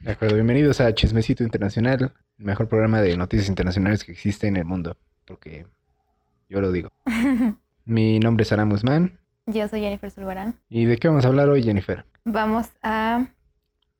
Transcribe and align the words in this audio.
De 0.00 0.12
acuerdo, 0.12 0.34
bienvenidos 0.34 0.80
a 0.80 0.94
Chismecito 0.94 1.44
Internacional, 1.44 2.14
el 2.38 2.44
mejor 2.46 2.68
programa 2.68 3.02
de 3.02 3.18
noticias 3.18 3.50
internacionales 3.50 4.02
que 4.02 4.12
existe 4.12 4.46
en 4.46 4.56
el 4.56 4.64
mundo, 4.64 4.96
porque 5.26 5.66
yo 6.48 6.62
lo 6.62 6.72
digo. 6.72 6.90
Mi 7.84 8.18
nombre 8.18 8.44
es 8.44 8.52
Aram 8.52 8.70
Guzmán. 8.70 9.18
Yo 9.44 9.68
soy 9.68 9.80
Jennifer 9.80 10.10
Zulbarán. 10.10 10.54
¿Y 10.70 10.86
de 10.86 10.96
qué 10.96 11.08
vamos 11.08 11.26
a 11.26 11.28
hablar 11.28 11.50
hoy, 11.50 11.62
Jennifer? 11.62 12.06
Vamos 12.24 12.70
a... 12.82 13.26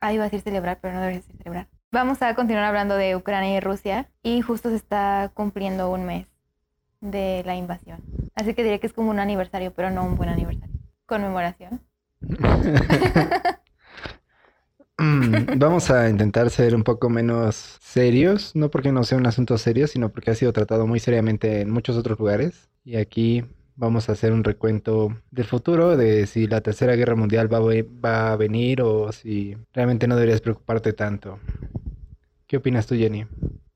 Ah, 0.01 0.13
iba 0.15 0.25
a 0.25 0.29
decir 0.29 0.41
celebrar, 0.41 0.79
pero 0.81 0.95
no 0.95 1.01
debería 1.01 1.21
decir 1.21 1.37
celebrar. 1.37 1.69
Vamos 1.93 2.23
a 2.23 2.35
continuar 2.35 2.65
hablando 2.65 2.97
de 2.97 3.15
Ucrania 3.15 3.55
y 3.55 3.61
Rusia 3.61 4.09
y 4.23 4.41
justo 4.41 4.71
se 4.71 4.77
está 4.77 5.31
cumpliendo 5.35 5.91
un 5.91 6.07
mes 6.07 6.27
de 7.03 7.43
la 7.45 7.57
invasión. 7.57 8.01
Así 8.35 8.55
que 8.55 8.63
diría 8.63 8.79
que 8.79 8.87
es 8.87 8.95
como 8.95 9.11
un 9.11 9.21
aniversario, 9.21 9.75
pero 9.75 9.91
no 9.91 10.07
un 10.07 10.17
buen 10.17 10.31
aniversario. 10.31 10.75
Conmemoración. 11.05 11.83
Mm, 15.01 15.59
Vamos 15.59 15.91
a 15.91 16.11
intentar 16.11 16.51
ser 16.51 16.75
un 16.75 16.85
poco 16.85 17.09
menos 17.09 17.79
serios, 17.81 18.55
no 18.55 18.71
porque 18.71 18.93
no 18.93 19.03
sea 19.03 19.17
un 19.17 19.27
asunto 19.27 19.57
serio, 19.57 19.87
sino 19.87 20.11
porque 20.11 20.31
ha 20.31 20.35
sido 20.35 20.53
tratado 20.53 20.87
muy 20.87 21.01
seriamente 21.01 21.63
en 21.63 21.71
muchos 21.71 21.97
otros 21.97 22.19
lugares. 22.19 22.69
Y 22.85 22.97
aquí 22.97 23.45
vamos 23.77 24.09
a 24.09 24.13
hacer 24.13 24.33
un 24.33 24.45
recuento 24.45 25.17
del 25.31 25.47
futuro, 25.47 25.97
de 25.97 26.27
si 26.27 26.47
la 26.47 26.61
Tercera 26.61 26.97
Guerra 26.97 27.17
Mundial 27.17 27.53
va 27.53 27.61
va 27.61 28.33
a 28.33 28.37
venir 28.37 28.83
o 28.83 29.11
si 29.11 29.57
realmente 29.73 30.07
no 30.07 30.17
deberías 30.17 30.43
preocuparte 30.43 30.93
tanto. 30.93 31.39
¿Qué 32.47 32.59
opinas 32.59 32.87
tú, 32.87 32.95
Jenny? 32.95 33.27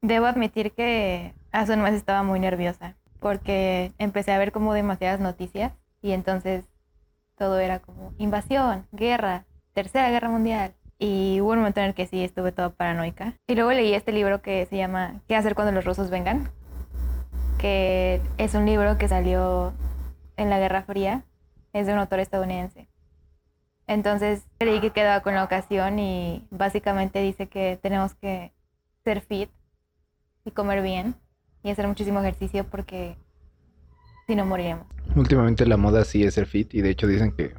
Debo 0.02 0.26
admitir 0.26 0.72
que 0.72 1.32
hace 1.52 1.72
un 1.72 1.80
mes 1.80 1.94
estaba 1.94 2.22
muy 2.22 2.38
nerviosa 2.38 2.96
porque 3.18 3.92
empecé 3.98 4.32
a 4.32 4.38
ver 4.38 4.52
como 4.52 4.74
demasiadas 4.74 5.20
noticias 5.20 5.72
y 6.02 6.12
entonces 6.12 6.66
todo 7.38 7.58
era 7.58 7.78
como 7.78 8.12
invasión, 8.18 8.86
guerra, 8.92 9.46
tercera 9.72 10.10
guerra 10.10 10.28
mundial. 10.28 10.74
Y 10.98 11.40
hubo 11.40 11.52
un 11.52 11.58
momento 11.58 11.80
en 11.80 11.86
el 11.86 11.94
que 11.94 12.06
sí 12.06 12.22
estuve 12.22 12.52
toda 12.52 12.70
paranoica. 12.70 13.34
Y 13.46 13.54
luego 13.54 13.72
leí 13.72 13.94
este 13.94 14.12
libro 14.12 14.42
que 14.42 14.66
se 14.66 14.76
llama 14.76 15.20
¿Qué 15.28 15.36
hacer 15.36 15.54
cuando 15.54 15.72
los 15.72 15.84
rusos 15.84 16.10
vengan? 16.10 16.50
Que 17.58 18.20
es 18.38 18.54
un 18.54 18.66
libro 18.66 18.96
que 18.98 19.08
salió 19.08 19.72
en 20.36 20.50
la 20.50 20.58
Guerra 20.58 20.82
Fría. 20.82 21.24
Es 21.72 21.86
de 21.86 21.92
un 21.92 21.98
autor 21.98 22.20
estadounidense. 22.20 22.88
Entonces 23.86 24.44
creí 24.58 24.80
que 24.80 24.90
quedaba 24.90 25.22
con 25.22 25.34
la 25.34 25.44
ocasión 25.44 25.98
y 25.98 26.46
básicamente 26.50 27.20
dice 27.20 27.48
que 27.48 27.78
tenemos 27.82 28.14
que 28.14 28.52
ser 29.04 29.20
fit 29.20 29.50
y 30.44 30.50
comer 30.52 30.82
bien 30.82 31.14
y 31.62 31.70
hacer 31.70 31.86
muchísimo 31.86 32.20
ejercicio 32.20 32.64
porque 32.64 33.16
si 34.26 34.34
no 34.36 34.46
moriremos. 34.46 34.86
Últimamente 35.16 35.66
la 35.66 35.76
moda 35.76 36.04
sí 36.04 36.24
es 36.24 36.34
ser 36.34 36.46
fit 36.46 36.72
y 36.74 36.80
de 36.80 36.90
hecho 36.90 37.06
dicen 37.06 37.32
que 37.32 37.54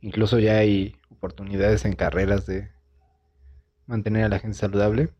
incluso 0.00 0.38
ya 0.38 0.58
hay 0.58 0.95
oportunidades 1.16 1.84
en 1.84 1.94
carreras 1.94 2.46
de 2.46 2.70
mantener 3.86 4.24
a 4.24 4.28
la 4.28 4.38
gente 4.38 4.56
saludable. 4.56 5.12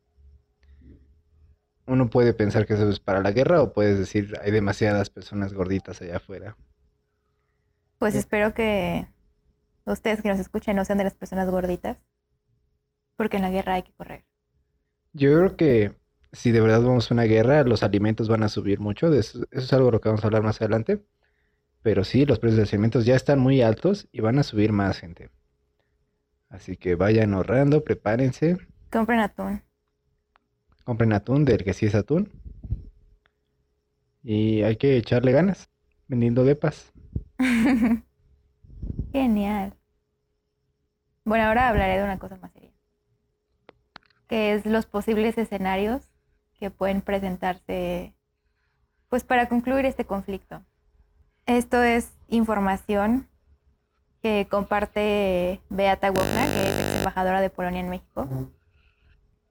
Uno 1.86 2.10
puede 2.10 2.34
pensar 2.34 2.66
que 2.66 2.74
eso 2.74 2.88
es 2.88 3.00
para 3.00 3.22
la 3.22 3.32
guerra 3.32 3.62
o 3.62 3.72
puedes 3.72 3.98
decir 3.98 4.38
hay 4.42 4.50
demasiadas 4.52 5.08
personas 5.10 5.54
gorditas 5.54 6.02
allá 6.02 6.18
afuera. 6.18 6.56
Pues 7.98 8.14
Sí. 8.14 8.18
espero 8.18 8.54
que 8.54 9.06
ustedes 9.86 10.22
que 10.22 10.28
nos 10.30 10.40
escuchen 10.40 10.76
no 10.76 10.84
sean 10.84 10.98
de 10.98 11.04
las 11.04 11.14
personas 11.14 11.50
gorditas 11.50 11.98
porque 13.16 13.36
en 13.36 13.42
la 13.42 13.50
guerra 13.50 13.74
hay 13.74 13.82
que 13.82 13.92
correr. 13.92 14.24
Yo 15.12 15.30
creo 15.38 15.56
que 15.56 15.96
si 16.32 16.52
de 16.52 16.60
verdad 16.60 16.82
vamos 16.82 17.10
a 17.10 17.14
una 17.14 17.24
guerra, 17.24 17.64
los 17.64 17.82
alimentos 17.82 18.28
van 18.28 18.42
a 18.42 18.48
subir 18.48 18.80
mucho. 18.80 19.12
eso, 19.12 19.38
eso 19.50 19.64
es 19.64 19.72
algo 19.72 19.86
de 19.86 19.92
lo 19.92 20.00
que 20.00 20.08
vamos 20.08 20.24
a 20.24 20.26
hablar 20.28 20.42
más 20.42 20.60
adelante. 20.60 21.04
Pero 21.82 22.04
sí, 22.04 22.26
los 22.26 22.38
precios 22.40 22.56
de 22.58 22.62
los 22.64 22.72
alimentos 22.74 23.06
ya 23.06 23.16
están 23.16 23.40
muy 23.40 23.62
altos 23.62 24.08
y 24.12 24.20
van 24.22 24.38
a 24.38 24.44
subir 24.44 24.72
más, 24.72 24.98
gente. 25.00 25.30
Así 26.48 26.76
que 26.76 26.94
vayan 26.94 27.34
ahorrando, 27.34 27.82
prepárense. 27.84 28.56
Compren 28.90 29.20
atún. 29.20 29.62
Compren 30.84 31.12
atún, 31.12 31.44
del 31.44 31.64
que 31.64 31.74
sí 31.74 31.86
es 31.86 31.94
atún. 31.94 32.30
Y 34.22 34.62
hay 34.62 34.76
que 34.76 34.96
echarle 34.96 35.32
ganas, 35.32 35.70
vendiendo 36.08 36.44
depas. 36.44 36.92
Genial. 39.12 39.74
Bueno, 41.24 41.44
ahora 41.44 41.68
hablaré 41.68 41.98
de 41.98 42.04
una 42.04 42.18
cosa 42.18 42.36
más 42.36 42.52
seria, 42.52 42.72
que 44.28 44.54
es 44.54 44.64
los 44.64 44.86
posibles 44.86 45.36
escenarios 45.38 46.08
que 46.58 46.70
pueden 46.70 47.00
presentarse, 47.00 48.14
pues 49.08 49.24
para 49.24 49.48
concluir 49.48 49.84
este 49.86 50.04
conflicto. 50.04 50.64
Esto 51.46 51.82
es 51.82 52.12
información 52.28 53.28
que 54.26 54.48
comparte 54.50 55.60
Beata 55.68 56.10
Wogna, 56.10 56.46
que 56.46 56.68
es 56.68 56.96
embajadora 56.96 57.40
de 57.40 57.48
Polonia 57.48 57.78
en 57.78 57.88
México, 57.88 58.26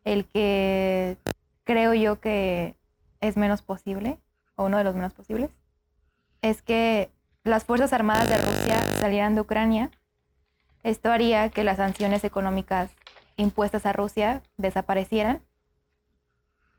el 0.04 0.26
que 0.26 1.18
creo 1.64 1.94
yo 1.94 2.20
que 2.20 2.76
es 3.22 3.38
menos 3.38 3.62
posible, 3.62 4.20
o 4.58 4.66
uno 4.66 4.78
de 4.78 4.84
los 4.84 4.94
menos 4.94 5.14
posibles, 5.14 5.50
es 6.42 6.62
que 6.62 7.10
las 7.46 7.64
Fuerzas 7.64 7.94
Armadas 7.94 8.28
de 8.28 8.38
Rusia 8.38 8.82
salieran 9.00 9.34
de 9.36 9.42
Ucrania. 9.42 9.92
Esto 10.84 11.10
haría 11.10 11.50
que 11.52 11.64
las 11.64 11.78
sanciones 11.78 12.26
económicas 12.26 12.92
impuestas 13.38 13.86
a 13.86 13.94
Rusia 13.94 14.42
desaparecieran. 14.58 15.42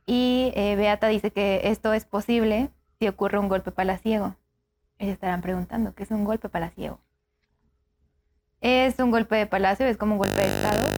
Y 0.05 0.53
eh, 0.55 0.77
Beata 0.77 1.09
dice 1.09 1.31
que 1.31 1.63
esto 1.65 1.95
es 1.95 2.05
posible 2.05 2.69
si 2.99 3.09
ocurre 3.09 3.39
un 3.39 3.49
golpe 3.49 3.71
palaciego. 3.71 4.37
Se 4.99 5.11
estarán 5.11 5.41
preguntando, 5.41 5.95
¿qué 5.95 6.03
es 6.03 6.11
un 6.11 6.25
golpe 6.25 6.51
palaciego? 6.51 7.01
Es 8.61 8.99
un 8.99 9.11
golpe 9.11 9.37
de 9.37 9.47
palacio, 9.47 9.87
es 9.87 9.97
como 9.97 10.13
un 10.13 10.19
golpe 10.19 10.37
de 10.41 10.47
Estado, 10.47 10.89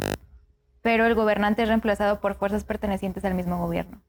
pero 0.82 1.06
el 1.06 1.14
gobernante 1.14 1.62
es 1.62 1.68
reemplazado 1.68 2.20
por 2.20 2.34
fuerzas 2.34 2.64
pertenecientes 2.64 3.24
al 3.24 3.34
mismo 3.34 3.58
gobierno. 3.58 4.00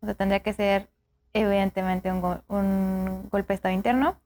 O 0.00 0.06
sea, 0.06 0.14
tendría 0.14 0.40
que 0.40 0.52
ser 0.52 0.88
evidentemente 1.32 2.12
un, 2.12 2.20
go- 2.20 2.42
un 2.48 3.28
golpe 3.30 3.48
de 3.52 3.54
Estado 3.56 3.74
interno 3.74 4.20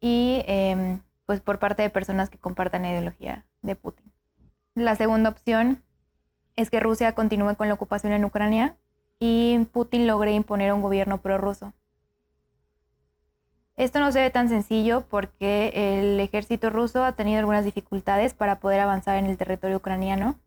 y 0.00 0.42
em, 0.46 1.00
pues 1.26 1.40
por 1.40 1.58
parte 1.58 1.82
de 1.82 1.90
personas 1.90 2.30
que 2.30 2.38
compartan 2.38 2.82
la 2.82 2.90
ideología 2.90 3.44
de 3.62 3.76
Putin. 3.76 4.12
La 4.74 4.94
segunda 4.94 5.30
opción 5.30 5.82
es 6.56 6.70
que 6.70 6.80
Rusia 6.80 7.14
continúe 7.14 7.56
con 7.56 7.68
la 7.68 7.74
ocupación 7.74 8.12
en 8.12 8.24
Ucrania 8.24 8.76
y 9.18 9.58
Putin 9.72 10.06
logre 10.06 10.32
imponer 10.32 10.72
un 10.72 10.82
gobierno 10.82 11.20
prorruso. 11.20 11.72
Esto 13.80 13.98
no 13.98 14.12
se 14.12 14.20
ve 14.20 14.28
tan 14.28 14.50
sencillo 14.50 15.06
porque 15.08 15.72
el 15.74 16.20
ejército 16.20 16.68
ruso 16.68 17.02
ha 17.02 17.12
tenido 17.12 17.38
algunas 17.38 17.64
dificultades 17.64 18.34
para 18.34 18.60
poder 18.60 18.78
avanzar 18.78 19.16
en 19.16 19.24
el 19.24 19.38
territorio 19.38 19.78
ucraniano, 19.78 20.38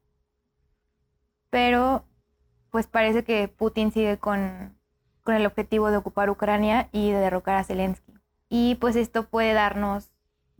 pero 1.49 2.03
pues 2.69 2.85
parece 2.85 3.23
que 3.23 3.47
Putin 3.47 3.91
sigue 3.91 4.19
con, 4.19 4.77
con 5.23 5.33
el 5.33 5.47
objetivo 5.47 5.89
de 5.89 5.97
ocupar 5.97 6.29
Ucrania 6.29 6.89
y 6.91 7.09
de 7.09 7.17
derrocar 7.17 7.55
a 7.55 7.63
Zelensky. 7.63 8.13
Y 8.49 8.75
pues 8.75 8.95
esto 8.95 9.23
puede 9.23 9.53
darnos 9.53 10.11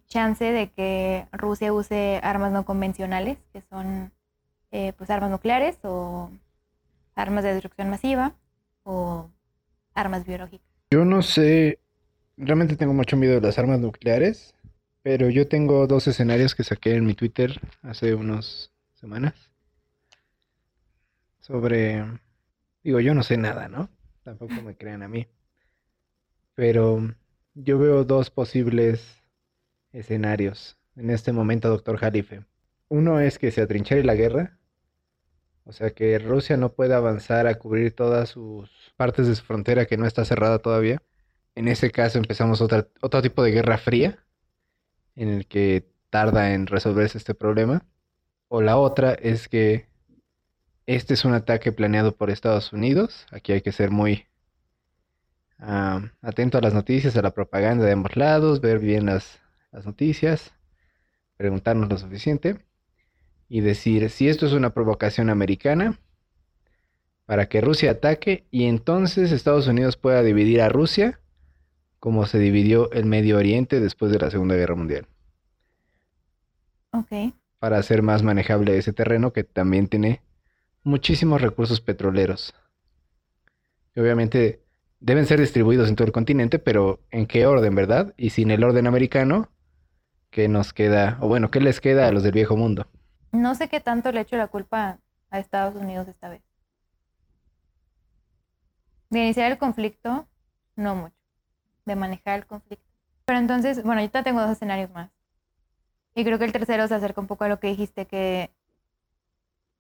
chance 0.08 0.44
de 0.44 0.72
que 0.72 1.28
Rusia 1.32 1.72
use 1.72 2.20
armas 2.24 2.52
no 2.52 2.66
convencionales, 2.66 3.38
que 3.54 3.62
son 3.70 4.12
eh, 4.72 4.94
pues 4.98 5.12
armas 5.12 5.30
nucleares 5.30 5.78
o 5.84 6.32
armas 7.14 7.44
de 7.44 7.54
destrucción 7.54 7.92
masiva 7.92 8.34
o 8.82 9.30
armas 9.94 10.26
biológicas. 10.26 10.68
Yo 10.90 11.06
no 11.06 11.22
sé, 11.22 11.78
realmente 12.38 12.76
tengo 12.76 12.94
mucho 12.94 13.18
miedo 13.18 13.36
de 13.36 13.42
las 13.42 13.60
armas 13.60 13.80
nucleares, 13.80 14.54
pero 15.02 15.30
yo 15.30 15.48
tengo 15.48 15.88
dos 15.88 16.08
escenarios 16.08 16.56
que 16.56 16.64
saqué 16.64 16.96
en 16.96 17.06
mi 17.06 17.14
Twitter 17.14 17.60
hace 17.82 18.16
unas 18.16 18.72
semanas 18.94 19.52
sobre, 21.40 22.06
digo, 22.84 23.00
yo 23.02 23.14
no 23.14 23.24
sé 23.24 23.38
nada, 23.38 23.68
¿no? 23.68 23.90
Tampoco 24.24 24.54
me 24.62 24.76
crean 24.76 25.04
a 25.04 25.10
mí, 25.10 25.28
pero 26.56 27.14
yo 27.54 27.78
veo 27.78 28.06
dos 28.06 28.30
posibles 28.30 29.22
escenarios 29.92 30.78
en 30.96 31.10
este 31.10 31.34
momento, 31.34 31.70
doctor 31.70 31.98
Jalife. 31.98 32.46
Uno 32.88 33.20
es 33.20 33.40
que 33.40 33.52
se 33.52 33.62
atrinchera 33.62 34.04
la 34.04 34.16
guerra, 34.16 34.58
o 35.66 35.74
sea, 35.74 35.92
que 35.92 36.20
Rusia 36.20 36.58
no 36.58 36.74
pueda 36.74 36.98
avanzar 36.98 37.48
a 37.48 37.56
cubrir 37.56 37.94
todas 37.94 38.30
sus 38.30 38.70
partes 38.96 39.28
de 39.28 39.36
su 39.36 39.44
frontera 39.44 39.86
que 39.86 39.98
no 39.98 40.06
está 40.06 40.26
cerrada 40.26 40.60
todavía. 40.60 41.02
En 41.56 41.68
ese 41.68 41.92
caso 41.92 42.18
empezamos 42.18 42.62
otro 42.62 43.22
tipo 43.22 43.44
de 43.44 43.52
guerra 43.52 43.78
fría, 43.78 44.24
en 45.16 45.30
el 45.30 45.48
que 45.48 45.88
tarda 46.10 46.54
en 46.54 46.68
resolverse 46.68 47.18
este 47.18 47.36
problema. 47.36 47.86
O 48.48 48.62
la 48.62 48.78
otra 48.78 49.14
es 49.14 49.48
que 49.48 49.88
este 50.86 51.14
es 51.14 51.26
un 51.26 51.34
ataque 51.34 51.72
planeado 51.72 52.16
por 52.16 52.30
Estados 52.30 52.74
Unidos. 52.74 53.26
Aquí 53.32 53.52
hay 53.52 53.62
que 53.62 53.72
ser 53.72 53.92
muy 53.92 54.28
ah, 55.60 56.02
atento 56.22 56.58
a 56.58 56.62
las 56.62 56.74
noticias, 56.74 57.16
a 57.18 57.22
la 57.22 57.34
propaganda 57.34 57.86
de 57.86 57.94
ambos 57.94 58.16
lados, 58.16 58.62
ver 58.62 58.80
bien 58.80 59.06
las, 59.06 59.40
las 59.72 59.86
noticias, 59.86 60.54
preguntarnos 61.38 61.90
lo 61.90 61.98
suficiente 61.98 62.60
y 63.48 63.62
decir 63.62 64.10
si 64.10 64.30
esto 64.30 64.46
es 64.46 64.54
una 64.54 64.74
provocación 64.74 65.30
americana 65.30 66.00
para 67.26 67.48
que 67.48 67.62
Rusia 67.62 67.92
ataque 67.92 68.46
y 68.52 68.66
entonces 68.66 69.32
Estados 69.32 69.68
Unidos 69.68 69.96
pueda 69.98 70.22
dividir 70.24 70.62
a 70.62 70.70
Rusia 70.70 71.20
como 72.04 72.26
se 72.26 72.38
dividió 72.38 72.92
el 72.92 73.06
Medio 73.06 73.38
Oriente 73.38 73.80
después 73.80 74.12
de 74.12 74.20
la 74.20 74.30
Segunda 74.30 74.56
Guerra 74.56 74.76
Mundial. 74.76 75.08
Ok. 76.92 77.34
para 77.60 77.78
hacer 77.78 78.02
más 78.02 78.24
manejable 78.24 78.78
ese 78.78 78.92
terreno 78.92 79.32
que 79.32 79.46
también 79.46 79.88
tiene 79.88 80.22
muchísimos 80.84 81.42
recursos 81.42 81.80
petroleros. 81.80 82.54
Y 83.96 84.02
obviamente 84.02 84.62
deben 85.00 85.26
ser 85.28 85.40
distribuidos 85.40 85.88
en 85.88 85.96
todo 85.96 86.06
el 86.06 86.12
continente, 86.12 86.60
pero 86.60 87.00
¿en 87.10 87.26
qué 87.26 87.46
orden, 87.46 87.74
verdad? 87.74 88.14
Y 88.18 88.32
sin 88.32 88.52
el 88.52 88.66
orden 88.66 88.86
americano, 88.86 89.50
¿qué 90.30 90.50
nos 90.50 90.74
queda? 90.74 91.18
O 91.22 91.30
bueno, 91.30 91.52
¿qué 91.52 91.62
les 91.62 91.80
queda 91.80 92.10
a 92.10 92.12
los 92.12 92.24
del 92.24 92.34
viejo 92.34 92.58
mundo? 92.58 92.86
No 93.32 93.56
sé 93.56 93.70
qué 93.70 93.80
tanto 93.80 94.12
le 94.12 94.20
echo 94.20 94.36
la 94.36 94.48
culpa 94.50 95.00
a 95.30 95.40
Estados 95.40 95.76
Unidos 95.76 96.10
esta 96.10 96.28
vez. 96.28 96.42
De 99.10 99.20
iniciar 99.20 99.54
el 99.54 99.58
conflicto, 99.58 100.28
no 100.76 100.96
mucho. 100.96 101.23
De 101.86 101.96
manejar 101.96 102.40
el 102.40 102.46
conflicto. 102.46 102.94
Pero 103.26 103.40
entonces, 103.40 103.84
bueno, 103.84 104.02
ahorita 104.02 104.24
tengo 104.24 104.42
dos 104.42 104.52
escenarios 104.52 104.92
más. 104.92 105.10
Y 106.16 106.24
creo 106.24 106.38
que 106.38 106.46
el 106.46 106.52
tercero 106.52 106.88
se 106.88 106.96
acerca 106.96 107.22
un 107.22 107.28
poco 107.28 107.44
a 107.46 107.48
lo 107.50 107.60
que 107.60 107.68
dijiste, 107.68 108.06
que 108.06 108.52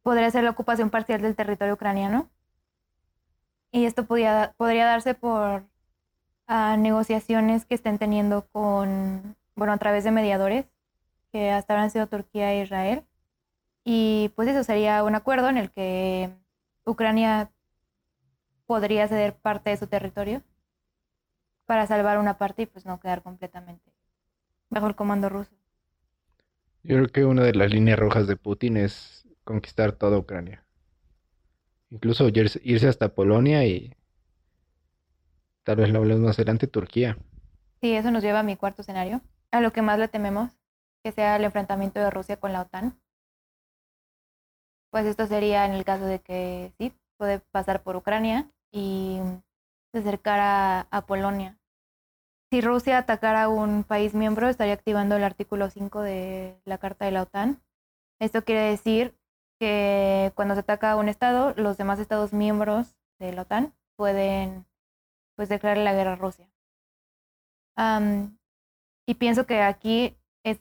podría 0.01 0.31
ser 0.31 0.43
la 0.43 0.51
ocupación 0.51 0.89
parcial 0.89 1.21
del 1.21 1.35
territorio 1.35 1.75
ucraniano. 1.75 2.29
Y 3.71 3.85
esto 3.85 4.05
podría, 4.05 4.53
podría 4.57 4.85
darse 4.85 5.13
por 5.15 5.63
ah, 6.47 6.77
negociaciones 6.77 7.65
que 7.65 7.75
estén 7.75 7.97
teniendo 7.97 8.47
con, 8.47 9.35
bueno, 9.55 9.73
a 9.73 9.77
través 9.77 10.03
de 10.03 10.11
mediadores, 10.11 10.65
que 11.31 11.51
hasta 11.51 11.73
ahora 11.73 11.83
han 11.83 11.91
sido 11.91 12.07
Turquía 12.07 12.53
e 12.53 12.63
Israel. 12.63 13.05
Y 13.85 14.31
pues 14.35 14.47
eso 14.49 14.63
sería 14.63 15.03
un 15.03 15.15
acuerdo 15.15 15.49
en 15.49 15.57
el 15.57 15.71
que 15.71 16.29
Ucrania 16.85 17.51
podría 18.65 19.07
ceder 19.07 19.35
parte 19.35 19.71
de 19.71 19.77
su 19.77 19.87
territorio 19.87 20.41
para 21.73 21.87
salvar 21.87 22.19
una 22.19 22.37
parte 22.37 22.61
y 22.61 22.65
pues 22.67 22.85
no 22.85 22.99
quedar 22.99 23.23
completamente 23.23 23.91
bajo 24.69 24.85
el 24.85 24.95
comando 24.95 25.27
ruso. 25.27 25.55
Yo 26.83 26.97
creo 26.97 27.07
que 27.07 27.25
una 27.25 27.41
de 27.41 27.55
las 27.55 27.71
líneas 27.71 27.97
rojas 27.97 28.27
de 28.27 28.35
Putin 28.35 28.77
es 28.77 29.27
conquistar 29.43 29.93
toda 29.93 30.19
Ucrania. 30.19 30.63
Incluso 31.89 32.27
irse 32.29 32.87
hasta 32.87 33.15
Polonia 33.15 33.65
y 33.65 33.91
tal 35.63 35.77
vez 35.77 35.89
lo 35.89 35.97
hablemos 35.97 36.21
más 36.21 36.37
adelante, 36.37 36.67
Turquía. 36.67 37.17
Sí, 37.81 37.93
eso 37.93 38.11
nos 38.11 38.21
lleva 38.21 38.41
a 38.41 38.43
mi 38.43 38.55
cuarto 38.55 38.83
escenario, 38.83 39.21
a 39.49 39.59
lo 39.59 39.73
que 39.73 39.81
más 39.81 39.97
le 39.97 40.09
tememos, 40.09 40.51
que 41.03 41.11
sea 41.11 41.37
el 41.37 41.43
enfrentamiento 41.43 41.99
de 41.99 42.11
Rusia 42.11 42.37
con 42.37 42.53
la 42.53 42.61
OTAN. 42.61 42.99
Pues 44.91 45.07
esto 45.07 45.25
sería 45.25 45.65
en 45.65 45.71
el 45.71 45.85
caso 45.85 46.05
de 46.05 46.19
que 46.19 46.71
sí, 46.77 46.93
puede 47.17 47.39
pasar 47.39 47.81
por 47.81 47.95
Ucrania 47.95 48.47
y 48.71 49.17
se 49.91 49.97
acercara 49.97 50.81
a 50.91 51.07
Polonia. 51.07 51.57
Si 52.53 52.61
Rusia 52.61 52.99
atacara 52.99 53.45
a 53.45 53.49
un 53.49 53.83
país 53.83 54.13
miembro, 54.13 54.47
estaría 54.47 54.75
activando 54.75 55.15
el 55.15 55.23
artículo 55.23 55.71
5 55.71 56.01
de 56.01 56.55
la 56.65 56.77
Carta 56.77 57.05
de 57.05 57.09
la 57.09 57.23
OTAN. 57.23 57.59
Esto 58.19 58.43
quiere 58.43 58.61
decir 58.61 59.17
que 59.59 60.31
cuando 60.35 60.53
se 60.53 60.59
ataca 60.59 60.91
a 60.91 60.97
un 60.97 61.09
estado, 61.09 61.55
los 61.57 61.77
demás 61.77 61.97
estados 61.97 62.31
miembros 62.31 62.95
de 63.17 63.33
la 63.33 63.41
OTAN 63.41 63.73
pueden 63.95 64.67
pues 65.35 65.49
declarar 65.49 65.79
la 65.79 65.93
guerra 65.93 66.13
a 66.13 66.15
Rusia. 66.15 66.47
y 69.07 69.15
pienso 69.15 69.47
que 69.47 69.63
aquí 69.63 70.15
es 70.43 70.59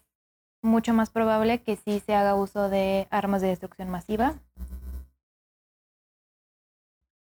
mucho 0.63 0.95
más 0.95 1.11
probable 1.11 1.63
que 1.63 1.77
sí 1.77 2.01
se 2.01 2.15
haga 2.15 2.35
uso 2.37 2.71
de 2.71 3.07
armas 3.11 3.43
de 3.43 3.49
destrucción 3.49 3.91
masiva. 3.91 4.41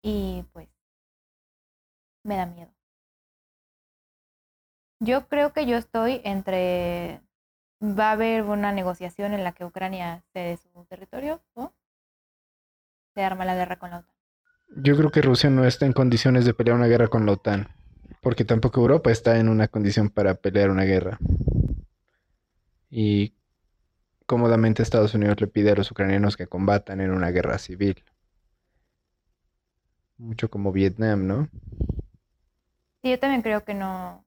Y 0.02 0.46
pues 0.54 0.70
me 2.24 2.36
da 2.36 2.46
miedo. 2.46 2.81
Yo 5.04 5.26
creo 5.26 5.52
que 5.52 5.66
yo 5.66 5.76
estoy 5.76 6.20
entre 6.22 7.20
va 7.82 8.10
a 8.10 8.12
haber 8.12 8.44
una 8.44 8.70
negociación 8.70 9.34
en 9.34 9.42
la 9.42 9.50
que 9.50 9.64
Ucrania 9.64 10.22
cede 10.32 10.56
su 10.58 10.84
territorio 10.84 11.42
o 11.54 11.72
se 13.12 13.24
arma 13.24 13.44
la 13.44 13.56
guerra 13.56 13.80
con 13.80 13.90
la 13.90 13.98
OTAN. 13.98 14.14
Yo 14.76 14.96
creo 14.96 15.10
que 15.10 15.20
Rusia 15.20 15.50
no 15.50 15.64
está 15.64 15.86
en 15.86 15.92
condiciones 15.92 16.44
de 16.44 16.54
pelear 16.54 16.76
una 16.76 16.86
guerra 16.86 17.08
con 17.08 17.26
la 17.26 17.32
OTAN, 17.32 17.66
porque 18.20 18.44
tampoco 18.44 18.80
Europa 18.80 19.10
está 19.10 19.40
en 19.40 19.48
una 19.48 19.66
condición 19.66 20.08
para 20.08 20.34
pelear 20.34 20.70
una 20.70 20.84
guerra. 20.84 21.18
Y 22.88 23.34
cómodamente 24.26 24.84
Estados 24.84 25.14
Unidos 25.14 25.40
le 25.40 25.48
pide 25.48 25.72
a 25.72 25.74
los 25.74 25.90
ucranianos 25.90 26.36
que 26.36 26.46
combatan 26.46 27.00
en 27.00 27.10
una 27.10 27.32
guerra 27.32 27.58
civil. 27.58 28.04
Mucho 30.16 30.48
como 30.48 30.70
Vietnam, 30.70 31.26
¿no? 31.26 31.48
Sí, 33.02 33.10
yo 33.10 33.18
también 33.18 33.42
creo 33.42 33.64
que 33.64 33.74
no, 33.74 34.24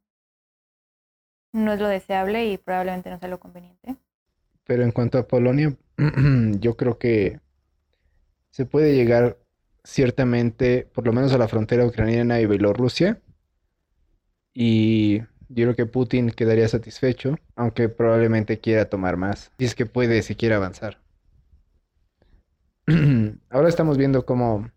no 1.56 1.72
es 1.72 1.80
lo 1.80 1.88
deseable 1.88 2.46
y 2.48 2.58
probablemente 2.58 3.10
no 3.10 3.18
sea 3.18 3.30
lo 3.30 3.40
conveniente. 3.40 3.96
Pero 4.66 4.84
en 4.84 4.92
cuanto 4.92 5.18
a 5.18 5.28
Polonia, 5.28 5.76
yo 6.60 6.76
creo 6.76 6.98
que 6.98 7.40
se 8.52 8.66
puede 8.66 8.94
llegar 8.94 9.38
ciertamente, 9.84 10.88
por 10.94 11.06
lo 11.06 11.14
menos 11.14 11.32
a 11.34 11.38
la 11.38 11.48
frontera 11.48 11.86
ucraniana 11.86 12.42
y 12.42 12.46
Bielorrusia. 12.46 13.22
Y 14.54 15.20
yo 15.48 15.66
creo 15.66 15.76
que 15.76 15.86
Putin 15.86 16.32
quedaría 16.32 16.68
satisfecho, 16.68 17.38
aunque 17.56 17.88
probablemente 17.88 18.60
quiera 18.60 18.90
tomar 18.90 19.16
más. 19.16 19.52
Si 19.58 19.66
es 19.66 19.76
que 19.76 19.86
puede, 19.86 20.22
si 20.24 20.36
quiere 20.36 20.56
avanzar. 20.56 21.00
Ahora 23.50 23.70
estamos 23.70 23.98
viendo 23.98 24.26
cómo, 24.26 24.72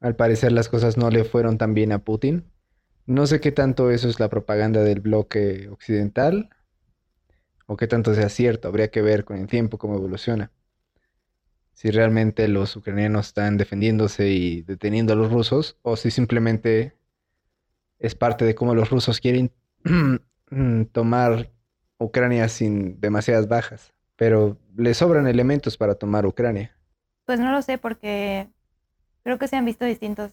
al 0.00 0.16
parecer, 0.16 0.50
las 0.50 0.68
cosas 0.68 0.96
no 0.96 1.10
le 1.10 1.24
fueron 1.24 1.56
tan 1.56 1.72
bien 1.72 1.92
a 1.92 2.00
Putin. 2.00 2.44
No 3.06 3.24
sé 3.28 3.40
qué 3.40 3.52
tanto 3.52 3.92
eso 3.92 4.08
es 4.08 4.18
la 4.18 4.28
propaganda 4.28 4.82
del 4.82 5.00
bloque 5.00 5.68
occidental 5.68 6.50
o 7.66 7.76
qué 7.76 7.86
tanto 7.86 8.14
sea 8.14 8.28
cierto. 8.28 8.66
Habría 8.66 8.90
que 8.90 9.00
ver 9.00 9.24
con 9.24 9.38
el 9.38 9.46
tiempo 9.46 9.78
cómo 9.78 9.94
evoluciona. 9.94 10.50
Si 11.72 11.90
realmente 11.92 12.48
los 12.48 12.74
ucranianos 12.74 13.28
están 13.28 13.58
defendiéndose 13.58 14.30
y 14.30 14.62
deteniendo 14.62 15.12
a 15.12 15.16
los 15.16 15.30
rusos 15.30 15.78
o 15.82 15.96
si 15.96 16.10
simplemente 16.10 16.96
es 18.00 18.16
parte 18.16 18.44
de 18.44 18.56
cómo 18.56 18.74
los 18.74 18.90
rusos 18.90 19.20
quieren 19.20 19.52
tomar 20.92 21.52
Ucrania 21.98 22.48
sin 22.48 23.00
demasiadas 23.00 23.46
bajas. 23.46 23.94
Pero 24.16 24.58
le 24.76 24.94
sobran 24.94 25.28
elementos 25.28 25.76
para 25.76 25.94
tomar 25.94 26.26
Ucrania. 26.26 26.76
Pues 27.24 27.38
no 27.38 27.52
lo 27.52 27.62
sé 27.62 27.78
porque 27.78 28.48
creo 29.22 29.38
que 29.38 29.46
se 29.46 29.54
han 29.54 29.64
visto 29.64 29.84
distintos 29.84 30.32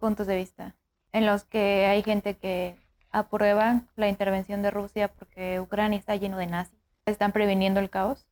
puntos 0.00 0.26
de 0.26 0.36
vista 0.36 0.77
en 1.12 1.26
los 1.26 1.44
que 1.44 1.86
hay 1.86 2.02
gente 2.02 2.36
que 2.36 2.76
aprueba 3.10 3.82
la 3.96 4.08
intervención 4.08 4.62
de 4.62 4.70
Rusia 4.70 5.08
porque 5.08 5.60
Ucrania 5.60 5.98
está 5.98 6.16
lleno 6.16 6.36
de 6.38 6.46
nazis. 6.46 6.78
Están 7.06 7.32
previniendo 7.32 7.80
el 7.80 7.90
caos. 7.90 8.26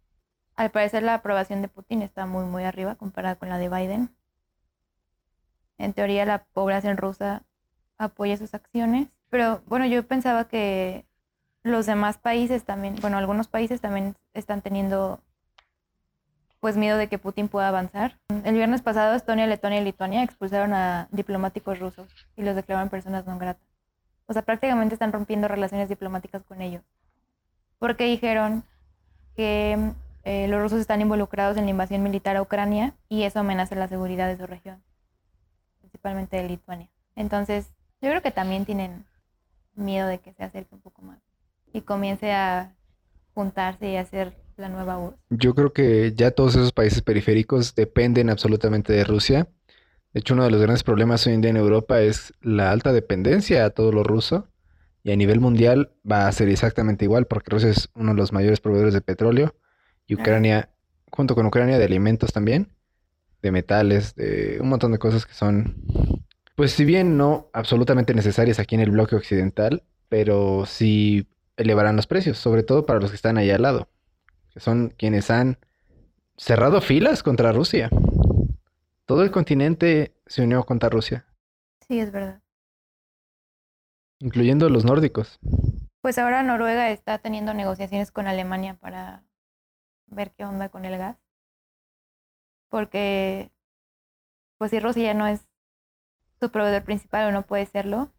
Al 0.55 0.70
parecer 0.70 1.02
la 1.02 1.14
aprobación 1.14 1.62
de 1.62 1.69
Putin 1.69 2.02
está 2.02 2.26
muy 2.26 2.44
muy 2.44 2.64
arriba 2.64 2.94
comparada 2.94 3.37
con 3.37 3.49
la 3.49 3.58
de 3.58 3.69
Biden. 3.69 4.15
En 5.79 5.93
teoría 5.93 6.24
la 6.24 6.44
población 6.44 6.96
rusa 6.96 7.43
apoya 7.98 8.36
sus 8.36 8.55
acciones, 8.55 9.08
pero 9.31 9.62
bueno, 9.67 9.86
yo 9.86 10.06
pensaba 10.06 10.48
que 10.48 11.06
los 11.62 11.86
demás 11.86 12.19
países 12.19 12.65
también, 12.65 12.96
bueno, 13.00 13.19
algunos 13.19 13.48
países 13.48 13.81
también 13.81 14.17
están 14.34 14.62
teniendo 14.62 15.20
pues 16.60 16.77
miedo 16.77 16.98
de 16.98 17.08
que 17.08 17.19
Putin 17.19 17.48
pueda 17.48 17.69
avanzar. 17.69 18.19
El 18.44 18.55
viernes 18.55 18.82
pasado 18.82 19.15
Estonia, 19.15 19.46
Letonia 19.46 19.81
y 19.81 19.84
Lituania 19.84 20.22
expulsaron 20.22 20.72
a 20.75 21.08
diplomáticos 21.10 21.79
rusos 21.79 22.08
y 22.36 22.43
los 22.43 22.56
declararon 22.56 22.89
personas 22.89 23.27
no 23.27 23.39
gratas. 23.39 23.67
O 24.27 24.32
sea, 24.32 24.43
prácticamente 24.43 24.94
están 24.94 25.13
rompiendo 25.13 25.48
relaciones 25.48 25.89
diplomáticas 25.89 26.43
con 26.44 26.60
ellos. 26.60 26.82
Porque 27.79 28.05
dijeron 28.05 28.65
que 29.36 29.93
eh, 30.25 30.48
los 30.48 30.60
rusos 30.60 30.81
están 30.81 31.01
involucrados 31.01 31.56
en 31.56 31.65
la 31.65 31.70
invasión 31.70 32.03
militar 32.03 32.36
a 32.36 32.43
Ucrania 32.43 32.94
y 33.08 33.22
eso 33.22 33.41
amenaza 33.41 33.75
la 33.77 33.86
seguridad 33.86 34.27
de 34.27 34.36
su 34.36 34.46
región, 34.46 34.82
principalmente 35.81 36.36
de 36.36 36.48
Lituania. 36.48 36.89
Entonces, 37.15 37.69
yo 38.01 38.10
creo 38.10 38.22
que 38.22 38.32
también 38.32 38.65
tienen 38.65 39.05
miedo 39.75 40.08
de 40.08 40.19
que 40.19 40.32
se 40.32 40.43
acerque 40.43 40.75
un 40.75 40.81
poco 40.81 41.03
más 41.03 41.19
y 41.72 41.82
comience 41.82 42.32
a 42.32 42.72
juntarse 43.34 43.89
y 43.89 43.96
hacer 43.96 44.34
la 44.56 44.69
nueva 44.69 44.98
URSS? 44.98 45.19
Yo 45.31 45.55
creo 45.55 45.72
que 45.72 46.13
ya 46.15 46.31
todos 46.31 46.55
esos 46.55 46.72
países 46.72 47.03
periféricos 47.03 47.75
dependen 47.75 48.31
absolutamente 48.31 48.93
de 48.93 49.05
Rusia. 49.05 49.48
De 50.13 50.20
hecho, 50.20 50.34
uno 50.34 50.44
de 50.44 50.51
los 50.51 50.60
grandes 50.60 50.82
problemas 50.82 51.27
hoy 51.27 51.34
en 51.34 51.43
día 51.43 51.51
en 51.51 51.56
Europa 51.56 52.01
es 52.01 52.32
la 52.41 52.70
alta 52.70 52.93
dependencia 52.93 53.65
a 53.65 53.70
todo 53.70 53.93
lo 53.93 54.03
ruso. 54.03 54.48
Y 55.03 55.13
a 55.13 55.17
nivel 55.17 55.41
mundial 55.41 55.93
va 56.10 56.27
a 56.27 56.32
ser 56.32 56.48
exactamente 56.48 57.05
igual, 57.05 57.27
porque 57.27 57.51
Rusia 57.51 57.69
es 57.69 57.91
uno 57.94 58.13
de 58.13 58.17
los 58.17 58.32
mayores 58.32 58.60
proveedores 58.60 58.93
de 58.93 59.01
petróleo 59.01 59.55
y 60.06 60.15
Ucrania, 60.15 60.70
junto 61.13 61.36
con 61.36 61.46
Ucrania, 61.46 61.79
de 61.79 61.84
alimentos 61.84 62.32
también, 62.32 62.72
de 63.41 63.53
metales, 63.53 64.17
de 64.17 64.58
un 64.60 64.69
montón 64.69 64.91
de 64.91 64.98
cosas 64.98 65.25
que 65.25 65.34
son, 65.34 65.77
pues 66.56 66.72
si 66.72 66.84
bien 66.84 67.17
no 67.17 67.51
absolutamente 67.53 68.15
necesarias 68.15 68.58
aquí 68.58 68.75
en 68.75 68.81
el 68.81 68.91
bloque 68.91 69.15
occidental, 69.15 69.84
pero 70.08 70.65
sí 70.67 71.29
elevarán 71.56 71.94
los 71.94 72.08
precios, 72.08 72.39
sobre 72.39 72.65
todo 72.65 72.84
para 72.84 72.98
los 72.98 73.10
que 73.10 73.17
están 73.17 73.39
allá 73.39 73.55
al 73.55 73.63
lado 73.63 73.89
que 74.56 74.60
son 74.60 74.89
quienes 74.96 75.31
han 75.31 75.58
cerrado 76.39 76.81
filas 76.81 77.22
contra 77.22 77.53
Rusia. 77.53 77.91
Todo 79.05 79.22
el 79.22 79.31
continente 79.31 80.17
se 80.25 80.44
unió 80.44 80.65
contra 80.65 80.89
Rusia. 80.89 81.27
Sí, 81.86 82.01
es 82.01 82.10
verdad. 82.10 82.41
Incluyendo 84.19 84.70
los 84.70 84.86
nórdicos. 84.86 85.39
Pues 86.01 86.17
ahora 86.17 86.43
Noruega 86.43 86.89
está 86.89 87.19
teniendo 87.19 87.53
negociaciones 87.53 88.10
con 88.10 88.29
Alemania 88.29 88.79
para 88.81 89.25
ver 90.06 90.32
qué 90.32 90.46
onda 90.46 90.70
con 90.70 90.86
el 90.86 90.96
gas. 90.96 91.19
Porque, 92.70 93.53
pues 94.56 94.70
si 94.70 94.81
Rusia 94.81 95.03
ya 95.03 95.15
no 95.15 95.27
es 95.27 95.46
su 96.41 96.51
proveedor 96.51 96.82
principal 96.82 97.29
o 97.29 97.32
no 97.32 97.43
puede 97.43 97.67
serlo, 97.67 98.10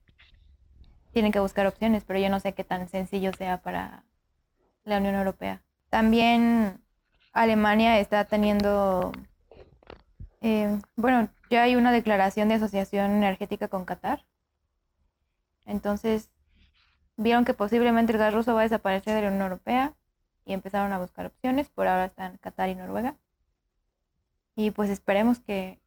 tienen 1.13 1.31
que 1.31 1.39
buscar 1.39 1.65
opciones, 1.65 2.03
pero 2.03 2.19
yo 2.19 2.29
no 2.29 2.39
sé 2.39 2.53
qué 2.53 2.63
tan 2.63 2.87
sencillo 2.89 3.31
sea 3.33 3.63
para 3.63 4.03
la 4.83 4.99
Unión 4.99 5.15
Europea. 5.15 5.63
También 5.89 6.81
Alemania 7.33 7.99
está 7.99 8.25
teniendo, 8.25 9.11
eh, 10.41 10.79
bueno, 10.95 11.29
ya 11.49 11.63
hay 11.63 11.75
una 11.75 11.91
declaración 11.91 12.49
de 12.49 12.55
asociación 12.55 13.11
energética 13.11 13.67
con 13.67 13.85
Qatar. 13.85 14.25
Entonces, 15.65 16.29
vieron 17.15 17.45
que 17.45 17.53
posiblemente 17.53 18.13
el 18.13 18.19
gas 18.19 18.33
ruso 18.33 18.53
va 18.53 18.61
a 18.61 18.63
desaparecer 18.63 19.15
de 19.15 19.21
la 19.21 19.27
Unión 19.27 19.43
Europea 19.43 19.93
y 20.45 20.53
empezaron 20.53 20.93
a 20.93 20.99
buscar 20.99 21.25
opciones. 21.27 21.69
Por 21.69 21.87
ahora 21.87 22.05
están 22.05 22.37
Qatar 22.37 22.69
y 22.69 22.75
Noruega. 22.75 23.15
Y 24.55 24.71
pues 24.71 24.89
esperemos 24.89 25.39
que 25.39 25.79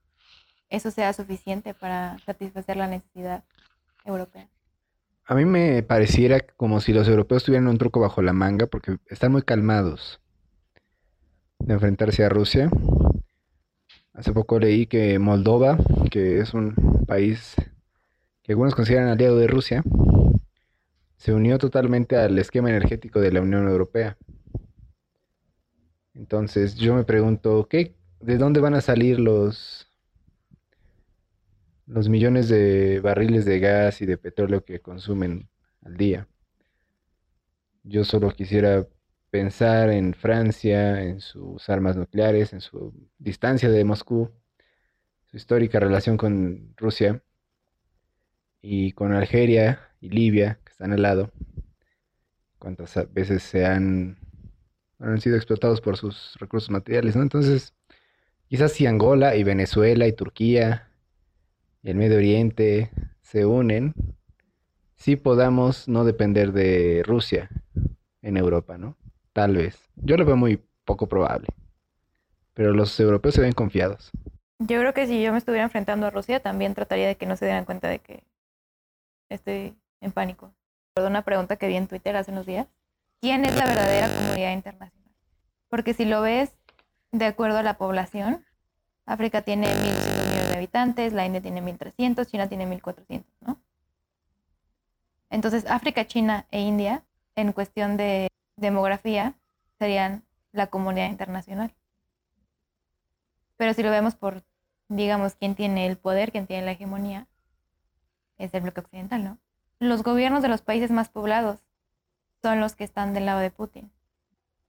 eso 0.69 0.91
sea 0.91 1.13
suficiente 1.13 1.75
para 1.75 2.19
satisfacer 2.21 2.77
la 2.77 2.87
necesidad 2.87 3.43
europea. 4.05 4.49
A 5.25 5.35
mí 5.35 5.45
me 5.45 5.83
pareciera 5.83 6.41
como 6.41 6.81
si 6.81 6.93
los 6.93 7.09
europeos 7.09 7.45
tuvieran 7.45 7.69
un 7.69 7.79
truco 7.79 8.01
bajo 8.01 8.21
la 8.23 8.33
manga 8.33 8.67
porque 8.67 8.99
están 9.07 9.33
muy 9.33 9.43
calmados 9.43 10.21
de 11.59 11.75
enfrentarse 11.75 12.25
a 12.25 12.29
Rusia. 12.29 12.71
Hace 14.13 14.33
poco 14.33 14.59
leí 14.59 14.87
que 14.87 15.19
Moldova, 15.19 15.79
que 16.11 16.41
es 16.41 16.53
un 16.53 16.75
país 17.07 17.55
que 18.43 18.53
algunos 18.53 18.75
consideran 18.75 19.09
aliado 19.09 19.37
de 19.37 19.47
Rusia, 19.47 19.85
se 21.17 21.33
unió 21.33 21.59
totalmente 21.59 22.17
al 22.17 22.39
esquema 22.39 22.71
energético 22.71 23.21
de 23.21 23.33
la 23.33 23.43
Unión 23.43 23.69
Europea. 23.69 24.17
Entonces 26.15 26.75
yo 26.77 26.95
me 26.95 27.05
pregunto, 27.05 27.69
¿qué, 27.69 27.95
¿de 28.21 28.37
dónde 28.37 28.61
van 28.61 28.75
a 28.75 28.81
salir 28.81 29.21
los, 29.21 29.90
los 31.91 32.09
millones 32.09 32.49
de 32.49 33.01
barriles 33.01 33.45
de 33.45 33.59
gas 33.59 34.01
y 34.01 34.07
de 34.07 34.17
petróleo 34.17 34.65
que 34.65 34.81
consumen 34.81 35.49
al 35.83 35.97
día? 35.97 36.29
Yo 37.83 38.05
solo 38.05 38.31
quisiera 38.31 38.87
pensar 39.31 39.91
en 39.91 40.15
Francia, 40.15 41.03
en 41.03 41.21
sus 41.21 41.69
armas 41.69 41.97
nucleares, 41.97 42.53
en 42.53 42.61
su 42.61 42.95
distancia 43.19 43.69
de 43.69 43.85
Moscú, 43.85 44.31
su 45.27 45.37
histórica 45.37 45.81
relación 45.81 46.17
con 46.17 46.75
Rusia 46.77 47.23
y 48.63 48.93
con 48.93 49.13
Algeria 49.13 49.81
y 50.01 50.11
Libia, 50.11 50.61
que 50.65 50.71
están 50.71 50.93
al 50.93 51.03
lado. 51.03 51.33
Cuántas 52.59 53.13
veces 53.13 53.43
se 53.43 53.65
han, 53.67 54.19
han 54.99 55.21
sido 55.21 55.37
explotados 55.37 55.81
por 55.81 55.97
sus 55.97 56.37
recursos 56.39 56.71
materiales, 56.71 57.17
¿no? 57.17 57.23
Entonces, 57.23 57.75
quizás 58.49 58.73
si 58.73 58.87
Angola 58.87 59.35
y 59.35 59.43
Venezuela 59.43 60.07
y 60.07 60.13
Turquía 60.13 60.90
el 61.83 61.97
Medio 61.97 62.17
Oriente 62.17 62.91
se 63.23 63.47
unen, 63.47 63.95
sí 64.97 65.17
podamos 65.17 65.89
no 65.89 66.05
depender 66.05 66.53
de 66.53 67.03
Rusia 67.05 67.49
en 68.23 68.37
Europa, 68.37 68.79
¿no? 68.79 68.97
Tal 69.33 69.57
vez. 69.57 69.79
Yo 69.97 70.17
lo 70.17 70.25
veo 70.25 70.37
muy 70.37 70.63
poco 70.85 71.09
probable. 71.09 71.49
Pero 72.55 72.73
los 72.73 72.99
europeos 73.01 73.35
se 73.35 73.41
ven 73.41 73.53
confiados. 73.53 74.11
Yo 74.59 74.79
creo 74.79 74.93
que 74.93 75.07
si 75.07 75.23
yo 75.23 75.33
me 75.33 75.39
estuviera 75.39 75.65
enfrentando 75.65 76.07
a 76.07 76.11
Rusia, 76.11 76.41
también 76.41 76.75
trataría 76.75 77.07
de 77.07 77.17
que 77.17 77.27
no 77.27 77.37
se 77.37 77.47
dieran 77.47 77.65
cuenta 77.65 77.89
de 77.89 78.01
que 78.01 78.25
estoy 79.31 79.75
en 80.01 80.13
pánico. 80.13 80.53
Perdón, 80.93 81.13
una 81.13 81.23
pregunta 81.23 81.57
que 81.57 81.69
vi 81.69 81.77
en 81.77 81.87
Twitter 81.87 82.17
hace 82.17 82.33
unos 82.33 82.45
días. 82.45 82.67
¿Quién 83.21 83.45
es 83.45 83.57
la 83.57 83.67
verdadera 83.67 84.09
comunidad 84.09 84.53
internacional? 84.53 85.15
Porque 85.69 85.95
si 85.95 86.05
lo 86.05 86.21
ves 86.21 86.51
de 87.13 87.25
acuerdo 87.25 87.59
a 87.59 87.63
la 87.63 87.79
población, 87.79 88.45
África 89.07 89.43
tiene 89.43 89.67
1.200 89.67 89.77
millones 89.77 90.17
de 90.17 90.20
la 90.73 91.27
India 91.27 91.41
tiene 91.41 91.63
1.300, 91.63 92.27
China 92.27 92.49
tiene 92.49 92.67
1.400, 92.67 93.25
¿no? 93.41 93.61
Entonces, 95.31 95.67
África, 95.67 96.07
China 96.07 96.47
e 96.51 96.61
India, 96.61 97.05
en 97.37 97.53
cuestión 97.53 97.97
de 97.97 98.29
demografía 98.57 99.35
serían 99.79 100.25
la 100.53 100.67
comunidad 100.67 101.09
internacional. 101.09 101.73
Pero 103.57 103.75
si 103.75 103.83
lo 103.83 103.91
vemos 103.91 104.17
por, 104.17 104.43
digamos, 104.89 105.35
quién 105.35 105.55
tiene 105.55 105.87
el 105.87 105.97
poder, 105.97 106.33
quién 106.33 106.47
tiene 106.47 106.65
la 106.65 106.73
hegemonía, 106.73 107.27
es 108.39 108.53
el 108.55 108.63
bloque 108.63 108.81
occidental, 108.81 109.23
¿no? 109.23 109.39
Los 109.79 110.03
gobiernos 110.03 110.43
de 110.43 110.49
los 110.49 110.63
países 110.63 110.91
más 110.91 111.09
poblados 111.09 111.61
son 112.43 112.61
los 112.61 112.75
que 112.75 112.85
están 112.85 113.15
del 113.15 113.27
lado 113.27 113.41
de 113.41 113.51
Putin. 113.51 113.91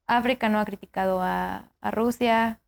África 0.07 0.49
no 0.49 0.59
ha 0.59 0.65
criticado 0.65 1.21
a, 1.21 1.71
Rusia, 1.81 2.59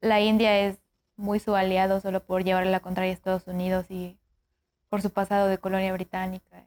la 0.00 0.20
India 0.20 0.58
es 0.58 0.78
muy 1.18 1.40
su 1.40 1.54
aliado 1.54 2.00
solo 2.00 2.24
por 2.24 2.44
llevarle 2.44 2.70
la 2.70 2.80
contraria 2.80 3.10
a 3.10 3.14
Estados 3.14 3.46
Unidos 3.46 3.84
y 3.90 4.16
por 4.88 5.02
su 5.02 5.10
pasado 5.10 5.48
de 5.48 5.58
colonia 5.58 5.92
británica 5.92 6.64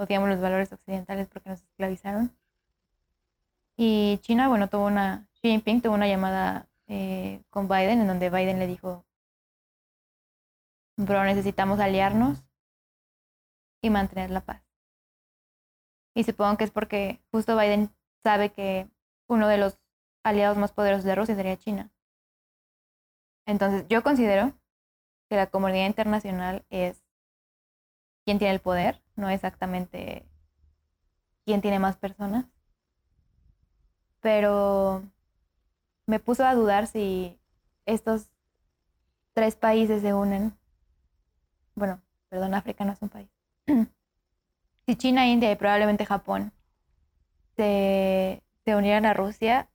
odiamos 0.00 0.30
los 0.30 0.40
valores 0.40 0.72
occidentales 0.72 1.28
porque 1.28 1.50
nos 1.50 1.62
esclavizaron. 1.62 2.34
Y 3.76 4.18
China, 4.22 4.48
bueno, 4.48 4.68
tuvo 4.68 4.86
una, 4.86 5.26
Xi 5.34 5.50
Jinping 5.50 5.82
tuvo 5.82 5.94
una 5.94 6.08
llamada 6.08 6.66
eh, 6.86 7.42
con 7.50 7.68
Biden 7.68 8.00
en 8.00 8.06
donde 8.06 8.30
Biden 8.30 8.58
le 8.58 8.66
dijo, 8.66 9.04
bro, 10.96 11.24
necesitamos 11.24 11.80
aliarnos 11.80 12.42
y 13.82 13.90
mantener 13.90 14.30
la 14.30 14.40
paz. 14.40 14.62
Y 16.14 16.24
supongo 16.24 16.56
que 16.56 16.64
es 16.64 16.70
porque 16.70 17.20
justo 17.30 17.56
Biden 17.56 17.90
sabe 18.22 18.50
que 18.52 18.88
uno 19.28 19.48
de 19.48 19.58
los 19.58 19.78
aliados 20.22 20.56
más 20.56 20.72
poderosos 20.72 21.04
de 21.04 21.14
Rusia 21.14 21.34
sería 21.34 21.56
China. 21.56 21.90
Entonces, 23.50 23.84
yo 23.88 24.04
considero 24.04 24.52
que 25.28 25.34
la 25.34 25.48
comunidad 25.48 25.86
internacional 25.86 26.64
es 26.70 27.02
quién 28.24 28.38
tiene 28.38 28.54
el 28.54 28.60
poder, 28.60 29.02
no 29.16 29.28
exactamente 29.28 30.24
quién 31.44 31.60
tiene 31.60 31.80
más 31.80 31.96
personas. 31.96 32.44
Pero 34.20 35.02
me 36.06 36.20
puso 36.20 36.46
a 36.46 36.54
dudar 36.54 36.86
si 36.86 37.40
estos 37.86 38.30
tres 39.32 39.56
países 39.56 40.00
se 40.00 40.14
unen. 40.14 40.56
Bueno, 41.74 42.00
perdón, 42.28 42.54
África 42.54 42.84
no 42.84 42.92
es 42.92 43.02
un 43.02 43.08
país. 43.08 43.30
si 44.86 44.94
China, 44.94 45.26
India 45.26 45.50
y 45.50 45.56
probablemente 45.56 46.06
Japón 46.06 46.52
se, 47.56 48.44
se 48.64 48.76
unieran 48.76 49.06
a 49.06 49.14
Rusia, 49.14 49.68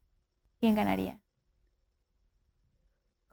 ¿quién 0.62 0.76
ganaría? 0.76 1.20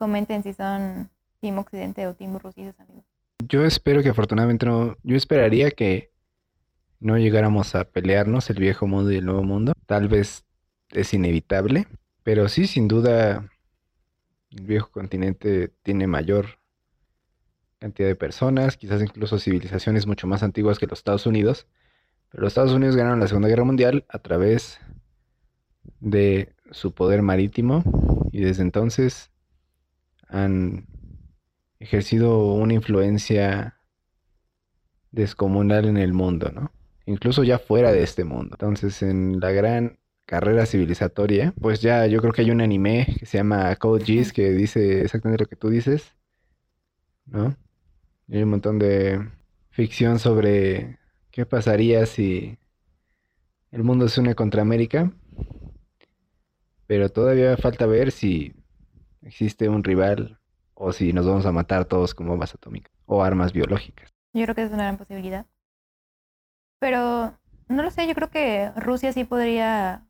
Comenten 0.03 0.43
si 0.43 0.51
son 0.51 1.09
Team 1.39 1.59
Occidente 1.59 2.05
o 2.07 2.13
Team 2.13 2.37
Rusia 2.37 2.75
amigos. 2.77 3.05
Yo 3.47 3.63
espero 3.63 4.03
que 4.03 4.09
afortunadamente 4.09 4.65
no. 4.65 4.97
Yo 5.01 5.15
esperaría 5.15 5.71
que 5.71 6.11
no 6.99 7.17
llegáramos 7.17 7.73
a 7.73 7.85
pelearnos 7.85 8.49
el 8.49 8.59
viejo 8.59 8.85
mundo 8.85 9.13
y 9.13 9.15
el 9.15 9.25
nuevo 9.25 9.43
mundo. 9.43 9.71
Tal 9.85 10.09
vez 10.09 10.43
es 10.89 11.13
inevitable, 11.13 11.87
pero 12.21 12.49
sí, 12.49 12.67
sin 12.67 12.89
duda, 12.89 13.49
el 14.51 14.65
viejo 14.65 14.91
continente 14.91 15.71
tiene 15.83 16.05
mayor 16.05 16.59
cantidad 17.79 18.09
de 18.09 18.17
personas, 18.17 18.75
quizás 18.75 19.01
incluso 19.01 19.39
civilizaciones 19.39 20.05
mucho 20.05 20.27
más 20.27 20.43
antiguas 20.43 20.79
que 20.79 20.87
los 20.87 20.99
Estados 20.99 21.25
Unidos. 21.25 21.65
Pero 22.29 22.43
los 22.43 22.51
Estados 22.51 22.73
Unidos 22.73 22.97
ganaron 22.97 23.21
la 23.21 23.27
Segunda 23.29 23.47
Guerra 23.47 23.63
Mundial 23.63 24.03
a 24.09 24.19
través 24.19 24.81
de 26.01 26.53
su 26.71 26.93
poder 26.93 27.21
marítimo 27.21 27.85
y 28.33 28.41
desde 28.41 28.63
entonces 28.63 29.29
han 30.33 30.87
ejercido 31.79 32.53
una 32.53 32.73
influencia 32.73 33.77
descomunal 35.11 35.85
en 35.85 35.97
el 35.97 36.11
mundo, 36.11 36.51
¿no? 36.51 36.71
Incluso 37.05 37.43
ya 37.43 37.59
fuera 37.59 37.91
de 37.91 38.01
este 38.03 38.23
mundo. 38.23 38.55
Entonces, 38.55 39.03
en 39.03 39.39
la 39.39 39.51
gran 39.51 39.99
carrera 40.25 40.65
civilizatoria, 40.65 41.53
pues 41.61 41.81
ya 41.81 42.07
yo 42.07 42.19
creo 42.19 42.33
que 42.33 42.41
hay 42.41 42.51
un 42.51 42.61
anime 42.61 43.05
que 43.19 43.25
se 43.25 43.37
llama 43.37 43.75
Code 43.75 44.03
Geass 44.05 44.33
que 44.33 44.51
dice 44.51 45.01
exactamente 45.01 45.43
lo 45.43 45.49
que 45.49 45.55
tú 45.55 45.69
dices, 45.69 46.15
¿no? 47.25 47.55
hay 48.31 48.41
un 48.41 48.49
montón 48.49 48.79
de 48.79 49.29
ficción 49.69 50.17
sobre 50.17 50.97
qué 51.29 51.45
pasaría 51.45 52.05
si 52.05 52.57
el 53.71 53.83
mundo 53.83 54.07
se 54.07 54.21
une 54.21 54.33
contra 54.33 54.61
América, 54.61 55.11
pero 56.87 57.09
todavía 57.09 57.57
falta 57.57 57.85
ver 57.85 58.11
si 58.11 58.53
existe 59.25 59.69
un 59.69 59.83
rival 59.83 60.39
o 60.73 60.91
si 60.91 61.13
nos 61.13 61.25
vamos 61.25 61.45
a 61.45 61.51
matar 61.51 61.85
todos 61.85 62.13
con 62.13 62.27
bombas 62.27 62.53
atómicas 62.53 62.91
o 63.05 63.23
armas 63.23 63.53
biológicas. 63.53 64.13
Yo 64.33 64.43
creo 64.43 64.55
que 64.55 64.63
es 64.63 64.71
una 64.71 64.83
gran 64.83 64.97
posibilidad. 64.97 65.45
Pero 66.79 67.37
no 67.67 67.83
lo 67.83 67.91
sé, 67.91 68.07
yo 68.07 68.15
creo 68.15 68.29
que 68.29 68.71
Rusia 68.75 69.13
sí 69.13 69.23
podría 69.23 70.05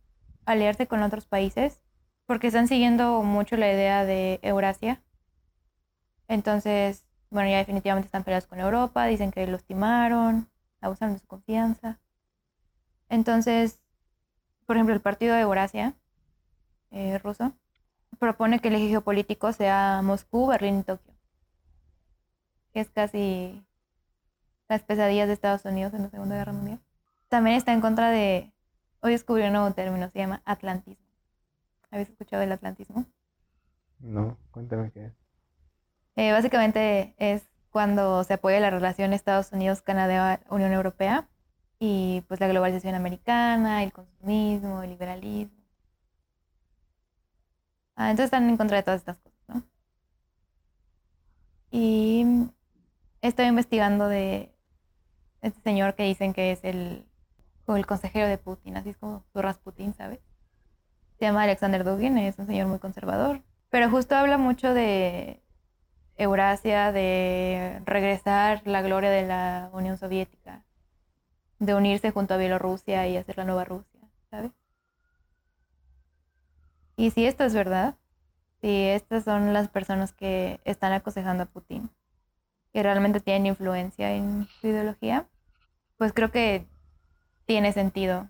aliarse 0.46 0.88
con 0.88 1.04
otros 1.04 1.26
países 1.26 1.82
porque 2.26 2.48
están 2.48 2.68
siguiendo 2.68 3.22
mucho 3.22 3.58
la 3.58 3.72
idea 3.72 4.06
de 4.06 4.40
Eurasia. 4.42 5.02
Entonces, 6.28 7.06
bueno, 7.30 7.50
ya 7.50 7.58
definitivamente 7.58 8.08
están 8.08 8.24
peleados 8.24 8.48
con 8.48 8.60
Europa, 8.60 9.06
dicen 9.06 9.32
que 9.32 9.46
los 9.48 9.64
timaron, 9.64 10.48
abusaron 10.82 11.16
de 11.16 11.20
su 11.20 11.28
confianza. 11.28 12.00
Entonces, 13.10 13.80
por 14.66 14.78
ejemplo, 14.78 14.96
el 14.96 15.02
partido 15.02 15.36
de 15.36 15.42
Eurasia 15.42 15.94
eh, 16.92 17.18
ruso, 17.20 17.54
propone 18.20 18.60
que 18.60 18.70
el 18.70 18.76
eje 18.76 18.90
geopolítico 18.90 19.52
sea 19.54 20.02
Moscú, 20.04 20.48
Berlín 20.48 20.80
y 20.80 20.84
Tokio. 20.84 21.14
Es 22.74 22.90
casi 22.90 23.66
las 24.70 24.84
pesadillas 24.84 25.28
de 25.28 25.34
Estados 25.34 25.66
Unidos 25.66 25.94
en 25.94 26.04
la 26.04 26.10
Segunda 26.10 26.36
Guerra 26.36 26.54
Mundial. 26.54 26.80
También 27.28 27.56
está 27.56 27.74
en 27.74 27.82
contra 27.82 28.10
de, 28.10 28.52
hoy 29.02 29.12
descubrió 29.12 29.48
un 29.48 29.54
nuevo 29.54 29.72
término, 29.72 30.10
se 30.10 30.20
llama 30.20 30.42
atlantismo. 30.46 31.06
¿Habéis 31.92 32.10
escuchado 32.10 32.42
del 32.42 32.52
atlantismo? 32.52 33.06
No, 34.00 34.38
cuéntame 34.52 34.92
qué 34.92 35.06
es. 35.06 35.14
Eh, 36.16 36.32
básicamente 36.32 37.16
es 37.18 37.44
cuando 37.72 38.24
se 38.24 38.36
apoya 38.36 38.60
la 38.60 38.70
relación 38.70 39.14
Estados 39.14 39.52
Unidos-Canadá-Unión 39.52 40.74
Europea 40.74 41.28
y 41.80 42.24
pues 42.28 42.40
la 42.40 42.48
globalización 42.48 42.96
americana, 42.96 43.84
el 43.84 43.92
consumismo, 43.92 44.84
el 44.84 44.92
liberalismo. 44.92 45.63
Ah, 47.96 48.10
entonces 48.12 48.26
están 48.26 48.50
en 48.50 48.58
contra 48.58 48.78
de 48.78 48.84
todas 48.84 49.02
estas 49.02 49.18
cosas, 49.18 49.40
¿no? 49.48 49.64
Y 51.72 52.26
estoy 53.22 53.46
investigando 53.48 54.08
de 54.08 54.54
este 55.42 55.62
señor 55.62 55.96
que 55.96 56.04
dicen 56.04 56.34
que 56.34 56.52
es 56.52 56.64
el, 56.64 57.06
el 57.68 57.86
consejero 57.86 58.28
de 58.28 58.38
Putin, 58.38 58.78
así 58.78 58.90
es 58.92 58.98
como 58.98 59.26
su 59.34 59.42
Rasputin, 59.42 59.94
¿sabes? 59.94 60.20
Se 61.20 61.26
llama 61.26 61.44
Alexander 61.44 61.84
Dugin, 61.84 62.18
es 62.18 62.38
un 62.40 62.48
señor 62.48 62.68
muy 62.68 62.80
conservador, 62.80 63.42
pero 63.70 63.90
justo 63.90 64.16
habla 64.16 64.38
mucho 64.38 64.74
de 64.74 65.42
Eurasia, 66.18 66.92
de 66.92 67.82
regresar 67.86 68.62
la 68.66 68.82
gloria 68.82 69.10
de 69.10 69.24
la 69.28 69.70
Unión 69.74 69.98
Soviética, 69.98 70.64
de 71.60 71.76
unirse 71.76 72.12
junto 72.12 72.34
a 72.36 72.38
Bielorrusia 72.38 73.08
y 73.08 73.18
hacer 73.18 73.38
la 73.38 73.46
nueva 73.46 73.66
Rusia, 73.66 74.02
¿sabes? 74.30 74.52
Y 76.96 77.12
si 77.12 77.26
esto 77.26 77.44
es 77.44 77.54
verdad, 77.54 77.96
si 78.62 78.70
estas 78.70 79.24
son 79.24 79.54
las 79.54 79.70
personas 79.70 80.14
que 80.14 80.60
están 80.64 80.94
aconsejando 80.94 81.44
a 81.44 81.48
Putin, 81.48 81.90
que 82.72 82.84
realmente 82.84 83.20
tienen 83.20 83.48
influencia 83.48 84.16
en 84.16 84.48
su 84.60 84.68
ideología, 84.68 85.28
pues 85.98 86.14
creo 86.14 86.32
que 86.32 86.66
tiene 87.46 87.74
sentido 87.74 88.30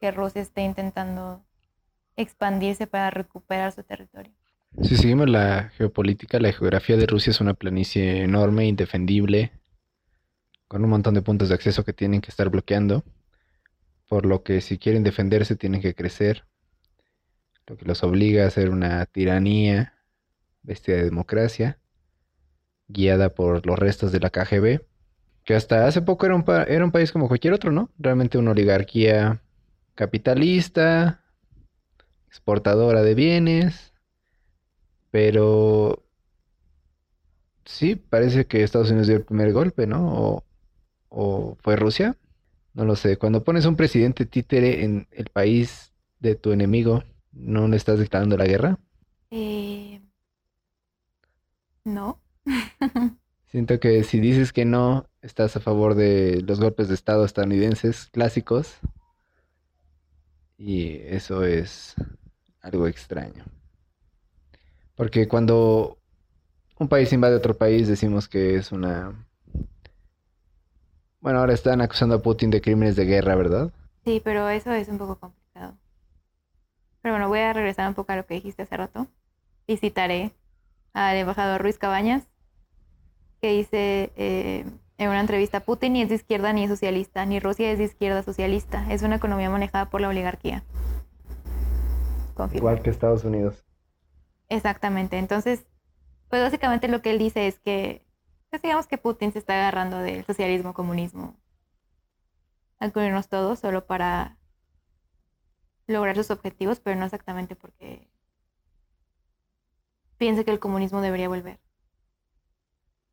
que 0.00 0.10
Rusia 0.10 0.42
esté 0.42 0.62
intentando 0.62 1.44
expandirse 2.16 2.86
para 2.86 3.10
recuperar 3.10 3.72
su 3.72 3.82
territorio. 3.82 4.32
Si 4.82 4.96
seguimos 4.96 5.28
la 5.28 5.70
geopolítica, 5.76 6.40
la 6.40 6.52
geografía 6.52 6.96
de 6.96 7.06
Rusia 7.06 7.30
es 7.30 7.40
una 7.40 7.54
planicie 7.54 8.22
enorme, 8.22 8.66
indefendible, 8.66 9.52
con 10.66 10.82
un 10.82 10.90
montón 10.90 11.14
de 11.14 11.22
puntos 11.22 11.48
de 11.48 11.54
acceso 11.54 11.84
que 11.84 11.92
tienen 11.92 12.20
que 12.20 12.30
estar 12.30 12.48
bloqueando, 12.48 13.04
por 14.08 14.26
lo 14.26 14.42
que 14.42 14.60
si 14.60 14.78
quieren 14.78 15.04
defenderse 15.04 15.56
tienen 15.56 15.80
que 15.80 15.94
crecer, 15.94 16.44
lo 17.66 17.76
que 17.76 17.84
los 17.84 18.02
obliga 18.02 18.46
a 18.46 18.50
ser 18.50 18.70
una 18.70 19.04
tiranía 19.06 19.94
bestia 20.62 20.96
de 20.96 21.04
democracia, 21.04 21.78
guiada 22.88 23.34
por 23.34 23.66
los 23.66 23.78
restos 23.78 24.12
de 24.12 24.20
la 24.20 24.30
KGB, 24.30 24.82
que 25.44 25.54
hasta 25.54 25.86
hace 25.86 26.02
poco 26.02 26.26
era 26.26 26.34
un, 26.34 26.90
país 26.90 27.12
como 27.12 27.28
cualquier 27.28 27.54
otro, 27.54 27.70
¿no? 27.70 27.90
Realmente 27.98 28.38
una 28.38 28.52
oligarquía 28.52 29.42
capitalista, 29.94 31.22
exportadora 32.28 33.02
de 33.02 33.14
bienes, 33.14 33.92
pero 35.10 36.02
sí, 37.64 37.96
parece 37.96 38.46
que 38.46 38.62
Estados 38.62 38.90
Unidos 38.90 39.06
dio 39.06 39.16
el 39.16 39.24
primer 39.24 39.52
golpe, 39.52 39.86
¿no? 39.86 40.14
O, 40.14 40.44
o 41.08 41.56
fue 41.60 41.76
Rusia. 41.76 42.16
No 42.74 42.84
lo 42.84 42.96
sé. 42.96 43.18
Cuando 43.18 43.44
pones 43.44 43.66
un 43.66 43.76
presidente 43.76 44.26
títere 44.26 44.84
en 44.84 45.06
el 45.12 45.26
país 45.26 45.92
de 46.18 46.34
tu 46.34 46.52
enemigo, 46.52 47.04
¿no 47.34 47.68
le 47.68 47.76
estás 47.76 47.98
declarando 47.98 48.36
la 48.36 48.46
guerra? 48.46 48.78
Eh, 49.30 50.00
no. 51.84 52.20
Siento 53.46 53.78
que 53.78 54.02
si 54.02 54.18
dices 54.18 54.52
que 54.52 54.64
no, 54.64 55.08
estás 55.22 55.56
a 55.56 55.60
favor 55.60 55.94
de 55.94 56.42
los 56.46 56.60
golpes 56.60 56.88
de 56.88 56.94
Estado 56.94 57.24
estadounidenses 57.24 58.08
clásicos. 58.10 58.78
Y 60.56 60.96
eso 61.06 61.44
es 61.44 61.94
algo 62.60 62.86
extraño. 62.86 63.44
Porque 64.96 65.28
cuando 65.28 65.98
un 66.78 66.88
país 66.88 67.12
invade 67.12 67.36
otro 67.36 67.56
país 67.56 67.86
decimos 67.88 68.28
que 68.28 68.56
es 68.56 68.72
una... 68.72 69.26
Bueno, 71.20 71.38
ahora 71.38 71.54
están 71.54 71.80
acusando 71.80 72.16
a 72.16 72.22
Putin 72.22 72.50
de 72.50 72.60
crímenes 72.60 72.96
de 72.96 73.04
guerra, 73.06 73.34
¿verdad? 73.34 73.72
Sí, 74.04 74.20
pero 74.22 74.48
eso 74.48 74.72
es 74.72 74.88
un 74.88 74.98
poco 74.98 75.18
complicado. 75.18 75.43
Pero 77.04 77.12
bueno, 77.12 77.28
voy 77.28 77.40
a 77.40 77.52
regresar 77.52 77.86
un 77.86 77.92
poco 77.92 78.12
a 78.12 78.16
lo 78.16 78.24
que 78.24 78.32
dijiste 78.32 78.62
hace 78.62 78.78
rato 78.78 79.06
y 79.66 79.76
citaré 79.76 80.32
al 80.94 81.14
embajador 81.18 81.60
Ruiz 81.60 81.76
Cabañas, 81.76 82.24
que 83.42 83.50
dice 83.50 84.10
eh, 84.16 84.64
en 84.96 85.08
una 85.10 85.20
entrevista, 85.20 85.60
Putin 85.60 85.92
ni 85.92 86.00
es 86.00 86.08
de 86.08 86.14
izquierda 86.14 86.54
ni 86.54 86.64
es 86.64 86.70
socialista, 86.70 87.26
ni 87.26 87.40
Rusia 87.40 87.70
es 87.70 87.76
de 87.76 87.84
izquierda 87.84 88.22
socialista, 88.22 88.86
es 88.90 89.02
una 89.02 89.16
economía 89.16 89.50
manejada 89.50 89.90
por 89.90 90.00
la 90.00 90.08
oligarquía. 90.08 90.64
Igual 92.54 92.80
que 92.80 92.88
Estados 92.88 93.22
Unidos. 93.24 93.66
Exactamente. 94.48 95.18
Entonces, 95.18 95.66
pues 96.30 96.40
básicamente 96.40 96.88
lo 96.88 97.02
que 97.02 97.10
él 97.10 97.18
dice 97.18 97.48
es 97.48 97.58
que, 97.58 98.02
pues 98.48 98.62
digamos 98.62 98.86
que 98.86 98.96
Putin 98.96 99.30
se 99.30 99.40
está 99.40 99.52
agarrando 99.52 99.98
del 99.98 100.24
socialismo, 100.24 100.72
comunismo, 100.72 101.36
al 102.78 102.94
cubrirnos 102.94 103.28
todos 103.28 103.58
solo 103.58 103.84
para 103.84 104.38
lograr 105.86 106.16
sus 106.16 106.30
objetivos, 106.30 106.80
pero 106.80 106.98
no 106.98 107.04
exactamente 107.04 107.56
porque 107.56 108.08
piense 110.16 110.44
que 110.44 110.50
el 110.50 110.58
comunismo 110.58 111.00
debería 111.00 111.28
volver. 111.28 111.60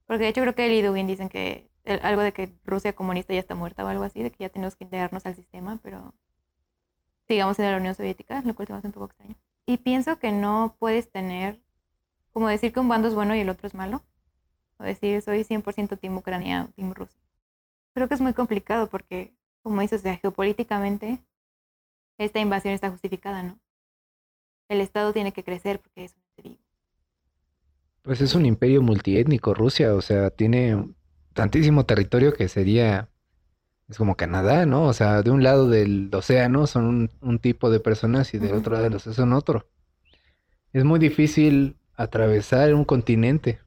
Porque 0.06 0.24
de 0.24 0.30
hecho 0.30 0.42
creo 0.42 0.56
que 0.56 0.66
él 0.66 0.74
y 0.74 0.82
Dugin 0.82 1.08
dicen 1.08 1.30
que 1.30 1.70
algo 2.02 2.22
de 2.22 2.34
que 2.34 2.54
Rusia 2.64 2.94
comunista 2.94 3.34
ya 3.34 3.40
está 3.40 3.56
muerta 3.56 3.84
o 3.84 3.88
algo 3.88 4.04
así, 4.04 4.22
de 4.22 4.32
que 4.32 4.44
ya 4.44 4.50
tenemos 4.50 4.76
que 4.76 4.84
integrarnos 4.84 5.26
al 5.26 5.36
sistema, 5.36 5.80
pero 5.82 6.14
sigamos 7.28 7.58
en 7.60 7.72
la 7.72 7.78
Unión 7.78 7.96
Soviética, 7.96 8.42
lo 8.46 8.54
cual 8.54 8.68
se 8.68 8.74
me 8.74 8.80
hace 8.80 8.88
un 8.88 8.94
poco 8.94 9.06
extraño. 9.06 9.36
Y 9.66 9.78
pienso 9.78 10.20
que 10.20 10.32
no 10.32 10.76
puedes 10.80 11.12
tener, 11.12 11.60
como 12.32 12.48
decir 12.48 12.74
que 12.74 12.80
un 12.80 12.90
bando 12.90 13.08
es 13.08 13.16
bueno 13.16 13.36
y 13.36 13.40
el 13.40 13.50
otro 13.50 13.68
es 13.68 13.74
malo, 13.74 14.04
o 14.78 14.84
decir 14.84 15.22
soy 15.22 15.44
100% 15.44 15.98
team 16.00 16.18
Ucrania 16.18 16.68
o 16.70 16.74
team 16.74 16.94
Rusia. 16.94 17.20
Creo 17.94 18.08
que 18.08 18.16
es 18.16 18.22
muy 18.22 18.34
complicado 18.34 18.88
porque, 18.90 19.34
como 19.64 19.82
dices, 19.82 20.02
geopolíticamente 20.22 21.20
esta 22.26 22.40
invasión 22.40 22.74
está 22.74 22.90
justificada, 22.90 23.44
¿no? 23.44 23.60
El 24.70 24.82
Estado 24.82 25.12
tiene 25.12 25.34
que 25.34 25.44
crecer 25.44 25.80
porque 25.80 26.06
es 26.06 26.16
un 26.44 26.58
Pues 28.04 28.22
es 28.22 28.36
un 28.36 28.46
imperio 28.46 28.82
multiétnico 28.82 29.54
Rusia, 29.54 29.96
o 29.96 30.02
sea, 30.02 30.30
tiene 30.30 30.94
tantísimo 31.34 31.86
territorio 31.86 32.34
que 32.34 32.48
sería 32.48 33.10
es 33.92 33.98
como 33.98 34.16
Canadá, 34.16 34.66
¿no? 34.66 34.86
O 34.86 34.94
sea, 34.94 35.22
de 35.22 35.32
un 35.32 35.44
lado 35.44 35.68
del 35.68 36.10
océano 36.14 36.66
son 36.66 37.12
un, 37.20 37.40
tipo 37.40 37.70
de 37.70 37.82
personas 37.82 38.34
y 38.34 38.38
del 38.38 38.54
otro 38.54 38.72
lado 38.72 38.86
del 38.86 38.96
océano 38.96 39.16
son 39.16 39.34
otro. 39.34 39.68
Es 40.72 40.86
muy 40.86 40.98
difícil 40.98 41.76
atravesar 41.96 42.74
un 42.74 42.86
continente 42.86 43.60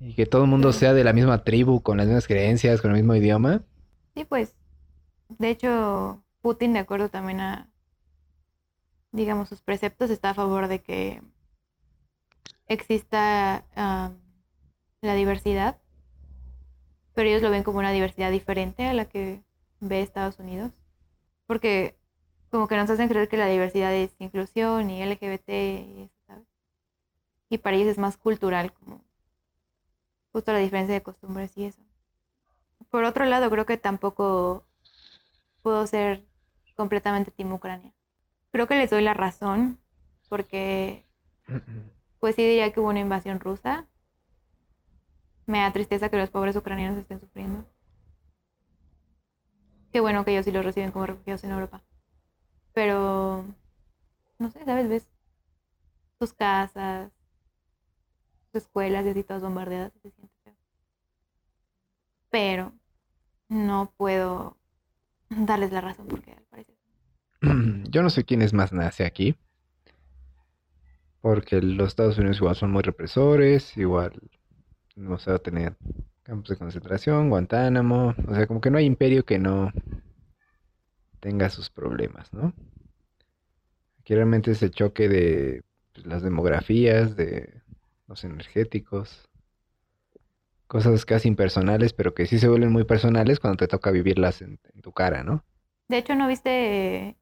y 0.00 0.14
que 0.14 0.24
todo 0.24 0.44
el 0.44 0.50
mundo 0.50 0.72
sea 0.72 0.94
de 0.94 1.04
la 1.04 1.12
misma 1.12 1.44
tribu, 1.44 1.82
con 1.82 1.98
las 1.98 2.06
mismas 2.06 2.26
creencias, 2.26 2.80
con 2.80 2.92
el 2.92 2.96
mismo 2.96 3.14
idioma. 3.14 3.62
Sí, 4.14 4.24
pues, 4.24 4.54
de 5.28 5.50
hecho, 5.50 6.23
Putin, 6.44 6.74
de 6.74 6.80
acuerdo 6.80 7.08
también 7.08 7.40
a, 7.40 7.70
digamos, 9.12 9.48
sus 9.48 9.62
preceptos, 9.62 10.10
está 10.10 10.30
a 10.30 10.34
favor 10.34 10.68
de 10.68 10.82
que 10.82 11.22
exista 12.68 13.64
la 15.00 15.14
diversidad 15.14 15.80
pero 17.14 17.28
ellos 17.28 17.42
lo 17.42 17.50
ven 17.50 17.62
como 17.62 17.78
una 17.78 17.92
diversidad 17.92 18.30
diferente 18.30 18.86
a 18.86 18.92
la 18.92 19.06
que 19.06 19.42
ve 19.80 20.02
Estados 20.02 20.38
Unidos. 20.38 20.72
Porque 21.46 21.96
como 22.50 22.68
que 22.68 22.76
nos 22.76 22.90
hacen 22.90 23.08
creer 23.08 23.28
que 23.28 23.36
la 23.36 23.46
diversidad 23.46 23.94
es 23.94 24.14
inclusión 24.18 24.90
y 24.90 25.02
LGBT 25.02 25.48
y 25.48 26.02
eso, 26.02 26.14
¿sabes? 26.26 26.44
Y 27.48 27.58
para 27.58 27.76
ellos 27.76 27.88
es 27.88 27.98
más 27.98 28.16
cultural, 28.16 28.72
como 28.72 29.04
justo 30.32 30.52
la 30.52 30.58
diferencia 30.58 30.94
de 30.94 31.02
costumbres 31.02 31.56
y 31.56 31.66
eso. 31.66 31.80
Por 32.90 33.04
otro 33.04 33.24
lado, 33.24 33.50
creo 33.50 33.66
que 33.66 33.76
tampoco 33.76 34.64
puedo 35.62 35.86
ser 35.86 36.24
completamente 36.74 37.30
team 37.30 37.52
Ucrania. 37.52 37.92
Creo 38.50 38.66
que 38.66 38.76
les 38.76 38.90
doy 38.90 39.02
la 39.02 39.14
razón, 39.14 39.78
porque 40.28 41.04
pues 42.20 42.36
sí 42.36 42.42
diría 42.42 42.72
que 42.72 42.80
hubo 42.80 42.88
una 42.88 43.00
invasión 43.00 43.40
rusa, 43.40 43.86
me 45.46 45.60
da 45.60 45.72
tristeza 45.72 46.08
que 46.08 46.16
los 46.16 46.30
pobres 46.30 46.56
ucranianos 46.56 46.98
estén 46.98 47.20
sufriendo. 47.20 47.64
Qué 49.92 50.00
bueno 50.00 50.24
que 50.24 50.32
ellos 50.32 50.44
sí 50.44 50.50
los 50.50 50.64
reciben 50.64 50.90
como 50.90 51.06
refugiados 51.06 51.44
en 51.44 51.52
Europa. 51.52 51.82
Pero, 52.72 53.44
no 54.38 54.50
sé, 54.50 54.64
¿sabes? 54.64 54.88
Ves 54.88 55.06
sus 56.18 56.32
casas, 56.32 57.12
sus 58.52 58.62
escuelas 58.62 59.04
y 59.06 59.10
así 59.10 59.22
todas 59.22 59.42
bombardeadas 59.42 59.92
se 60.02 60.10
siente 60.10 60.34
feo. 60.42 60.54
Pero 62.30 62.72
no 63.48 63.92
puedo 63.96 64.56
darles 65.46 65.72
la 65.72 65.80
razón 65.80 66.06
porque 66.06 66.32
al 66.32 66.44
parecer. 66.44 66.74
Yo 67.90 68.02
no 68.02 68.10
sé 68.10 68.24
quién 68.24 68.42
es 68.42 68.52
más 68.52 68.72
nace 68.72 69.04
aquí, 69.04 69.36
porque 71.20 71.60
los 71.62 71.88
Estados 71.88 72.18
Unidos 72.18 72.38
igual 72.38 72.56
son 72.56 72.70
muy 72.70 72.82
represores, 72.82 73.76
igual 73.76 74.12
no 74.96 75.18
se 75.18 75.30
va 75.30 75.36
a 75.36 75.40
tener 75.40 75.76
campos 76.22 76.50
de 76.50 76.56
concentración, 76.56 77.30
Guantánamo, 77.30 78.14
o 78.26 78.34
sea, 78.34 78.46
como 78.46 78.60
que 78.60 78.70
no 78.70 78.78
hay 78.78 78.84
imperio 78.84 79.24
que 79.24 79.38
no 79.38 79.72
tenga 81.20 81.48
sus 81.50 81.70
problemas, 81.70 82.32
¿no? 82.32 82.52
Aquí 84.00 84.14
realmente 84.14 84.50
ese 84.50 84.70
choque 84.70 85.08
de 85.08 85.62
pues, 85.94 86.06
las 86.06 86.22
demografías, 86.22 87.16
de 87.16 87.62
los 88.06 88.24
energéticos, 88.24 89.28
cosas 90.74 91.06
casi 91.06 91.28
impersonales, 91.28 91.94
pero 91.94 92.14
que 92.14 92.26
sí 92.26 92.38
se 92.38 92.48
vuelven 92.48 92.72
muy 92.72 92.84
personales 92.84 93.40
cuando 93.40 93.58
te 93.58 93.68
toca 93.68 93.90
vivirlas 93.92 94.42
en, 94.42 94.60
en 94.74 94.82
tu 94.82 94.92
cara, 94.92 95.24
¿no? 95.24 95.44
De 95.88 95.96
hecho, 95.98 96.14
¿no 96.14 96.28
viste 96.28 97.16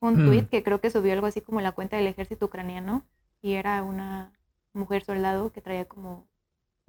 un 0.00 0.18
Mm. 0.18 0.22
tweet 0.22 0.48
que 0.48 0.62
creo 0.64 0.80
que 0.80 0.90
subió 0.90 1.12
algo 1.14 1.26
así 1.28 1.40
como 1.42 1.60
la 1.62 1.72
cuenta 1.72 1.96
del 1.96 2.06
ejército 2.08 2.46
ucraniano? 2.46 3.06
Y 3.42 3.54
era 3.54 3.82
una 3.84 4.32
mujer 4.74 5.04
soldado 5.04 5.52
que 5.52 5.62
traía 5.62 5.86
como 5.86 6.28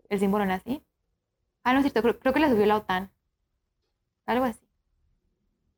el 0.10 0.20
símbolo 0.20 0.46
nazi. 0.46 0.84
Ah, 1.64 1.74
no 1.74 1.80
es 1.80 1.86
cierto, 1.86 2.02
creo, 2.04 2.20
creo 2.20 2.34
que 2.34 2.42
la 2.42 2.50
subió 2.50 2.66
la 2.68 2.78
OTAN. 2.78 3.12
Algo 4.26 4.46
así. 4.46 4.60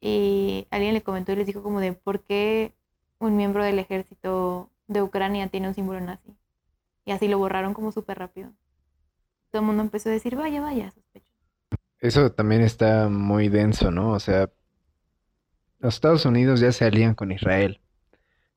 Y 0.02 0.68
alguien 0.72 0.94
le 0.94 1.02
comentó 1.04 1.32
y 1.32 1.36
les 1.38 1.46
dijo 1.48 1.64
como 1.64 1.80
de 1.80 1.94
por 1.94 2.24
qué 2.24 2.74
un 3.20 3.38
miembro 3.38 3.64
del 3.64 3.80
ejército 3.80 4.70
de 4.88 5.02
Ucrania 5.02 5.48
tiene 5.48 5.68
un 5.70 5.76
símbolo 5.76 6.02
nazi. 6.02 6.36
Y 7.06 7.12
así 7.14 7.28
lo 7.30 7.40
borraron 7.40 7.74
como 7.74 7.92
súper 7.92 8.20
rápido. 8.20 8.54
Todo 9.52 9.62
el 9.62 9.66
mundo 9.66 9.84
empezó 9.84 10.10
a 10.10 10.14
decir, 10.14 10.36
vaya, 10.36 10.62
vaya, 10.62 10.92
sospecho. 10.92 11.34
Eso 12.00 12.32
también 12.32 12.62
está 12.62 13.10
muy 13.10 13.50
denso, 13.50 13.92
¿no? 13.92 14.12
O 14.12 14.20
sea, 14.20 14.50
los 15.80 15.96
Estados 15.96 16.26
Unidos 16.26 16.62
ya 16.62 16.72
se 16.72 16.86
alían 16.86 17.16
con 17.16 17.32
Israel, 17.32 17.82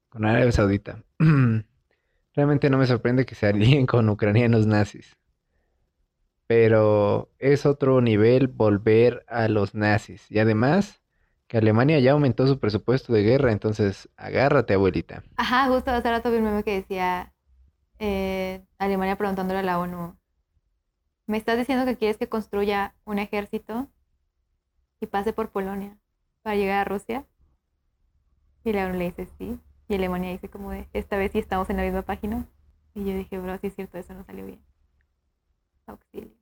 con 0.09 0.25
Arabia 0.25 0.53
Saudita. 0.53 1.03
Realmente 2.35 2.71
no 2.71 2.79
me 2.79 2.87
sorprende 2.87 3.27
que 3.27 3.35
se 3.35 3.47
alíen 3.47 3.87
con 3.87 4.09
ucranianos 4.09 4.67
nazis, 4.67 5.17
pero 6.47 7.31
es 7.39 7.67
otro 7.67 8.01
nivel 8.01 8.49
volver 8.49 9.25
a 9.29 9.49
los 9.49 9.75
nazis. 9.75 10.31
Y 10.31 10.39
además, 10.39 11.03
que 11.49 11.59
Alemania 11.59 11.99
ya 11.99 12.13
aumentó 12.13 12.47
su 12.47 12.61
presupuesto 12.61 13.13
de 13.13 13.23
guerra, 13.23 13.53
entonces 13.53 14.09
agárrate, 14.17 14.75
abuelita. 14.75 15.25
Ajá, 15.37 15.69
justo 15.69 15.91
hace 15.91 16.11
rato 16.11 16.31
vi 16.31 16.39
un 16.39 16.45
meme 16.45 16.63
que 16.63 16.77
decía 16.77 17.33
eh, 17.99 18.65
Alemania 18.79 19.17
preguntándole 19.17 19.61
a 19.61 19.63
la 19.63 19.79
ONU, 19.79 20.17
¿me 21.27 21.39
estás 21.39 21.59
diciendo 21.59 21.85
que 21.85 21.97
quieres 21.97 22.17
que 22.17 22.29
construya 22.29 22.95
un 23.05 23.19
ejército 23.19 23.89
y 25.01 25.07
pase 25.07 25.33
por 25.33 25.51
Polonia 25.51 25.99
para 26.43 26.57
llegar 26.57 26.81
a 26.81 26.85
Rusia? 26.85 27.27
Y 28.65 28.71
ONU 28.77 28.99
le 28.99 29.05
dice 29.07 29.27
sí. 29.39 29.61
Y 29.89 29.95
Alemania 29.95 30.31
dice 30.31 30.49
como 30.49 30.71
de, 30.71 30.89
esta 30.95 31.17
vez 31.17 31.33
sí 31.33 31.39
estamos 31.39 31.69
en 31.69 31.77
la 31.77 31.83
misma 31.83 32.03
página. 32.03 32.47
Y 32.95 33.05
yo 33.05 33.15
dije, 33.15 33.39
bro, 33.39 33.59
sí 33.59 33.67
es 33.67 33.75
cierto, 33.75 33.99
eso 33.99 34.15
no 34.15 34.25
salió 34.25 34.47
bien. 34.47 34.61
Auxilio. 35.87 36.33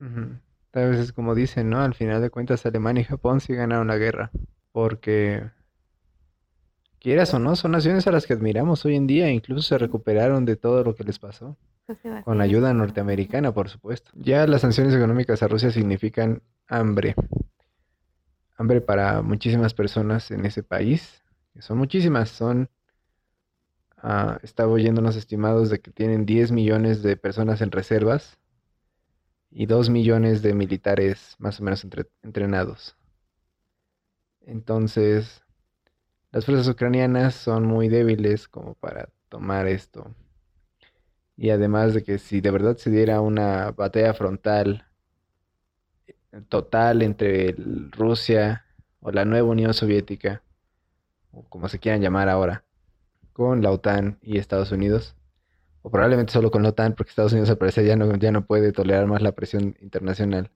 Ujú. 0.00 0.38
Tal 0.70 0.90
vez 0.90 1.00
es 1.00 1.12
como 1.12 1.34
dicen, 1.34 1.70
¿no? 1.70 1.80
Al 1.80 1.94
final 1.94 2.20
de 2.20 2.30
cuentas, 2.30 2.66
Alemania 2.66 3.02
y 3.02 3.04
Japón 3.04 3.40
sí 3.40 3.54
ganaron 3.54 3.88
la 3.88 3.96
guerra, 3.96 4.30
porque 4.72 5.50
quieras 6.98 7.32
o 7.34 7.38
no, 7.38 7.54
son 7.54 7.72
naciones 7.72 8.06
a 8.06 8.12
las 8.12 8.26
que 8.26 8.32
admiramos 8.32 8.84
hoy 8.84 8.96
en 8.96 9.06
día, 9.06 9.30
incluso 9.30 9.62
se 9.62 9.78
recuperaron 9.78 10.44
de 10.44 10.56
todo 10.56 10.82
lo 10.82 10.94
que 10.94 11.04
les 11.04 11.18
pasó, 11.18 11.56
Pues 11.86 11.98
con 12.24 12.38
la 12.38 12.44
ayuda 12.44 12.72
norteamericana, 12.72 13.52
por 13.52 13.68
supuesto. 13.68 14.10
Ya 14.14 14.46
las 14.46 14.62
sanciones 14.62 14.94
económicas 14.94 15.42
a 15.42 15.48
Rusia 15.48 15.70
significan 15.70 16.42
hambre, 16.66 17.14
hambre 18.56 18.80
para 18.80 19.20
muchísimas 19.20 19.74
personas 19.74 20.30
en 20.30 20.46
ese 20.46 20.62
país, 20.62 21.22
que 21.52 21.60
son 21.60 21.76
muchísimas, 21.76 22.30
son, 22.30 22.70
ah, 23.98 24.38
estaba 24.42 24.72
oyendo 24.72 25.02
unos 25.02 25.16
estimados 25.16 25.68
de 25.68 25.80
que 25.80 25.90
tienen 25.90 26.24
10 26.24 26.52
millones 26.52 27.02
de 27.02 27.16
personas 27.18 27.60
en 27.60 27.70
reservas 27.70 28.38
y 29.50 29.66
2 29.66 29.90
millones 29.90 30.40
de 30.40 30.54
militares 30.54 31.36
más 31.38 31.60
o 31.60 31.64
menos 31.64 31.84
entre- 31.84 32.08
entrenados. 32.22 32.96
Entonces, 34.40 35.42
las 36.32 36.46
fuerzas 36.46 36.68
ucranianas 36.68 37.34
son 37.34 37.64
muy 37.66 37.88
débiles 37.88 38.48
como 38.48 38.74
para 38.74 39.08
tomar 39.28 39.66
esto. 39.66 40.14
Y 41.36 41.50
además 41.50 41.94
de 41.94 42.02
que 42.02 42.18
si 42.18 42.40
de 42.40 42.50
verdad 42.50 42.76
se 42.76 42.90
diera 42.90 43.20
una 43.20 43.72
batalla 43.72 44.14
frontal 44.14 44.86
total 46.48 47.02
entre 47.02 47.54
Rusia 47.90 48.64
o 49.00 49.10
la 49.10 49.24
nueva 49.24 49.48
Unión 49.48 49.74
Soviética, 49.74 50.42
o 51.32 51.44
como 51.48 51.68
se 51.68 51.78
quieran 51.78 52.00
llamar 52.02 52.28
ahora, 52.28 52.64
con 53.32 53.62
la 53.62 53.70
OTAN 53.70 54.18
y 54.22 54.38
Estados 54.38 54.72
Unidos, 54.72 55.16
o 55.82 55.90
probablemente 55.90 56.32
solo 56.32 56.50
con 56.50 56.62
la 56.62 56.70
OTAN, 56.70 56.94
porque 56.94 57.10
Estados 57.10 57.32
Unidos 57.32 57.50
al 57.50 57.58
parecer 57.58 57.84
ya 57.86 57.96
no, 57.96 58.14
ya 58.16 58.32
no 58.32 58.46
puede 58.46 58.72
tolerar 58.72 59.06
más 59.06 59.22
la 59.22 59.32
presión 59.32 59.76
internacional, 59.80 60.50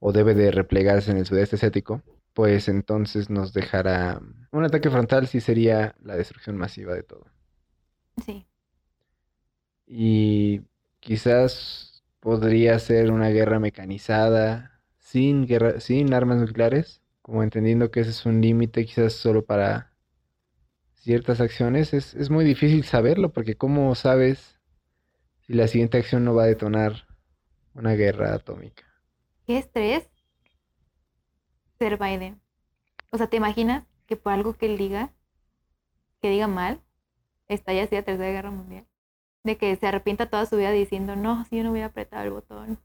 o 0.00 0.12
debe 0.12 0.34
de 0.34 0.50
replegarse 0.50 1.10
en 1.10 1.18
el 1.18 1.26
sudeste 1.26 1.56
asiático, 1.56 2.02
pues 2.34 2.68
entonces 2.68 3.30
nos 3.30 3.52
dejará 3.52 4.20
un 4.52 4.64
ataque 4.64 4.90
frontal 4.90 5.26
sí 5.26 5.40
sería 5.40 5.94
la 6.02 6.16
destrucción 6.16 6.56
masiva 6.56 6.94
de 6.94 7.02
todo. 7.02 7.26
Sí, 8.24 8.46
Y 9.86 10.62
quizás 11.00 12.04
podría 12.20 12.78
ser 12.78 13.10
una 13.12 13.28
guerra 13.30 13.58
mecanizada, 13.60 14.80
sin 14.98 15.46
guerra, 15.46 15.80
sin 15.80 16.14
armas 16.14 16.38
nucleares, 16.38 17.02
como 17.22 17.42
entendiendo 17.42 17.90
que 17.90 18.00
ese 18.00 18.10
es 18.10 18.26
un 18.26 18.40
límite 18.40 18.84
quizás 18.86 19.14
solo 19.14 19.44
para 19.44 19.92
ciertas 20.94 21.40
acciones. 21.40 21.94
Es, 21.94 22.14
es 22.14 22.30
muy 22.30 22.44
difícil 22.44 22.84
saberlo, 22.84 23.32
porque 23.32 23.56
¿cómo 23.56 23.94
sabes 23.94 24.58
si 25.46 25.54
la 25.54 25.68
siguiente 25.68 25.98
acción 25.98 26.24
no 26.24 26.34
va 26.34 26.44
a 26.44 26.46
detonar 26.46 27.06
una 27.74 27.94
guerra 27.94 28.34
atómica? 28.34 28.84
qué 29.46 29.58
estrés 29.58 30.10
ser 31.78 31.98
Biden. 31.98 32.40
O 33.10 33.18
sea, 33.18 33.28
¿te 33.28 33.36
imaginas 33.36 33.86
que 34.06 34.16
por 34.16 34.32
algo 34.32 34.54
que 34.54 34.66
él 34.66 34.78
diga, 34.78 35.12
que 36.20 36.28
diga 36.30 36.48
mal, 36.48 36.82
estalla 37.48 37.84
así 37.84 37.94
la 37.96 38.02
Tercera 38.02 38.30
Guerra 38.30 38.50
Mundial? 38.50 38.86
De 39.44 39.56
que 39.58 39.76
se 39.76 39.86
arrepienta 39.86 40.26
toda 40.26 40.46
su 40.46 40.56
vida 40.56 40.70
diciendo, 40.70 41.16
no, 41.16 41.44
si 41.44 41.58
yo 41.58 41.64
no 41.64 41.70
hubiera 41.70 41.88
apretado 41.88 42.24
el 42.24 42.30
botón, 42.30 42.78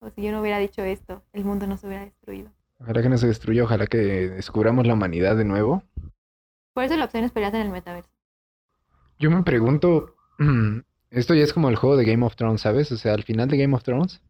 o 0.00 0.08
si 0.10 0.22
yo 0.22 0.32
no 0.32 0.40
hubiera 0.40 0.58
dicho 0.58 0.82
esto, 0.82 1.22
el 1.32 1.44
mundo 1.44 1.66
no 1.66 1.76
se 1.76 1.86
hubiera 1.86 2.04
destruido. 2.04 2.50
Ojalá 2.80 3.02
que 3.02 3.08
no 3.08 3.18
se 3.18 3.26
destruya, 3.26 3.64
ojalá 3.64 3.86
que 3.86 3.98
descubramos 3.98 4.86
la 4.86 4.94
humanidad 4.94 5.36
de 5.36 5.44
nuevo. 5.44 5.82
Por 6.72 6.84
eso 6.84 6.96
la 6.96 7.04
opción 7.04 7.24
es 7.24 7.32
pelearse 7.32 7.60
en 7.60 7.66
el 7.66 7.72
metaverso. 7.72 8.10
Yo 9.18 9.30
me 9.30 9.42
pregunto, 9.42 10.16
esto 11.10 11.34
ya 11.34 11.44
es 11.44 11.52
como 11.52 11.68
el 11.68 11.76
juego 11.76 11.96
de 11.96 12.04
Game 12.04 12.24
of 12.24 12.36
Thrones, 12.36 12.62
¿sabes? 12.62 12.90
O 12.92 12.96
sea, 12.96 13.12
al 13.12 13.24
final 13.24 13.48
de 13.48 13.58
Game 13.58 13.74
of 13.74 13.82
Thrones, 13.82 14.22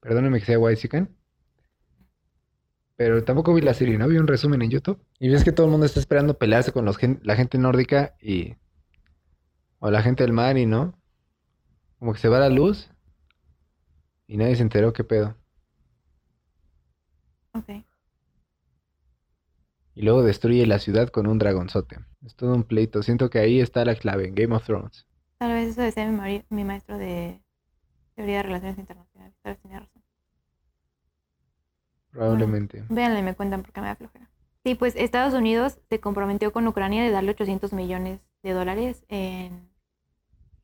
perdóname 0.00 0.38
que 0.38 0.46
sea 0.46 0.58
Whitezican, 0.58 1.16
pero 2.96 3.24
tampoco 3.24 3.54
vi 3.54 3.62
la 3.62 3.72
serie, 3.74 3.96
¿no? 3.96 4.06
Vi 4.06 4.18
un 4.18 4.28
resumen 4.28 4.60
en 4.60 4.70
YouTube. 4.70 5.02
Y 5.18 5.30
ves 5.30 5.42
que 5.42 5.52
todo 5.52 5.66
el 5.66 5.72
mundo 5.72 5.86
está 5.86 5.98
esperando 5.98 6.38
pelearse 6.38 6.70
con 6.70 6.84
los 6.84 6.98
gen- 6.98 7.20
la 7.24 7.34
gente 7.34 7.58
nórdica 7.58 8.14
y... 8.20 8.56
O 9.78 9.90
la 9.90 10.02
gente 10.02 10.22
del 10.22 10.34
mar 10.34 10.58
y 10.58 10.66
no. 10.66 10.99
Como 12.00 12.12
que 12.14 12.18
se 12.18 12.28
va 12.28 12.40
la 12.40 12.48
luz 12.48 12.90
y 14.26 14.38
nadie 14.38 14.56
se 14.56 14.62
enteró 14.62 14.92
qué 14.94 15.04
pedo. 15.04 15.36
Ok. 17.54 17.70
Y 19.94 20.02
luego 20.02 20.24
destruye 20.24 20.66
la 20.66 20.80
ciudad 20.80 21.10
con 21.10 21.28
un 21.28 21.38
dragonzote. 21.38 21.98
Es 22.26 22.34
todo 22.34 22.56
un 22.56 22.64
pleito. 22.64 23.04
Siento 23.04 23.30
que 23.30 23.38
ahí 23.38 23.60
está 23.60 23.84
la 23.84 23.94
clave 23.94 24.26
en 24.26 24.34
Game 24.34 24.52
of 24.56 24.64
Thrones. 24.64 25.06
Tal 25.38 25.52
vez 25.54 25.70
eso 25.70 25.82
decía 25.82 26.06
mi, 26.06 26.16
mari- 26.16 26.44
mi 26.50 26.62
maestro 26.64 26.96
de 26.96 27.42
teoría 28.16 28.38
de 28.38 28.42
relaciones 28.44 28.78
internacionales. 28.78 29.34
Tal 29.42 29.54
vez 29.54 29.62
tenía 29.62 29.80
razón. 29.80 30.02
Probablemente. 32.12 32.84
Véanla 32.88 33.20
y 33.20 33.22
me 33.22 33.34
cuentan 33.34 33.62
porque 33.62 33.80
me 33.80 33.86
da 33.86 33.96
flojera. 33.96 34.28
Sí, 34.64 34.74
pues 34.74 34.94
Estados 34.96 35.32
Unidos 35.34 35.80
se 35.88 36.00
comprometió 36.00 36.52
con 36.52 36.66
Ucrania 36.66 37.02
de 37.02 37.10
darle 37.10 37.30
800 37.30 37.72
millones 37.72 38.20
de 38.42 38.52
dólares 38.52 39.04
en 39.08 39.69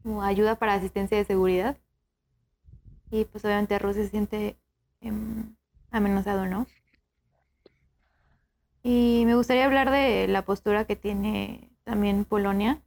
como 0.07 0.23
ayuda 0.23 0.55
para 0.55 0.75
asistencia 0.75 1.19
de 1.19 1.25
seguridad. 1.25 1.77
Y 3.11 3.25
pues 3.25 3.45
obviamente 3.45 3.77
Rusia 3.81 4.05
se 4.05 4.11
siente 4.11 4.57
em, 5.01 5.57
amenazado, 5.90 6.47
¿no? 6.47 6.69
Y 8.85 9.25
me 9.27 9.35
gustaría 9.35 9.64
hablar 9.64 9.90
de 9.90 10.29
la 10.29 10.45
postura 10.45 10.85
que 10.85 10.95
tiene 10.95 11.73
también 11.83 12.25
Polonia, 12.25 12.81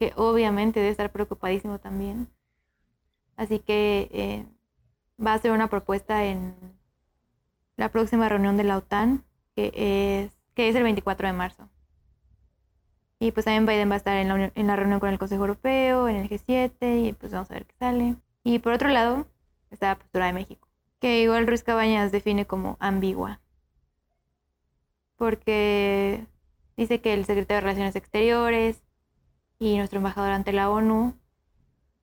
que 0.00 0.12
obviamente 0.16 0.80
debe 0.80 0.90
estar 0.90 1.12
preocupadísimo 1.12 1.78
también. 1.78 2.28
Así 3.36 3.60
que 3.60 4.08
eh, 4.12 4.46
va 5.24 5.30
a 5.30 5.34
hacer 5.34 5.52
una 5.52 5.70
propuesta 5.70 6.24
en 6.24 6.56
la 7.76 7.92
próxima 7.92 8.28
reunión 8.28 8.56
de 8.56 8.64
la 8.64 8.78
OTAN, 8.78 9.24
que 9.54 9.70
es, 10.24 10.32
que 10.54 10.68
es 10.68 10.74
el 10.74 10.82
24 10.82 11.28
de 11.28 11.32
marzo. 11.34 11.68
Y 13.18 13.32
pues 13.32 13.44
también 13.44 13.66
Biden 13.66 13.90
va 13.90 13.94
a 13.94 13.98
estar 13.98 14.16
en 14.16 14.28
la, 14.28 14.52
en 14.54 14.66
la 14.66 14.76
reunión 14.76 15.00
con 15.00 15.08
el 15.10 15.18
Consejo 15.18 15.42
Europeo, 15.42 16.08
en 16.08 16.16
el 16.16 16.28
G7, 16.28 17.08
y 17.08 17.12
pues 17.14 17.32
vamos 17.32 17.50
a 17.50 17.54
ver 17.54 17.66
qué 17.66 17.74
sale. 17.78 18.16
Y 18.44 18.58
por 18.58 18.72
otro 18.72 18.88
lado, 18.88 19.26
está 19.70 19.88
la 19.88 19.98
postura 19.98 20.26
de 20.26 20.32
México, 20.32 20.68
que 21.00 21.22
igual 21.22 21.46
Ruiz 21.46 21.62
Cabañas 21.62 22.12
define 22.12 22.46
como 22.46 22.76
ambigua. 22.80 23.40
Porque 25.16 26.26
dice 26.76 27.00
que 27.00 27.14
el 27.14 27.24
secretario 27.24 27.56
de 27.56 27.60
Relaciones 27.62 27.96
Exteriores 27.96 28.82
y 29.58 29.76
nuestro 29.78 29.98
embajador 29.98 30.32
ante 30.32 30.52
la 30.52 30.70
ONU, 30.70 31.14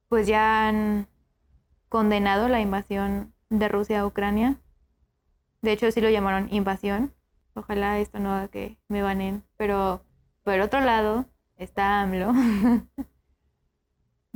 pues 0.09 0.27
ya 0.27 0.67
han 0.67 1.07
condenado 1.89 2.49
la 2.49 2.59
invasión 2.59 3.33
de 3.49 3.67
Rusia 3.67 4.01
a 4.01 4.05
Ucrania. 4.07 4.59
De 5.61 5.71
hecho, 5.71 5.91
sí 5.91 6.01
lo 6.01 6.09
llamaron 6.09 6.51
invasión. 6.51 7.13
Ojalá 7.53 7.99
esto 7.99 8.19
no 8.19 8.33
haga 8.33 8.47
que 8.47 8.77
me 8.87 9.01
banen. 9.03 9.43
Pero 9.57 10.03
por 10.43 10.59
otro 10.59 10.81
lado 10.81 11.25
está 11.57 12.01
AMLO, 12.01 12.33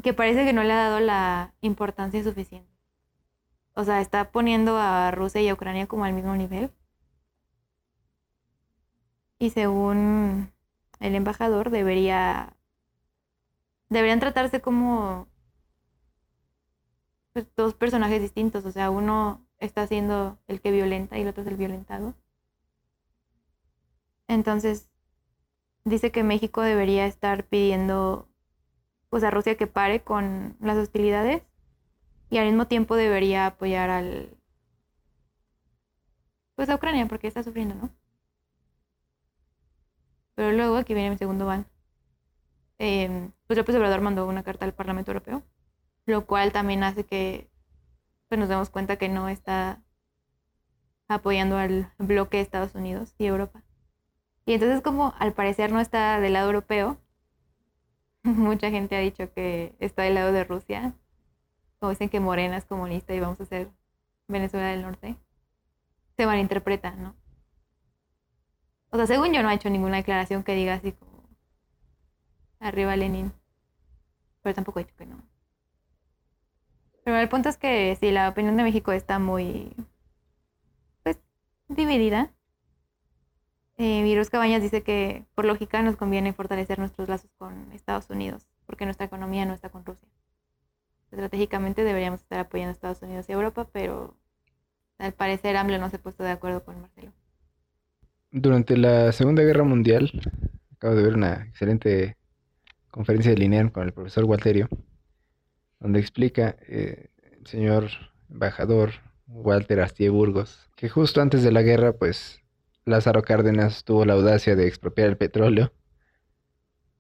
que 0.04 0.14
parece 0.14 0.46
que 0.46 0.54
no 0.54 0.64
le 0.64 0.74
ha 0.74 0.78
dado 0.78 1.00
la 1.00 1.54
importancia 1.62 2.24
suficiente. 2.24 2.72
O 3.74 3.84
sea, 3.84 4.02
está 4.02 4.32
poniendo 4.32 4.78
a 4.78 5.12
Rusia 5.12 5.42
y 5.42 5.50
a 5.50 5.54
Ucrania 5.54 5.88
como 5.88 6.06
al 6.06 6.14
mismo 6.14 6.36
nivel. 6.36 6.72
Y 9.40 9.52
según 9.52 10.52
el 11.00 11.16
embajador, 11.16 11.70
debería. 11.70 12.56
Deberían 13.90 14.20
tratarse 14.20 14.62
como 14.62 15.28
pues, 17.34 17.46
dos 17.56 17.74
personajes 17.76 18.22
distintos. 18.22 18.66
O 18.66 18.72
sea, 18.72 18.90
uno 18.90 19.46
está 19.60 19.86
siendo 19.88 20.40
el 20.48 20.62
que 20.62 20.72
violenta 20.72 21.18
y 21.18 21.22
el 21.22 21.28
otro 21.28 21.44
es 21.44 21.50
el 21.50 21.58
violentado. 21.58 22.16
Entonces, 24.28 24.90
dice 25.90 26.12
que 26.12 26.24
México 26.24 26.62
debería 26.62 27.06
estar 27.06 27.46
pidiendo 27.46 28.28
pues 29.10 29.24
a 29.24 29.32
Rusia 29.32 29.56
que 29.56 29.68
pare 29.68 30.04
con 30.04 30.58
las 30.60 30.78
hostilidades 30.78 31.44
y 32.30 32.38
al 32.38 32.46
mismo 32.48 32.68
tiempo 32.68 32.96
debería 32.96 33.46
apoyar 33.46 33.90
al 33.90 34.38
pues 36.56 36.70
a 36.70 36.76
Ucrania 36.76 37.06
porque 37.08 37.28
está 37.28 37.44
sufriendo, 37.44 37.76
¿no? 37.76 37.90
Pero 40.36 40.52
luego, 40.52 40.78
aquí 40.78 40.94
viene 40.94 41.12
mi 41.12 41.18
segundo 41.18 41.46
van, 41.46 41.68
eh, 42.80 43.32
pues 43.48 43.58
López 43.58 43.76
Obrador 43.76 44.02
mandó 44.02 44.28
una 44.28 44.44
carta 44.44 44.66
al 44.66 44.74
Parlamento 44.74 45.12
Europeo, 45.12 45.44
lo 46.06 46.26
cual 46.26 46.52
también 46.52 46.84
hace 46.84 47.06
que 47.06 47.50
pues, 48.28 48.40
nos 48.40 48.50
demos 48.50 48.70
cuenta 48.70 48.98
que 48.98 49.10
no 49.10 49.30
está 49.30 49.82
apoyando 51.08 51.58
al 51.58 51.92
bloque 51.98 52.38
de 52.38 52.44
Estados 52.44 52.76
Unidos 52.76 53.16
y 53.18 53.26
Europa. 53.26 53.64
Y 54.48 54.54
entonces 54.54 54.82
como 54.82 55.14
al 55.20 55.34
parecer 55.34 55.74
no 55.74 55.82
está 55.82 56.22
del 56.22 56.32
lado 56.32 56.48
europeo, 56.48 56.98
mucha 58.24 58.72
gente 58.72 58.96
ha 58.96 59.00
dicho 59.00 59.32
que 59.34 59.76
está 59.80 60.04
del 60.04 60.16
lado 60.16 60.32
de 60.32 60.46
Rusia, 60.46 60.94
como 61.80 61.90
dicen 61.90 62.08
que 62.08 62.22
Morena 62.22 62.56
es 62.56 62.64
comunista 62.64 63.14
y 63.14 63.20
vamos 63.20 63.42
a 63.42 63.46
ser 63.46 63.70
Venezuela 64.30 64.70
del 64.70 64.84
Norte, 64.84 65.18
se 66.16 66.26
malinterpreta, 66.26 66.92
¿no? 66.92 67.14
O 68.90 68.96
sea, 68.96 69.06
según 69.06 69.34
yo 69.34 69.44
no 69.44 69.50
ha 69.50 69.54
hecho 69.54 69.70
ninguna 69.70 69.98
declaración 69.98 70.44
que 70.44 70.56
diga 70.56 70.76
así 70.76 70.94
como 70.94 71.28
arriba 72.62 72.96
Lenin, 72.96 73.34
pero 74.44 74.56
tampoco 74.56 74.80
ha 74.80 74.84
dicho 74.84 74.96
que 74.96 75.08
no. 75.08 75.22
Pero 77.04 77.18
el 77.18 77.28
punto 77.28 77.50
es 77.50 77.58
que 77.58 77.98
sí, 78.00 78.12
la 78.12 78.30
opinión 78.30 78.56
de 78.56 78.64
México 78.64 78.94
está 78.94 79.20
muy, 79.20 79.76
pues, 81.04 81.20
dividida. 81.68 82.32
Eh, 83.78 84.02
Virus 84.04 84.32
Cabañas 84.32 84.64
dice 84.64 84.82
que 84.82 85.26
por 85.36 85.46
lógica 85.46 85.84
nos 85.84 85.96
conviene 85.96 86.34
fortalecer 86.34 86.80
nuestros 86.80 87.08
lazos 87.08 87.30
con 87.38 87.72
Estados 87.74 88.10
Unidos, 88.10 88.48
porque 88.66 88.86
nuestra 88.86 89.06
economía 89.06 89.46
no 89.46 89.54
está 89.54 89.70
con 89.70 89.86
Rusia. 89.86 90.08
Estratégicamente 91.12 91.84
deberíamos 91.84 92.22
estar 92.22 92.40
apoyando 92.40 92.72
a 92.72 92.74
Estados 92.74 93.02
Unidos 93.04 93.30
y 93.30 93.34
Europa, 93.34 93.70
pero 93.72 94.18
al 94.98 95.14
parecer 95.14 95.56
AMLO 95.56 95.78
no 95.78 95.90
se 95.90 95.98
ha 95.98 96.02
puesto 96.02 96.24
de 96.24 96.32
acuerdo 96.32 96.64
con 96.64 96.82
Marcelo. 96.82 97.14
Durante 98.32 98.76
la 98.78 99.12
Segunda 99.12 99.44
Guerra 99.44 99.64
Mundial, 99.64 100.12
acabo 100.74 100.96
de 100.96 101.04
ver 101.04 101.14
una 101.14 101.46
excelente 101.48 102.18
conferencia 102.90 103.32
de 103.32 103.38
Linear 103.38 103.72
con 103.72 103.84
el 103.84 103.94
profesor 103.94 104.26
Walterio, 104.26 104.68
donde 105.80 106.00
explica 106.00 106.56
eh, 106.68 107.10
el 107.40 107.46
señor 107.46 107.90
embajador 108.30 108.92
Walter 109.28 109.82
Astier 109.82 110.12
Burgos 110.12 110.68
que 110.76 110.90
justo 110.90 111.22
antes 111.22 111.44
de 111.44 111.52
la 111.52 111.62
guerra, 111.62 111.94
pues 111.94 112.42
Lázaro 112.88 113.22
Cárdenas 113.22 113.84
tuvo 113.84 114.06
la 114.06 114.14
audacia 114.14 114.56
de 114.56 114.66
expropiar 114.66 115.10
el 115.10 115.18
petróleo, 115.18 115.74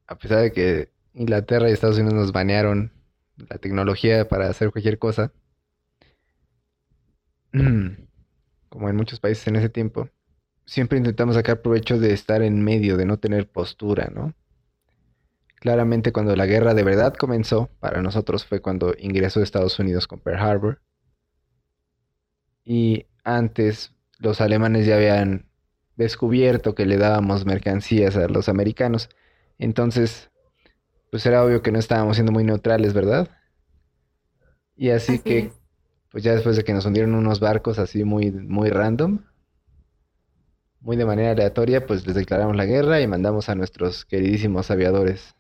a 0.06 0.18
pesar 0.18 0.42
de 0.42 0.52
que 0.52 0.92
Inglaterra 1.14 1.70
y 1.70 1.74
Estados 1.74 1.98
Unidos 1.98 2.14
nos 2.14 2.32
banearon 2.34 2.92
la 3.38 3.58
tecnología 3.58 4.28
para 4.28 4.50
hacer 4.50 4.72
cualquier 4.72 5.00
cosa, 5.00 5.32
como 8.70 8.90
en 8.90 8.96
muchos 8.96 9.22
países 9.22 9.48
en 9.48 9.56
ese 9.56 9.70
tiempo, 9.70 10.10
siempre 10.66 10.98
intentamos 10.98 11.36
sacar 11.36 11.62
provecho 11.62 11.98
de 11.98 12.14
estar 12.14 12.42
en 12.42 12.64
medio, 12.64 12.98
de 12.98 13.06
no 13.06 13.18
tener 13.18 13.50
postura, 13.50 14.12
¿no? 14.14 14.34
Claramente 15.56 16.12
cuando 16.12 16.36
la 16.36 16.46
guerra 16.46 16.74
de 16.74 16.84
verdad 16.84 17.16
comenzó, 17.16 17.70
para 17.80 18.02
nosotros 18.02 18.46
fue 18.46 18.62
cuando 18.62 18.94
ingresó 19.00 19.42
Estados 19.42 19.80
Unidos 19.80 20.06
con 20.06 20.20
Pearl 20.20 20.40
Harbor. 20.40 20.82
Y 22.64 23.08
antes 23.24 23.96
los 24.20 24.42
alemanes 24.42 24.86
ya 24.86 24.98
habían 24.98 25.47
descubierto 25.98 26.76
que 26.76 26.86
le 26.86 26.98
dábamos 26.98 27.46
mercancías 27.46 28.16
a 28.16 28.28
los 28.28 28.48
americanos. 28.48 29.10
Entonces, 29.58 30.30
pues 31.12 31.26
era 31.26 31.44
obvio 31.44 31.62
que 31.62 31.72
no 31.72 31.80
estábamos 31.80 32.16
siendo 32.16 32.32
muy 32.32 32.44
neutrales, 32.44 32.94
¿verdad? 32.94 33.30
Y 34.76 34.92
así, 34.92 35.20
que, 35.20 35.52
pues 36.12 36.24
ya 36.24 36.34
después 36.34 36.56
de 36.56 36.64
que 36.64 36.74
nos 36.74 36.86
hundieron 36.86 37.16
unos 37.16 37.40
barcos 37.40 37.80
así 37.80 38.04
muy, 38.04 38.32
muy 38.32 38.70
random, 38.70 39.24
muy 40.80 40.96
de 40.96 41.06
manera 41.06 41.32
aleatoria, 41.32 41.86
pues 41.86 42.06
les 42.06 42.16
declaramos 42.16 42.56
la 42.56 42.66
guerra 42.66 43.02
y 43.02 43.08
mandamos 43.08 43.50
a 43.50 43.56
nuestros 43.56 44.06
queridísimos 44.06 44.70
aviadores, 44.70 45.36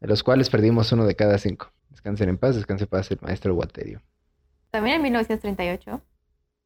de 0.00 0.08
los 0.08 0.22
cuales 0.22 0.48
perdimos 0.48 0.90
uno 0.92 1.04
de 1.04 1.14
cada 1.14 1.36
cinco. 1.36 1.70
Descansen 1.90 2.30
en 2.30 2.38
paz, 2.38 2.56
descanse 2.56 2.84
en 2.84 2.90
paz 2.90 3.10
el 3.10 3.18
maestro 3.20 3.54
Walterio. 3.54 4.00
También 4.70 4.96
en 4.96 5.02
1938, 5.02 6.00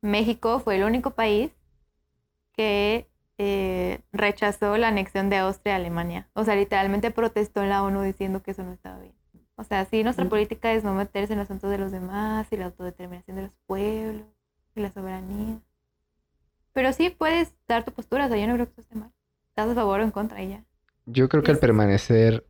México 0.02 0.60
fue 0.60 0.76
el 0.76 0.84
único 0.84 1.10
país 1.10 1.50
que 2.52 3.08
eh, 3.38 4.00
rechazó 4.12 4.76
la 4.76 4.88
anexión 4.88 5.30
de 5.30 5.36
Austria 5.36 5.74
a 5.74 5.76
Alemania. 5.76 6.28
O 6.32 6.44
sea, 6.44 6.56
literalmente 6.56 7.10
protestó 7.10 7.62
en 7.62 7.70
la 7.70 7.82
ONU 7.82 8.02
diciendo 8.02 8.42
que 8.42 8.52
eso 8.52 8.62
no 8.62 8.72
estaba 8.72 8.98
bien. 8.98 9.14
O 9.56 9.64
sea, 9.64 9.84
sí, 9.86 10.02
nuestra 10.04 10.28
política 10.28 10.72
es 10.72 10.84
no 10.84 10.94
meterse 10.94 11.32
en 11.32 11.38
los 11.38 11.46
asuntos 11.46 11.70
de 11.70 11.78
los 11.78 11.90
demás 11.90 12.46
y 12.50 12.56
la 12.56 12.66
autodeterminación 12.66 13.36
de 13.36 13.42
los 13.44 13.52
pueblos 13.66 14.26
y 14.74 14.80
la 14.80 14.92
soberanía. 14.92 15.60
Pero 16.72 16.92
sí 16.92 17.08
puedes 17.08 17.54
dar 17.66 17.84
tu 17.84 17.92
postura, 17.92 18.26
o 18.26 18.28
sea, 18.28 18.36
yo 18.36 18.46
no 18.46 18.54
creo 18.54 18.66
que 18.66 18.72
eso 18.72 18.80
esté 18.82 18.96
mal. 18.96 19.12
Estás 19.48 19.70
a 19.70 19.74
favor 19.74 20.00
o 20.00 20.02
en 20.02 20.10
contra 20.10 20.42
y 20.42 20.50
ya. 20.50 20.64
Yo 21.06 21.28
creo 21.30 21.42
que 21.42 21.50
al 21.50 21.58
permanecer 21.58 22.46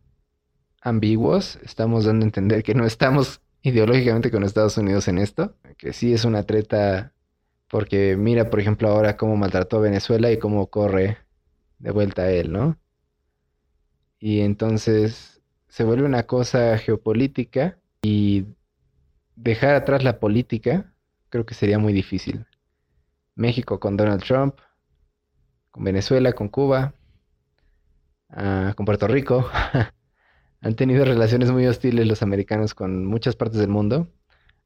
ambiguos, 0.80 1.60
estamos 1.62 2.04
dando 2.04 2.24
a 2.24 2.28
entender 2.28 2.62
que 2.64 2.74
no 2.74 2.84
estamos 2.84 3.40
ideológicamente 3.62 4.30
con 4.30 4.42
Estados 4.42 4.76
Unidos 4.76 5.06
en 5.08 5.18
esto, 5.18 5.56
que 5.78 5.92
sí 5.92 6.12
es 6.12 6.24
una 6.24 6.44
treta 6.44 7.12
porque 7.68 8.16
mira, 8.16 8.50
por 8.50 8.60
ejemplo, 8.60 8.88
ahora 8.88 9.16
cómo 9.16 9.36
maltrató 9.36 9.78
a 9.78 9.80
Venezuela 9.80 10.30
y 10.30 10.38
cómo 10.38 10.68
corre 10.68 11.18
de 11.78 11.90
vuelta 11.90 12.22
a 12.22 12.30
él, 12.30 12.52
¿no? 12.52 12.78
Y 14.18 14.40
entonces 14.40 15.42
se 15.68 15.84
vuelve 15.84 16.06
una 16.06 16.24
cosa 16.24 16.78
geopolítica 16.78 17.78
y 18.02 18.46
dejar 19.36 19.74
atrás 19.74 20.04
la 20.04 20.18
política 20.18 20.92
creo 21.28 21.46
que 21.46 21.54
sería 21.54 21.78
muy 21.78 21.92
difícil. 21.92 22.46
México 23.34 23.78
con 23.78 23.96
Donald 23.96 24.22
Trump, 24.22 24.56
con 25.70 25.84
Venezuela, 25.84 26.32
con 26.32 26.48
Cuba, 26.48 26.94
ah, 28.30 28.72
con 28.76 28.86
Puerto 28.86 29.06
Rico. 29.06 29.50
Han 30.62 30.74
tenido 30.74 31.04
relaciones 31.04 31.50
muy 31.50 31.66
hostiles 31.66 32.06
los 32.06 32.22
americanos 32.22 32.74
con 32.74 33.04
muchas 33.04 33.36
partes 33.36 33.60
del 33.60 33.68
mundo. 33.68 34.08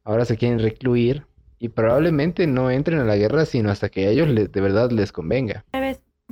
Ahora 0.04 0.24
se 0.24 0.36
quieren 0.36 0.60
recluir 0.60 1.26
y 1.62 1.68
probablemente 1.68 2.46
no 2.46 2.70
entren 2.70 2.99
a 3.01 3.05
la 3.05 3.16
guerra 3.16 3.44
sino 3.44 3.70
hasta 3.70 3.90
que 3.90 4.07
a 4.07 4.11
ellos 4.11 4.29
de 4.35 4.61
verdad 4.61 4.90
les 4.90 5.12
convenga. 5.12 5.64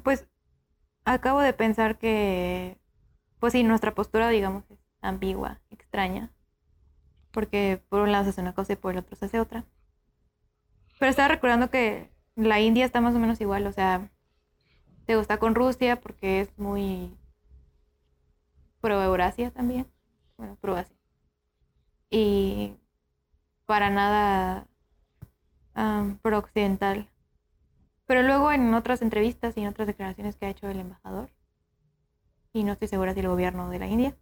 Pues 0.03 0.27
acabo 1.05 1.41
de 1.41 1.53
pensar 1.53 1.99
que, 1.99 2.79
pues 3.39 3.53
sí, 3.53 3.63
nuestra 3.63 3.95
postura, 3.95 4.31
digamos, 4.31 4.65
es 4.71 4.79
ambigua, 5.03 5.61
extraña, 5.71 6.33
porque 7.31 7.81
por 7.91 8.01
un 8.01 8.11
lado 8.11 8.25
se 8.25 8.31
hace 8.31 8.41
una 8.41 8.55
cosa 8.55 8.73
y 8.73 8.77
por 8.77 8.93
el 8.93 8.99
otro 9.01 9.17
se 9.17 9.27
hace 9.27 9.39
otra. 9.39 9.65
Pero 10.99 11.11
estaba 11.11 11.29
recordando 11.29 11.69
que 11.69 12.11
la 12.35 12.59
India 12.61 12.87
está 12.87 13.03
más 13.03 13.15
o 13.15 13.19
menos 13.19 13.41
igual, 13.41 13.67
o 13.67 13.73
sea, 13.73 14.11
te 15.05 15.17
gusta 15.17 15.39
con 15.39 15.55
Rusia 15.55 16.01
porque 16.01 16.41
es 16.41 16.59
muy 16.59 17.15
pro 18.81 19.03
Eurasia 19.03 19.51
también, 19.51 19.87
bueno, 20.39 20.57
pro 20.59 20.75
Asia. 20.75 20.97
Y 22.11 22.77
para 23.67 23.91
nada 23.91 24.67
pro-occidental. 26.23 27.09
Pero 28.07 28.23
luego 28.23 28.53
en 28.53 28.73
otras 28.75 29.03
entrevistas 29.03 29.57
y 29.57 29.61
en 29.61 29.69
otras 29.69 29.87
declaraciones 29.87 30.37
que 30.37 30.47
ha 30.47 30.51
hecho 30.51 30.69
el 30.69 30.81
embajador, 30.81 31.31
y 32.53 32.65
no 32.65 32.73
estoy 32.73 32.89
segura 32.89 33.15
si 33.15 33.21
el 33.21 33.29
gobierno 33.29 33.69
de 33.69 33.79
la 33.79 33.87
India, 33.87 34.17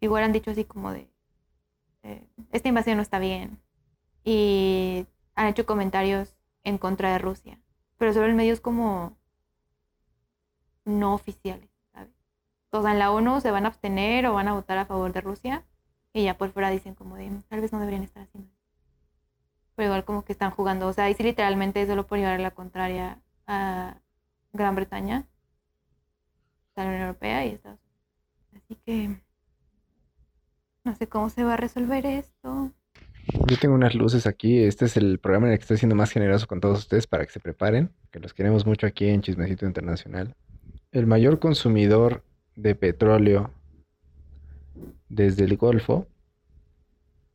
igual 0.00 0.24
han 0.24 0.32
dicho 0.32 0.50
así 0.50 0.64
como 0.64 0.92
de, 0.92 1.08
eh, 2.02 2.26
esta 2.52 2.68
invasión 2.68 2.96
no 2.96 3.02
está 3.02 3.18
bien. 3.18 3.60
Y 4.24 5.06
han 5.34 5.48
hecho 5.48 5.66
comentarios 5.66 6.34
en 6.62 6.78
contra 6.78 7.12
de 7.12 7.18
Rusia, 7.18 7.60
pero 7.98 8.12
sobre 8.12 8.32
medios 8.34 8.60
como 8.60 9.16
no 10.84 11.14
oficiales, 11.14 11.68
¿sabes? 11.92 12.12
todos 12.70 12.86
en 12.86 12.98
la 12.98 13.10
ONU 13.10 13.40
se 13.40 13.50
van 13.50 13.64
a 13.64 13.68
abstener 13.68 14.26
o 14.26 14.34
van 14.34 14.48
a 14.48 14.54
votar 14.54 14.78
a 14.78 14.86
favor 14.86 15.12
de 15.12 15.20
Rusia 15.20 15.64
y 16.12 16.24
ya 16.24 16.38
por 16.38 16.50
fuera 16.52 16.70
dicen 16.70 16.94
como 16.94 17.16
de 17.16 17.30
tal 17.48 17.60
vez 17.60 17.72
no 17.72 17.80
deberían 17.80 18.02
estar 18.04 18.22
haciendo 18.22 18.53
pero 19.74 19.86
igual 19.86 20.04
como 20.04 20.24
que 20.24 20.32
están 20.32 20.50
jugando, 20.50 20.88
o 20.88 20.92
sea, 20.92 21.04
ahí 21.04 21.14
sí 21.14 21.22
literalmente 21.22 21.86
solo 21.86 22.06
por 22.06 22.18
llevar 22.18 22.40
la 22.40 22.52
contraria 22.52 23.20
a 23.46 23.96
Gran 24.52 24.74
Bretaña, 24.74 25.26
a 26.76 26.82
la 26.82 26.88
Unión 26.88 27.02
Europea 27.02 27.44
y 27.44 27.50
Estados 27.50 27.78
Unidos. 27.80 28.64
Así 28.64 28.76
que 28.84 29.20
no 30.84 30.94
sé 30.94 31.08
cómo 31.08 31.30
se 31.30 31.44
va 31.44 31.54
a 31.54 31.56
resolver 31.56 32.06
esto. 32.06 32.72
Yo 33.46 33.58
tengo 33.58 33.74
unas 33.74 33.94
luces 33.94 34.26
aquí. 34.26 34.62
Este 34.62 34.84
es 34.84 34.96
el 34.96 35.18
programa 35.18 35.46
en 35.46 35.52
el 35.52 35.58
que 35.58 35.62
estoy 35.62 35.78
siendo 35.78 35.96
más 35.96 36.10
generoso 36.10 36.46
con 36.46 36.60
todos 36.60 36.80
ustedes 36.80 37.06
para 37.06 37.24
que 37.24 37.32
se 37.32 37.40
preparen, 37.40 37.90
que 38.10 38.20
los 38.20 38.34
queremos 38.34 38.66
mucho 38.66 38.86
aquí 38.86 39.08
en 39.08 39.22
Chismecito 39.22 39.66
Internacional. 39.66 40.34
El 40.92 41.06
mayor 41.06 41.38
consumidor 41.38 42.22
de 42.54 42.74
petróleo 42.74 43.50
desde 45.08 45.44
el 45.44 45.56
Golfo 45.56 46.06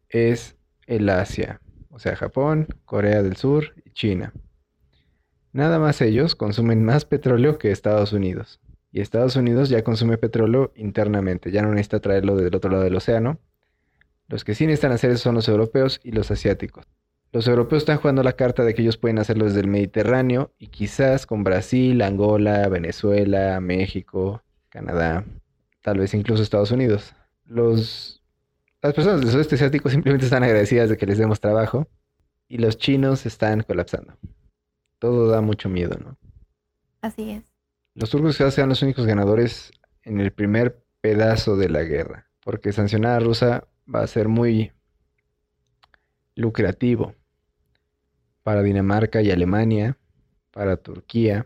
es 0.09 0.55
el 0.85 1.09
Asia, 1.09 1.59
o 1.89 1.99
sea, 1.99 2.15
Japón, 2.15 2.67
Corea 2.85 3.21
del 3.23 3.35
Sur 3.35 3.73
y 3.83 3.91
China. 3.91 4.33
Nada 5.51 5.79
más 5.79 6.01
ellos 6.01 6.35
consumen 6.35 6.83
más 6.83 7.05
petróleo 7.05 7.57
que 7.57 7.71
Estados 7.71 8.13
Unidos. 8.13 8.59
Y 8.91 9.01
Estados 9.01 9.35
Unidos 9.35 9.69
ya 9.69 9.83
consume 9.83 10.17
petróleo 10.17 10.71
internamente, 10.75 11.51
ya 11.51 11.61
no 11.61 11.69
necesita 11.69 11.99
traerlo 11.99 12.35
del 12.35 12.55
otro 12.55 12.71
lado 12.71 12.83
del 12.83 12.95
océano. 12.95 13.39
Los 14.27 14.43
que 14.43 14.55
sí 14.55 14.65
necesitan 14.65 14.91
hacer 14.91 15.11
eso 15.11 15.23
son 15.23 15.35
los 15.35 15.47
europeos 15.47 15.99
y 16.03 16.11
los 16.11 16.31
asiáticos. 16.31 16.85
Los 17.31 17.47
europeos 17.47 17.83
están 17.83 17.97
jugando 17.97 18.23
la 18.23 18.33
carta 18.33 18.63
de 18.63 18.73
que 18.73 18.81
ellos 18.81 18.97
pueden 18.97 19.19
hacerlo 19.19 19.45
desde 19.45 19.59
el 19.59 19.67
Mediterráneo 19.67 20.51
y 20.57 20.67
quizás 20.67 21.27
con 21.27 21.43
Brasil, 21.43 22.01
Angola, 22.01 22.67
Venezuela, 22.69 23.59
México, 23.59 24.41
Canadá, 24.69 25.25
tal 25.81 25.99
vez 25.99 26.13
incluso 26.15 26.41
Estados 26.41 26.71
Unidos. 26.71 27.13
Los, 27.45 28.18
las 28.81 28.93
personas 28.93 29.21
del 29.21 29.29
sudeste 29.29 29.55
asiático 29.55 29.89
simplemente 29.89 30.25
están 30.25 30.43
agradecidas 30.43 30.89
de 30.89 30.97
que 30.97 31.05
les 31.05 31.17
demos 31.17 31.39
trabajo 31.39 31.87
y 32.47 32.57
los 32.57 32.77
chinos 32.77 33.25
están 33.25 33.63
colapsando. 33.63 34.17
Todo 34.99 35.27
da 35.27 35.41
mucho 35.41 35.69
miedo, 35.69 35.97
¿no? 35.99 36.17
Así 37.01 37.31
es. 37.31 37.43
Los 37.95 38.09
turcos 38.09 38.37
quizás 38.37 38.53
sean 38.53 38.69
los 38.69 38.81
únicos 38.81 39.05
ganadores 39.05 39.71
en 40.03 40.19
el 40.19 40.31
primer 40.31 40.83
pedazo 41.01 41.57
de 41.57 41.69
la 41.69 41.83
guerra, 41.83 42.29
porque 42.41 42.71
sancionar 42.71 43.17
a 43.17 43.19
Rusia 43.19 43.63
va 43.93 44.01
a 44.01 44.07
ser 44.07 44.27
muy 44.27 44.71
lucrativo 46.35 47.15
para 48.43 48.63
Dinamarca 48.63 49.21
y 49.21 49.31
Alemania, 49.31 49.97
para 50.51 50.77
Turquía, 50.77 51.45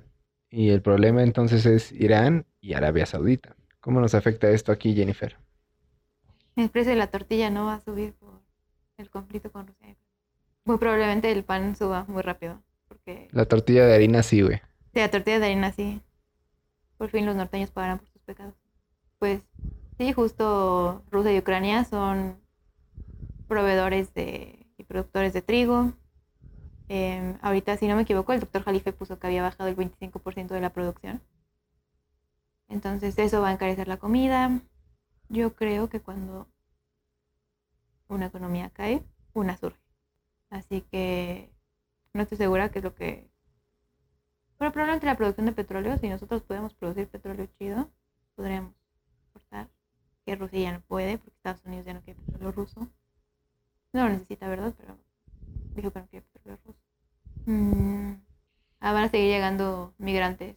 y 0.50 0.69
el 0.69 0.82
problema 0.82 1.24
entonces 1.24 1.65
es 1.65 1.91
Irán 1.91 2.46
y 2.62 2.74
Arabia 2.74 3.06
Saudita. 3.06 3.56
¿Cómo 3.80 4.00
nos 4.00 4.13
afecta 4.13 4.50
esto 4.52 4.72
aquí, 4.72 4.93
Jennifer? 4.93 5.36
El 6.56 6.70
precio 6.70 6.92
de 6.92 6.98
la 6.98 7.08
tortilla 7.08 7.50
no 7.50 7.66
va 7.66 7.76
a 7.76 7.82
subir 7.82 8.13
por 8.13 8.42
el 8.98 9.10
conflicto 9.10 9.52
con 9.52 9.68
Rusia. 9.68 9.96
Muy 10.66 10.78
probablemente 10.78 11.32
el 11.32 11.44
pan 11.44 11.76
suba 11.76 12.06
muy 12.08 12.22
rápido. 12.22 12.62
Porque... 12.88 13.28
La 13.32 13.46
tortilla 13.46 13.86
de 13.86 13.96
harina 13.96 14.24
sí, 14.24 14.42
güey. 14.42 14.58
Sí, 14.94 15.00
la 15.00 15.10
tortilla 15.10 15.39
de 15.39 15.46
harina 15.48 15.72
sí. 15.72 16.02
Por 16.98 17.10
fin 17.10 17.26
los 17.26 17.36
norteños 17.36 17.72
pagarán 17.72 18.00
por 18.00 18.08
sus 18.08 18.22
pecados. 18.22 18.54
Pues 19.20 19.42
sí, 19.98 20.13
justo 20.13 21.04
Rusia 21.10 21.34
y 21.34 21.39
Ucrania 21.39 21.86
son 21.86 22.39
proveedores 23.48 24.13
de, 24.13 24.68
y 24.78 24.84
productores 24.84 25.34
de 25.34 25.42
trigo. 25.42 25.94
Em, 26.88 27.38
ahorita, 27.42 27.78
si 27.78 27.88
no 27.88 27.96
me 27.96 28.04
equivoco, 28.04 28.34
el 28.34 28.42
doctor 28.42 28.63
Jalife 28.63 28.94
puso 28.94 29.18
que 29.18 29.28
había 29.28 29.42
bajado 29.42 29.70
el 29.70 29.76
25% 29.76 30.50
de 30.50 30.62
la 30.62 30.72
producción. 30.72 31.22
Entonces 32.70 33.18
eso 33.18 33.42
va 33.42 33.50
a 33.50 33.54
encarecer 33.54 33.88
la 33.88 33.98
comida. 33.98 34.62
Yo 35.34 35.56
creo 35.56 35.89
que 35.89 36.00
cuando 36.00 36.48
una 38.08 38.28
economía 38.28 38.69
cae, 38.69 39.04
una 39.34 39.58
surge. 39.58 39.82
Así 40.50 40.82
que 40.82 41.52
no 42.13 42.22
estoy 42.22 42.38
segura 42.38 42.69
que 42.69 42.80
es 42.80 42.86
lo 42.86 42.93
que 42.93 43.34
pero 44.58 44.72
probablemente 44.72 45.08
la 45.08 45.17
producción 45.17 45.46
de 45.46 45.52
petróleo, 45.52 45.98
si 45.98 46.08
nosotros 46.08 46.41
podemos 46.43 46.74
producir 46.74 47.08
petróleo 47.10 47.48
chido, 47.60 47.89
podríamos 48.36 48.74
exportar. 49.24 49.67
Que 50.26 50.36
Rusia 50.36 50.60
ya 50.60 50.72
no 50.72 50.82
puede, 50.82 51.17
porque 51.17 51.36
Estados 51.36 51.65
Unidos 51.65 51.86
ya 51.86 51.93
no 51.93 52.02
quiere 52.02 52.22
petróleo 52.22 52.52
ruso. 52.54 52.88
No 53.91 54.04
lo 54.04 54.10
necesita, 54.10 54.48
¿verdad? 54.48 54.74
Pero 54.78 54.98
dijo 55.76 55.91
que 55.91 56.00
no 56.00 56.08
quiere 56.08 56.26
petróleo 56.32 56.60
ruso. 56.65 56.80
Mm, 57.46 58.13
ah, 58.80 58.93
van 58.93 59.04
a 59.04 59.10
seguir 59.10 59.32
llegando 59.32 59.93
migrantes. 59.98 60.56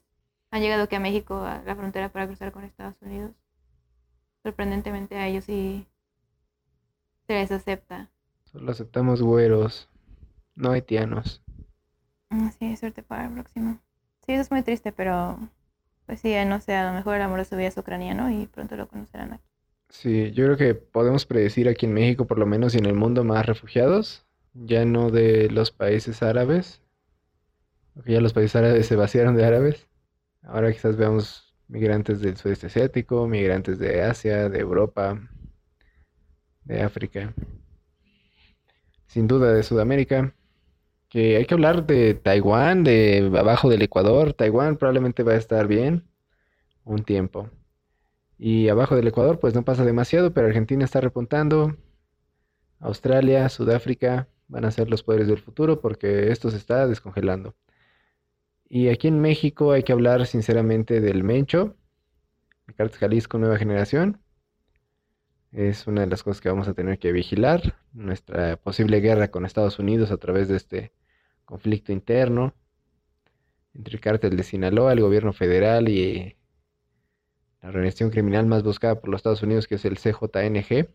Han 0.53 0.61
llegado 0.61 0.85
aquí 0.85 0.95
a 0.95 1.01
México, 1.01 1.39
a 1.39 1.63
la 1.65 1.75
frontera 1.75 2.13
para 2.13 2.29
cruzar 2.29 2.53
con 2.53 2.63
Estados 2.63 3.03
Unidos. 3.03 3.33
Sorprendentemente 4.47 5.17
a 5.17 5.27
ellos 5.27 5.43
sí 5.43 5.89
se 7.27 7.33
les 7.33 7.51
acepta. 7.51 8.09
Solo 8.45 8.71
aceptamos 8.71 9.21
güeros, 9.21 9.89
no 10.55 10.71
haitianos. 10.71 11.43
Mm, 12.31 12.51
sí, 12.57 12.77
suerte 12.77 13.03
para 13.03 13.25
el 13.25 13.33
próximo. 13.33 13.81
Sí, 14.25 14.35
eso 14.35 14.43
es 14.43 14.51
muy 14.53 14.63
triste, 14.63 14.93
pero 14.93 15.37
pues 16.07 16.21
sí, 16.21 16.33
no 16.47 16.61
sé, 16.61 16.77
a 16.77 16.87
lo 16.87 16.97
mejor 16.97 17.17
el 17.17 17.23
amor 17.23 17.41
de 17.41 17.45
su 17.45 17.57
vida 17.57 17.67
es 17.67 17.77
ucraniano 17.77 18.31
y 18.31 18.47
pronto 18.47 18.77
lo 18.77 18.87
conocerán 18.87 19.33
aquí. 19.33 19.49
Sí, 19.89 20.31
yo 20.31 20.45
creo 20.45 20.57
que 20.57 20.77
podemos 20.77 21.27
predecir 21.27 21.69
aquí 21.69 21.87
en 21.87 21.95
México, 21.95 22.29
por 22.29 22.39
lo 22.39 22.47
menos 22.47 22.77
y 22.77 22.79
en 22.79 22.87
el 22.87 22.95
mundo, 22.95 23.25
más 23.25 23.47
refugiados, 23.47 24.29
ya 24.55 24.85
no 24.85 25.11
de 25.11 25.51
los 25.51 25.73
países 25.73 26.23
árabes, 26.23 26.85
porque 27.95 28.13
ya 28.13 28.21
los 28.21 28.33
países 28.33 28.55
árabes 28.55 28.87
se 28.87 28.95
vaciaron 28.95 29.35
de 29.35 29.45
árabes. 29.45 29.89
Ahora 30.45 30.73
quizás 30.73 30.97
veamos 30.97 31.46
migrantes 31.69 32.21
del 32.21 32.37
sudeste 32.37 32.67
asiático, 32.69 33.27
migrantes 33.27 33.79
de 33.79 34.03
Asia, 34.03 34.49
de 34.49 34.59
Europa, 34.61 35.21
de 36.65 36.83
África, 36.83 37.35
sin 39.07 39.27
duda 39.27 39.53
de 39.53 39.63
Sudamérica 39.63 40.35
que 41.09 41.37
hay 41.37 41.47
que 41.47 41.55
hablar 41.55 41.87
de 41.87 42.15
Taiwán, 42.15 42.85
de 42.85 43.33
abajo 43.39 43.69
del 43.71 43.83
Ecuador. 43.83 44.33
Taiwán 44.33 44.77
probablemente 44.77 45.23
va 45.23 45.33
a 45.33 45.37
estar 45.37 45.67
bien 45.67 46.05
un 46.85 47.05
tiempo. 47.05 47.51
Y 48.39 48.69
abajo 48.69 48.97
del 48.97 49.09
Ecuador, 49.09 49.39
pues 49.41 49.55
no 49.55 49.65
pasa 49.65 49.85
demasiado, 49.85 50.33
pero 50.35 50.47
Argentina 50.47 50.85
está 50.85 51.01
repuntando. 51.01 51.77
Australia, 52.81 53.49
Sudáfrica 53.49 54.29
van 54.49 54.65
a 54.65 54.71
ser 54.71 54.91
los 54.91 55.03
poderes 55.03 55.29
del 55.29 55.39
futuro 55.39 55.81
porque 55.81 56.31
esto 56.31 56.51
se 56.51 56.59
está 56.59 56.87
descongelando. 56.87 57.55
Y 58.69 58.89
aquí 58.89 59.09
en 59.09 59.21
México 59.21 59.73
hay 59.73 59.83
que 59.85 59.93
hablar 59.93 60.27
sinceramente 60.27 61.01
del 61.01 61.23
Mencho, 61.23 61.77
Cartas 62.77 62.99
Jalisco 62.99 63.39
Nueva 63.39 63.59
Generación. 63.59 64.21
Es 65.53 65.87
una 65.87 66.01
de 66.01 66.09
las 66.09 66.23
cosas 66.23 66.41
que 66.41 66.49
vamos 66.49 66.67
a 66.67 66.75
tener 66.75 66.99
que 66.99 67.13
vigilar. 67.13 67.77
Nuestra 67.93 68.57
posible 68.57 69.01
guerra 69.01 69.31
con 69.31 69.47
Estados 69.47 69.79
Unidos 69.79 70.11
a 70.11 70.17
través 70.17 70.49
de 70.49 70.57
este 70.57 70.93
conflicto 71.45 71.93
interno 71.93 72.55
entre 73.73 73.95
el 73.95 74.01
cártel 74.01 74.37
de 74.37 74.43
Sinaloa, 74.43 74.93
el 74.93 75.01
gobierno 75.01 75.33
federal 75.33 75.89
y 75.89 76.37
la 77.63 77.69
organización 77.69 78.11
criminal 78.11 78.47
más 78.47 78.63
buscada 78.63 79.01
por 79.01 79.11
los 79.11 79.21
Estados 79.21 79.43
Unidos, 79.43 79.67
que 79.67 79.77
es 79.77 79.85
el 79.85 79.97
CJNG. 79.97 80.89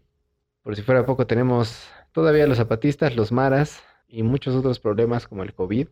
Por 0.64 0.76
si 0.76 0.82
fuera 0.82 1.06
poco, 1.06 1.26
tenemos 1.26 1.88
todavía 2.12 2.48
los 2.48 2.58
zapatistas, 2.58 3.16
los 3.16 3.32
maras 3.32 3.82
y 4.08 4.24
muchos 4.24 4.56
otros 4.56 4.80
problemas 4.80 5.28
como 5.28 5.44
el 5.44 5.54
COVID. 5.54 5.88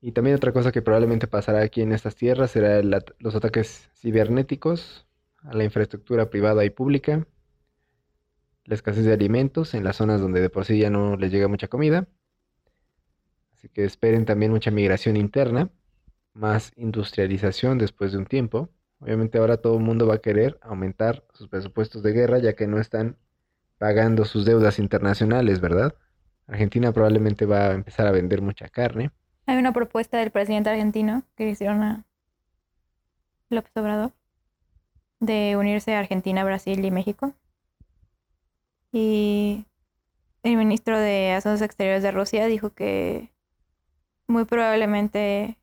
Y 0.00 0.12
también 0.12 0.36
otra 0.36 0.52
cosa 0.52 0.72
que 0.72 0.82
probablemente 0.82 1.26
pasará 1.26 1.60
aquí 1.62 1.82
en 1.82 1.92
estas 1.92 2.14
tierras 2.14 2.52
será 2.52 2.82
los 2.82 3.34
ataques 3.34 3.90
cibernéticos 3.94 5.06
a 5.42 5.54
la 5.54 5.64
infraestructura 5.64 6.30
privada 6.30 6.64
y 6.64 6.70
pública, 6.70 7.26
la 8.64 8.74
escasez 8.74 9.04
de 9.04 9.12
alimentos 9.12 9.74
en 9.74 9.84
las 9.84 9.96
zonas 9.96 10.20
donde 10.20 10.40
de 10.40 10.50
por 10.50 10.64
sí 10.64 10.78
ya 10.78 10.90
no 10.90 11.16
les 11.16 11.32
llega 11.32 11.48
mucha 11.48 11.68
comida 11.68 12.08
Así 13.58 13.68
que 13.68 13.84
esperen 13.84 14.24
también 14.24 14.52
mucha 14.52 14.70
migración 14.70 15.16
interna, 15.16 15.68
más 16.32 16.70
industrialización 16.76 17.76
después 17.76 18.12
de 18.12 18.18
un 18.18 18.26
tiempo. 18.26 18.70
Obviamente 19.00 19.38
ahora 19.38 19.56
todo 19.56 19.76
el 19.78 19.82
mundo 19.82 20.06
va 20.06 20.14
a 20.14 20.20
querer 20.20 20.60
aumentar 20.62 21.24
sus 21.32 21.48
presupuestos 21.48 22.04
de 22.04 22.12
guerra 22.12 22.38
ya 22.38 22.52
que 22.54 22.68
no 22.68 22.78
están 22.78 23.16
pagando 23.76 24.24
sus 24.24 24.44
deudas 24.44 24.78
internacionales, 24.78 25.60
¿verdad? 25.60 25.96
Argentina 26.46 26.92
probablemente 26.92 27.46
va 27.46 27.70
a 27.70 27.74
empezar 27.74 28.06
a 28.06 28.12
vender 28.12 28.42
mucha 28.42 28.68
carne. 28.68 29.10
Hay 29.48 29.56
una 29.56 29.72
propuesta 29.72 30.18
del 30.18 30.30
presidente 30.30 30.68
argentino 30.68 31.22
que 31.34 31.48
hicieron 31.48 31.82
a 31.82 32.04
López 33.48 33.72
Obrador 33.76 34.12
de 35.20 35.56
unirse 35.56 35.94
a 35.94 36.00
Argentina, 36.00 36.44
Brasil 36.44 36.84
y 36.84 36.90
México. 36.90 37.32
Y 38.92 39.64
el 40.42 40.58
ministro 40.58 40.98
de 40.98 41.32
Asuntos 41.32 41.62
Exteriores 41.62 42.02
de 42.02 42.10
Rusia 42.10 42.44
dijo 42.44 42.74
que 42.74 43.30
muy 44.26 44.44
probablemente 44.44 45.56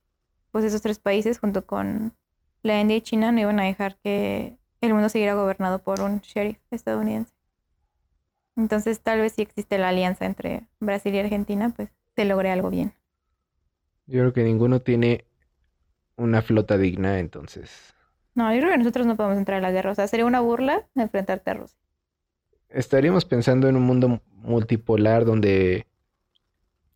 pues 0.49 0.65
esos 0.65 0.81
tres 0.81 0.97
países 0.97 1.37
junto 1.37 1.67
con 1.67 2.11
la 2.63 2.81
India 2.81 2.97
y 2.97 3.01
China 3.01 3.31
no 3.31 3.41
iban 3.41 3.59
a 3.59 3.65
dejar 3.65 3.97
que 3.97 4.57
el 4.81 4.95
mundo 4.95 5.09
siguiera 5.09 5.35
gobernado 5.35 5.77
por 5.77 6.01
un 6.01 6.21
sheriff 6.21 6.57
estadounidense. 6.71 7.35
Entonces 8.55 8.99
tal 9.01 9.21
vez 9.21 9.33
si 9.33 9.43
existe 9.43 9.77
la 9.77 9.89
alianza 9.89 10.25
entre 10.25 10.63
Brasil 10.79 11.13
y 11.13 11.19
Argentina, 11.19 11.69
pues 11.69 11.89
se 12.15 12.25
logre 12.25 12.49
algo 12.49 12.71
bien. 12.71 12.95
Yo 14.07 14.19
creo 14.21 14.33
que 14.33 14.43
ninguno 14.43 14.81
tiene 14.81 15.25
una 16.17 16.41
flota 16.43 16.77
digna, 16.77 17.19
entonces 17.19 17.95
No, 18.33 18.53
yo 18.53 18.59
creo 18.59 18.71
que 18.71 18.77
nosotros 18.77 19.05
no 19.07 19.15
podemos 19.17 19.37
entrar 19.37 19.57
a 19.59 19.61
la 19.61 19.71
guerra. 19.71 19.91
O 19.91 19.95
sea, 19.95 20.07
sería 20.07 20.25
una 20.25 20.39
burla 20.41 20.87
enfrentarte 20.95 21.51
a 21.51 21.53
Rusia. 21.55 21.77
Estaríamos 22.69 23.25
pensando 23.25 23.67
en 23.67 23.75
un 23.75 23.81
mundo 23.83 24.21
multipolar 24.35 25.25
donde 25.25 25.87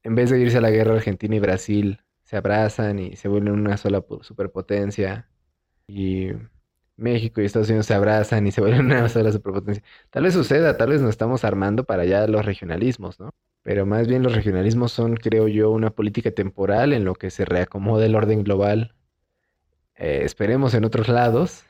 en 0.03 0.15
vez 0.15 0.29
de 0.29 0.39
irse 0.39 0.57
a 0.57 0.61
la 0.61 0.71
guerra 0.71 0.95
Argentina 0.95 1.35
y 1.35 1.39
Brasil 1.39 2.01
se 2.23 2.37
abrazan 2.37 2.99
y 2.99 3.15
se 3.15 3.27
vuelven 3.27 3.53
una 3.53 3.77
sola 3.77 4.03
superpotencia 4.21 5.29
y 5.87 6.29
México 6.97 7.41
y 7.41 7.45
Estados 7.45 7.69
Unidos 7.69 7.87
se 7.87 7.93
abrazan 7.95 8.47
y 8.47 8.51
se 8.51 8.61
vuelven 8.61 8.87
una 8.87 9.09
sola 9.09 9.31
superpotencia. 9.31 9.83
Tal 10.11 10.23
vez 10.23 10.33
suceda, 10.35 10.77
tal 10.77 10.89
vez 10.91 11.01
nos 11.01 11.11
estamos 11.11 11.43
armando 11.45 11.85
para 11.85 12.03
allá 12.03 12.27
los 12.27 12.45
regionalismos, 12.45 13.19
¿no? 13.19 13.31
Pero 13.63 13.85
más 13.85 14.07
bien 14.07 14.23
los 14.23 14.33
regionalismos 14.35 14.91
son, 14.91 15.15
creo 15.15 15.47
yo, 15.47 15.71
una 15.71 15.89
política 15.91 16.31
temporal 16.31 16.93
en 16.93 17.05
lo 17.05 17.15
que 17.15 17.29
se 17.29 17.45
reacomoda 17.45 18.05
el 18.05 18.15
orden 18.15 18.43
global. 18.43 18.95
Eh, 19.95 20.21
esperemos 20.23 20.73
en 20.73 20.85
otros 20.85 21.09
lados, 21.09 21.65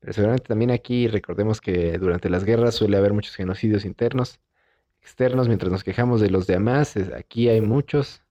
pero 0.00 0.12
seguramente 0.12 0.48
también 0.48 0.70
aquí 0.70 1.08
recordemos 1.08 1.60
que 1.60 1.98
durante 1.98 2.28
las 2.28 2.44
guerras 2.44 2.74
suele 2.74 2.96
haber 2.96 3.12
muchos 3.12 3.36
genocidios 3.36 3.84
internos, 3.84 4.40
externos, 5.00 5.48
mientras 5.48 5.70
nos 5.70 5.84
quejamos 5.84 6.20
de 6.20 6.30
los 6.30 6.46
demás, 6.46 6.96
aquí 7.16 7.48
hay 7.48 7.60
muchos 7.60 8.22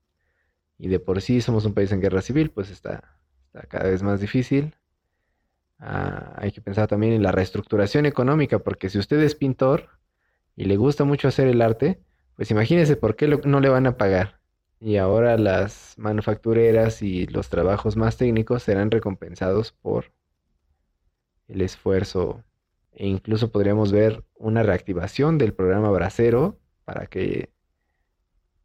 y 0.78 0.88
de 0.88 1.00
por 1.00 1.22
sí 1.22 1.40
somos 1.40 1.64
un 1.64 1.74
país 1.74 1.92
en 1.92 2.00
guerra 2.00 2.20
civil, 2.20 2.50
pues 2.50 2.70
está, 2.70 3.18
está 3.46 3.66
cada 3.66 3.90
vez 3.90 4.02
más 4.02 4.20
difícil. 4.20 4.74
Ah, 5.78 6.34
hay 6.36 6.52
que 6.52 6.60
pensar 6.60 6.88
también 6.88 7.12
en 7.12 7.22
la 7.22 7.32
reestructuración 7.32 8.06
económica, 8.06 8.58
porque 8.58 8.88
si 8.90 8.98
usted 8.98 9.20
es 9.20 9.34
pintor 9.34 9.88
y 10.56 10.64
le 10.66 10.76
gusta 10.76 11.04
mucho 11.04 11.28
hacer 11.28 11.48
el 11.48 11.62
arte, 11.62 12.00
pues 12.36 12.50
imagínese 12.50 12.96
por 12.96 13.16
qué 13.16 13.28
lo- 13.28 13.40
no 13.44 13.60
le 13.60 13.68
van 13.68 13.86
a 13.86 13.96
pagar. 13.96 14.40
Y 14.80 14.96
ahora 14.98 15.38
las 15.38 15.94
manufactureras 15.98 17.02
y 17.02 17.26
los 17.26 17.48
trabajos 17.48 17.96
más 17.96 18.16
técnicos 18.18 18.62
serán 18.64 18.90
recompensados 18.90 19.72
por 19.72 20.12
el 21.48 21.62
esfuerzo. 21.62 22.44
E 22.92 23.06
incluso 23.06 23.50
podríamos 23.50 23.92
ver 23.92 24.24
una 24.34 24.62
reactivación 24.62 25.38
del 25.38 25.54
programa 25.54 25.90
Bracero 25.90 26.58
para 26.84 27.06
que 27.06 27.50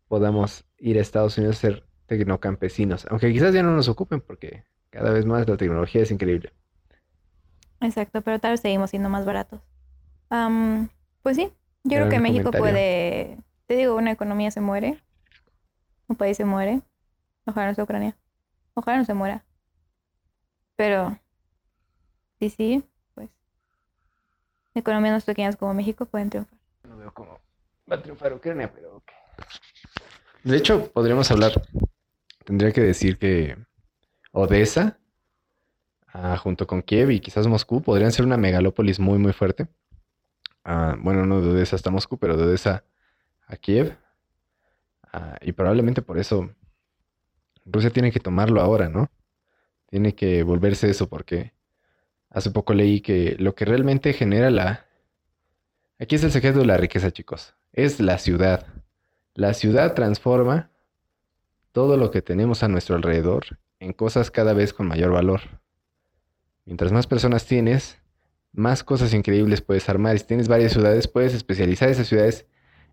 podamos 0.10 0.66
ir 0.78 0.98
a 0.98 1.02
Estados 1.02 1.38
Unidos 1.38 1.58
a 1.58 1.62
ser 1.62 1.88
tecnocampesinos. 2.08 3.06
Aunque 3.10 3.32
quizás 3.32 3.54
ya 3.54 3.64
no 3.64 3.72
nos 3.76 3.88
ocupen 3.88 4.22
porque 4.22 4.66
cada 4.90 5.12
vez 5.12 5.26
más 5.26 5.48
la 5.48 5.58
tecnología 5.58 6.02
es 6.02 6.12
increíble. 6.12 6.52
Exacto, 7.82 8.22
pero 8.22 8.40
tal 8.40 8.52
vez 8.52 8.62
seguimos 8.62 8.90
siendo 8.90 9.10
más 9.10 9.26
baratos. 9.26 9.62
Am, 10.30 10.90
pues 11.24 11.38
sí, 11.38 11.52
yo 11.84 11.98
creo 11.98 12.10
que 12.10 12.20
México 12.20 12.52
comentario. 12.52 12.60
puede, 12.60 13.38
te 13.70 13.76
digo, 13.76 13.96
una 13.96 14.10
economía 14.10 14.50
se 14.50 14.62
muere, 14.62 14.98
un 16.08 16.16
país 16.16 16.36
se 16.36 16.44
muere, 16.44 16.82
ojalá 17.46 17.68
no 17.68 17.76
sea 17.76 17.84
Ucrania, 17.84 18.18
ojalá 18.74 18.98
no 18.98 19.06
se 19.06 19.14
muera, 19.14 19.46
pero 20.76 21.20
sí, 22.40 22.50
sí, 22.50 22.84
pues 23.14 23.30
economías 24.74 25.14
más 25.14 25.24
pequeñas 25.24 25.56
como 25.56 25.76
México 25.76 26.08
pueden 26.08 26.32
triunfar. 26.32 26.58
No 26.82 26.98
veo 26.98 27.14
cómo 27.14 27.40
va 27.90 27.98
a 27.98 28.02
triunfar 28.02 28.34
Ucrania, 28.34 28.74
pero 28.74 28.96
ok. 28.96 29.12
De 30.46 30.58
hecho, 30.58 30.92
podríamos 30.92 31.30
hablar, 31.30 31.52
tendría 32.46 32.72
que 32.72 32.82
decir 32.82 33.20
que 33.20 33.56
Odessa, 34.32 34.98
ah, 36.08 36.38
junto 36.38 36.66
con 36.66 36.82
Kiev 36.82 37.12
y 37.12 37.20
quizás 37.20 37.46
Moscú, 37.46 37.84
podrían 37.84 38.12
ser 38.12 38.26
una 38.26 38.38
megalópolis 38.38 39.00
muy, 39.00 39.20
muy 39.20 39.32
fuerte. 39.32 39.68
Ah, 40.64 40.96
bueno, 40.98 41.28
no 41.28 41.40
de 41.40 41.52
Odessa 41.52 41.76
hasta 41.76 41.92
Moscú, 41.92 42.18
pero 42.18 42.36
de 42.36 42.46
Odessa 42.46 42.84
a 43.50 43.58
Kiev. 43.58 43.98
Ah, 45.12 45.38
y 45.42 45.52
probablemente 45.52 46.02
por 46.02 46.18
eso 46.18 46.54
Rusia 47.66 47.90
tiene 47.90 48.12
que 48.12 48.20
tomarlo 48.20 48.62
ahora, 48.62 48.88
¿no? 48.88 49.12
Tiene 49.88 50.16
que 50.16 50.44
volverse 50.44 50.90
eso, 50.90 51.10
porque 51.10 51.54
hace 52.30 52.52
poco 52.52 52.74
leí 52.74 53.02
que 53.02 53.36
lo 53.40 53.56
que 53.56 53.66
realmente 53.66 54.14
genera 54.14 54.50
la... 54.52 54.86
Aquí 56.00 56.16
es 56.16 56.24
el 56.24 56.32
secreto 56.32 56.60
de 56.60 56.66
la 56.66 56.78
riqueza, 56.78 57.12
chicos. 57.12 57.56
Es 57.74 58.00
la 58.00 58.20
ciudad. 58.20 58.68
La 59.34 59.54
ciudad 59.54 59.96
transforma 59.96 60.70
todo 61.72 61.98
lo 61.98 62.12
que 62.12 62.22
tenemos 62.22 62.64
a 62.64 62.68
nuestro 62.68 62.96
alrededor 62.96 63.60
en 63.80 63.94
cosas 63.94 64.32
cada 64.32 64.54
vez 64.54 64.74
con 64.74 64.88
mayor 64.88 65.12
valor. 65.12 65.42
Mientras 66.66 66.92
más 66.92 67.08
personas 67.08 67.46
tienes, 67.46 68.00
más 68.52 68.84
cosas 68.84 69.14
increíbles 69.14 69.62
puedes 69.62 69.90
armar. 69.90 70.18
Si 70.20 70.26
tienes 70.26 70.48
varias 70.48 70.74
ciudades, 70.74 71.08
puedes 71.08 71.34
especializar 71.34 71.90
esas 71.90 72.08
ciudades 72.08 72.46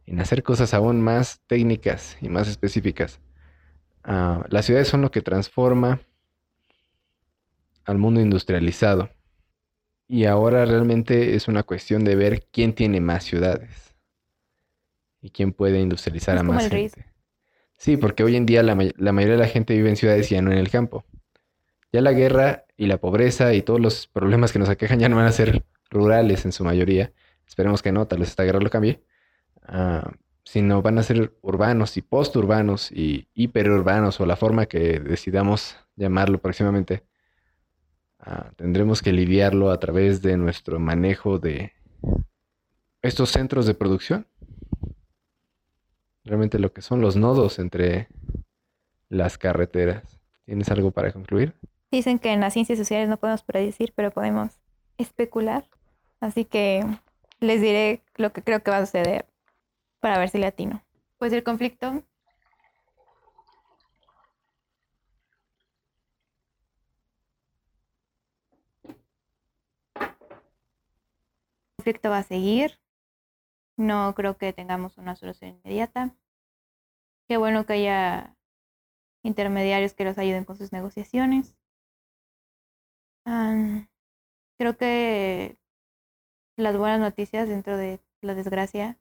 en 0.06 0.20
hacer 0.20 0.42
cosas 0.42 0.74
aún 0.74 1.00
más 1.02 1.40
técnicas 1.46 2.16
y 2.20 2.28
más 2.28 2.48
específicas. 2.48 3.20
Ah, 4.04 4.46
las 4.50 4.66
ciudades 4.66 4.88
son 4.88 5.02
lo 5.02 5.10
que 5.10 5.22
transforma 5.22 6.00
al 7.84 7.98
mundo 7.98 8.20
industrializado. 8.20 9.10
Y 10.08 10.24
ahora 10.26 10.64
realmente 10.64 11.34
es 11.34 11.48
una 11.48 11.62
cuestión 11.64 12.04
de 12.04 12.16
ver 12.16 12.46
quién 12.52 12.74
tiene 12.74 13.00
más 13.00 13.24
ciudades 13.24 13.94
y 15.20 15.30
quién 15.30 15.52
puede 15.52 15.80
industrializar 15.80 16.36
Es 16.36 16.40
a 16.42 16.44
como 16.44 16.54
más 16.54 16.72
el. 16.72 16.90
Sí, 17.76 17.96
porque 17.96 18.24
hoy 18.24 18.36
en 18.36 18.46
día 18.46 18.62
la, 18.62 18.74
may- 18.74 18.92
la 18.96 19.12
mayoría 19.12 19.36
de 19.36 19.42
la 19.42 19.48
gente 19.48 19.74
vive 19.74 19.90
en 19.90 19.96
ciudades 19.96 20.30
y 20.30 20.34
ya 20.34 20.42
no 20.42 20.52
en 20.52 20.58
el 20.58 20.70
campo. 20.70 21.04
Ya 21.92 22.00
la 22.00 22.12
guerra 22.12 22.66
y 22.76 22.86
la 22.86 22.98
pobreza 22.98 23.54
y 23.54 23.62
todos 23.62 23.80
los 23.80 24.06
problemas 24.06 24.52
que 24.52 24.58
nos 24.58 24.68
aquejan 24.68 24.98
ya 25.00 25.08
no 25.08 25.16
van 25.16 25.26
a 25.26 25.32
ser 25.32 25.64
rurales 25.90 26.44
en 26.44 26.52
su 26.52 26.64
mayoría. 26.64 27.12
Esperemos 27.46 27.82
que 27.82 27.92
no, 27.92 28.06
tal 28.06 28.20
vez 28.20 28.30
esta 28.30 28.44
guerra 28.44 28.60
lo 28.60 28.70
cambie. 28.70 29.02
Ah, 29.68 30.12
sino 30.44 30.80
van 30.80 30.98
a 30.98 31.02
ser 31.02 31.36
urbanos 31.42 31.96
y 31.96 32.02
posturbanos 32.02 32.92
y 32.92 33.28
hiperurbanos 33.34 34.20
o 34.20 34.26
la 34.26 34.36
forma 34.36 34.66
que 34.66 35.00
decidamos 35.00 35.76
llamarlo 35.96 36.38
próximamente. 36.38 37.02
Ah, 38.20 38.52
tendremos 38.56 39.02
que 39.02 39.12
lidiarlo 39.12 39.72
a 39.72 39.80
través 39.80 40.22
de 40.22 40.36
nuestro 40.36 40.78
manejo 40.78 41.40
de 41.40 41.72
estos 43.02 43.30
centros 43.30 43.66
de 43.66 43.74
producción. 43.74 44.26
Realmente 46.24 46.60
lo 46.60 46.72
que 46.72 46.82
son 46.82 47.00
los 47.00 47.16
nodos 47.16 47.58
entre 47.58 48.08
las 49.08 49.38
carreteras. 49.38 50.20
¿Tienes 50.44 50.70
algo 50.70 50.92
para 50.92 51.12
concluir? 51.12 51.54
Dicen 51.90 52.20
que 52.20 52.32
en 52.32 52.40
las 52.40 52.52
ciencias 52.52 52.78
sociales 52.78 53.08
no 53.08 53.16
podemos 53.16 53.42
predecir, 53.42 53.92
pero 53.96 54.12
podemos 54.12 54.52
especular. 54.96 55.68
Así 56.20 56.44
que 56.44 56.84
les 57.40 57.60
diré 57.60 58.02
lo 58.16 58.32
que 58.32 58.42
creo 58.42 58.62
que 58.62 58.70
va 58.70 58.78
a 58.78 58.86
suceder 58.86 59.26
para 60.00 60.18
ver 60.18 60.28
si 60.28 60.38
le 60.38 60.46
atino. 60.46 60.82
Pues 61.18 61.32
el 61.32 61.42
conflicto 61.42 62.02
conflicto 71.86 72.10
va 72.10 72.18
a 72.18 72.22
seguir. 72.24 72.80
No 73.76 74.12
creo 74.16 74.36
que 74.36 74.52
tengamos 74.52 74.98
una 74.98 75.14
solución 75.14 75.50
inmediata. 75.50 76.16
Qué 77.28 77.36
bueno 77.36 77.64
que 77.64 77.74
haya 77.74 78.36
intermediarios 79.22 79.94
que 79.94 80.04
los 80.04 80.18
ayuden 80.18 80.44
con 80.44 80.56
sus 80.56 80.72
negociaciones. 80.72 81.54
Creo 84.58 84.76
que 84.76 85.58
las 86.56 86.76
buenas 86.76 86.98
noticias 86.98 87.48
dentro 87.48 87.76
de 87.76 88.00
la 88.20 88.34
desgracia 88.34 88.98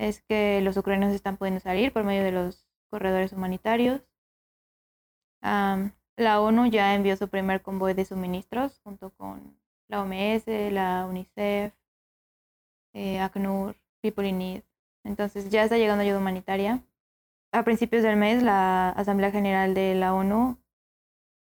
es 0.00 0.22
que 0.22 0.62
los 0.62 0.78
ucranianos 0.78 1.14
están 1.14 1.36
pudiendo 1.36 1.60
salir 1.60 1.92
por 1.92 2.04
medio 2.04 2.24
de 2.24 2.32
los 2.32 2.66
corredores 2.90 3.32
humanitarios. 3.34 4.02
La 5.42 6.40
ONU 6.40 6.66
ya 6.66 6.94
envió 6.94 7.16
su 7.16 7.28
primer 7.28 7.60
convoy 7.62 7.92
de 7.94 8.06
suministros 8.06 8.80
junto 8.82 9.10
con 9.10 9.58
la 9.88 10.02
OMS, 10.02 10.46
la 10.72 11.06
UNICEF, 11.06 11.74
eh, 12.94 13.20
ACNUR, 13.20 13.76
People 14.00 14.26
in 14.26 14.38
Need. 14.38 14.62
Entonces 15.04 15.50
ya 15.50 15.64
está 15.64 15.76
llegando 15.76 16.02
ayuda 16.02 16.18
humanitaria. 16.18 16.82
A 17.52 17.62
principios 17.64 18.02
del 18.02 18.16
mes, 18.16 18.42
la 18.42 18.90
Asamblea 18.90 19.30
General 19.30 19.74
de 19.74 19.94
la 19.94 20.14
ONU 20.14 20.58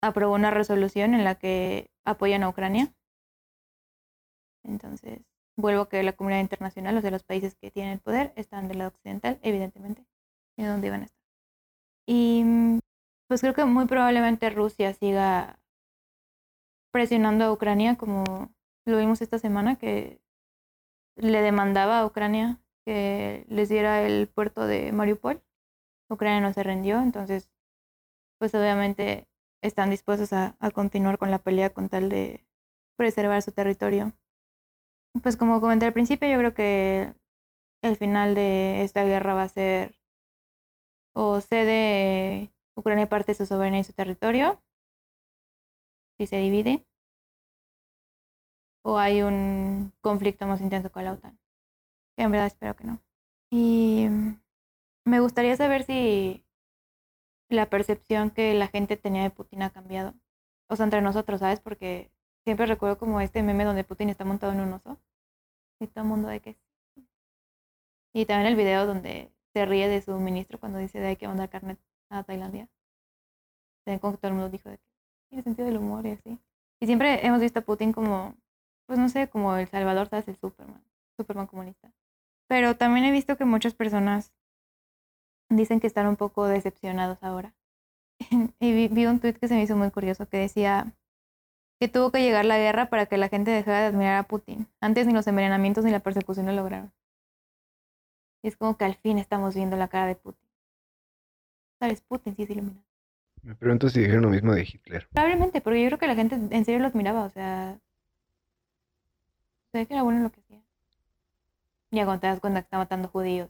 aprobó 0.01 0.33
una 0.33 0.49
resolución 0.49 1.13
en 1.13 1.23
la 1.23 1.35
que 1.35 1.91
apoyan 2.05 2.43
a 2.43 2.49
Ucrania. 2.49 2.93
Entonces, 4.63 5.21
vuelvo 5.57 5.83
a 5.83 5.89
que 5.89 6.03
la 6.03 6.13
comunidad 6.13 6.41
internacional, 6.41 6.97
o 6.97 7.01
sea, 7.01 7.11
los 7.11 7.23
países 7.23 7.55
que 7.55 7.71
tienen 7.71 7.93
el 7.93 7.99
poder, 7.99 8.33
están 8.35 8.67
del 8.67 8.79
lado 8.79 8.91
occidental, 8.91 9.39
evidentemente, 9.43 10.05
en 10.57 10.67
donde 10.67 10.87
iban 10.87 11.01
a 11.01 11.05
estar. 11.05 11.21
Y 12.07 12.43
mm, 12.43 12.79
pues 13.27 13.41
creo 13.41 13.53
que 13.53 13.65
muy 13.65 13.85
probablemente 13.87 14.49
Rusia 14.49 14.93
siga 14.93 15.59
presionando 16.91 17.45
a 17.45 17.53
Ucrania, 17.53 17.97
como 17.97 18.53
lo 18.85 18.97
vimos 18.97 19.21
esta 19.21 19.39
semana, 19.39 19.77
que 19.77 20.21
le 21.15 21.41
demandaba 21.41 21.99
a 21.99 22.05
Ucrania 22.05 22.59
que 22.85 23.45
les 23.47 23.69
diera 23.69 24.01
el 24.03 24.27
puerto 24.27 24.65
de 24.65 24.91
Mariupol. 24.91 25.41
Ucrania 26.09 26.41
no 26.41 26.53
se 26.53 26.63
rindió, 26.63 26.99
entonces, 26.99 27.49
pues 28.39 28.53
obviamente 28.55 29.27
están 29.61 29.89
dispuestos 29.89 30.33
a, 30.33 30.55
a 30.59 30.71
continuar 30.71 31.17
con 31.17 31.31
la 31.31 31.39
pelea 31.39 31.71
con 31.71 31.89
tal 31.89 32.09
de 32.09 32.45
preservar 32.97 33.41
su 33.41 33.51
territorio. 33.51 34.13
Pues 35.21 35.37
como 35.37 35.59
comenté 35.61 35.85
al 35.85 35.93
principio, 35.93 36.29
yo 36.29 36.37
creo 36.37 36.53
que 36.53 37.13
el 37.83 37.95
final 37.97 38.35
de 38.35 38.83
esta 38.83 39.03
guerra 39.03 39.33
va 39.33 39.43
a 39.43 39.49
ser 39.49 39.95
o 41.13 41.41
cede 41.41 42.51
Ucrania 42.75 43.09
parte 43.09 43.31
de 43.31 43.35
su 43.35 43.45
soberanía 43.45 43.81
y 43.81 43.83
su 43.83 43.93
territorio, 43.93 44.61
si 46.17 46.27
se 46.27 46.37
divide, 46.37 46.85
o 48.83 48.97
hay 48.97 49.21
un 49.21 49.93
conflicto 50.01 50.47
más 50.47 50.61
intenso 50.61 50.91
con 50.91 51.03
la 51.03 51.13
OTAN. 51.13 51.37
En 52.17 52.31
verdad 52.31 52.47
espero 52.47 52.75
que 52.75 52.85
no. 52.85 53.01
Y 53.51 54.07
me 55.05 55.19
gustaría 55.19 55.55
saber 55.57 55.83
si 55.83 56.45
la 57.49 57.69
percepción 57.69 58.31
que 58.31 58.53
la 58.53 58.67
gente 58.67 58.97
tenía 58.97 59.23
de 59.23 59.29
Putin 59.29 59.63
ha 59.63 59.71
cambiado. 59.71 60.13
O 60.69 60.75
sea, 60.75 60.85
entre 60.85 61.01
nosotros, 61.01 61.41
¿sabes? 61.41 61.59
Porque 61.59 62.11
siempre 62.43 62.65
recuerdo 62.65 62.97
como 62.97 63.21
este 63.21 63.43
meme 63.43 63.65
donde 63.65 63.83
Putin 63.83 64.09
está 64.09 64.25
montado 64.25 64.53
en 64.53 64.61
un 64.61 64.73
oso. 64.73 64.97
Y 65.79 65.87
todo 65.87 66.03
el 66.03 66.09
mundo 66.09 66.27
de 66.29 66.39
que 66.39 66.57
Y 68.13 68.25
también 68.25 68.47
el 68.47 68.55
video 68.55 68.85
donde 68.85 69.31
se 69.53 69.65
ríe 69.65 69.87
de 69.87 70.01
su 70.01 70.17
ministro 70.19 70.59
cuando 70.59 70.79
dice 70.79 70.99
de 70.99 71.17
que 71.17 71.27
mandar 71.27 71.49
carne 71.49 71.77
a 72.09 72.23
Tailandia. 72.23 72.67
Como 73.99 74.13
que 74.13 74.17
todo 74.17 74.27
el 74.27 74.33
mundo 74.33 74.49
dijo 74.49 74.69
de 74.69 74.77
que 74.77 74.83
tiene 75.29 75.43
sentido 75.43 75.67
del 75.67 75.77
humor 75.77 76.05
y 76.05 76.11
así. 76.11 76.39
Y 76.79 76.85
siempre 76.85 77.25
hemos 77.25 77.41
visto 77.41 77.59
a 77.59 77.63
Putin 77.63 77.93
como, 77.93 78.35
pues 78.85 78.99
no 78.99 79.09
sé, 79.09 79.27
como 79.29 79.55
el 79.55 79.67
Salvador, 79.67 80.07
¿sabes? 80.07 80.27
El 80.27 80.37
Superman, 80.37 80.83
Superman 81.17 81.47
comunista. 81.47 81.91
Pero 82.47 82.75
también 82.75 83.05
he 83.05 83.11
visto 83.11 83.37
que 83.37 83.45
muchas 83.45 83.73
personas 83.73 84.33
dicen 85.49 85.79
que 85.79 85.87
están 85.87 86.07
un 86.07 86.15
poco 86.15 86.45
decepcionados 86.47 87.17
ahora. 87.21 87.53
y 88.59 88.87
vi, 88.89 89.05
un 89.05 89.19
tweet 89.19 89.33
que 89.33 89.47
se 89.47 89.55
me 89.55 89.63
hizo 89.63 89.75
muy 89.75 89.91
curioso 89.91 90.27
que 90.27 90.37
decía 90.37 90.93
que 91.81 91.87
tuvo 91.87 92.11
que 92.11 92.21
llegar 92.21 92.45
la 92.45 92.59
guerra 92.59 92.91
para 92.91 93.07
que 93.07 93.17
la 93.17 93.27
gente 93.27 93.49
dejara 93.49 93.79
de 93.79 93.85
admirar 93.87 94.17
a 94.17 94.23
Putin. 94.27 94.67
Antes 94.81 95.07
ni 95.07 95.13
los 95.13 95.25
envenenamientos 95.25 95.83
ni 95.83 95.89
la 95.89 95.99
persecución 95.99 96.45
lo 96.45 96.51
lograron. 96.51 96.93
Y 98.43 98.49
es 98.49 98.55
como 98.55 98.77
que 98.77 98.85
al 98.85 98.93
fin 98.93 99.17
estamos 99.17 99.55
viendo 99.55 99.75
la 99.75 99.87
cara 99.87 100.05
de 100.05 100.15
Putin. 100.15 100.47
¿Sabes? 101.79 102.01
Putin 102.01 102.35
sí 102.35 102.43
es 102.43 102.51
iluminado. 102.51 102.85
Me 103.41 103.55
pregunto 103.55 103.89
si 103.89 103.99
dijeron 103.99 104.21
lo 104.21 104.29
mismo 104.29 104.53
de 104.53 104.61
Hitler. 104.61 105.07
Probablemente, 105.11 105.59
porque 105.59 105.81
yo 105.81 105.87
creo 105.87 105.97
que 105.97 106.05
la 106.05 106.13
gente 106.13 106.35
en 106.35 106.65
serio 106.65 106.79
lo 106.81 106.85
admiraba, 106.85 107.23
o 107.23 107.29
sea... 107.31 107.79
Se 109.71 109.87
que 109.87 109.93
era 109.95 110.03
bueno 110.03 110.19
lo 110.19 110.31
que 110.31 110.39
hacía. 110.39 110.61
Ya 111.89 112.05
cuando 112.05 112.21
te 112.21 112.27
das 112.27 112.39
cuenta 112.39 112.61
que 112.61 112.65
está 112.65 112.77
matando 112.77 113.07
judíos, 113.07 113.49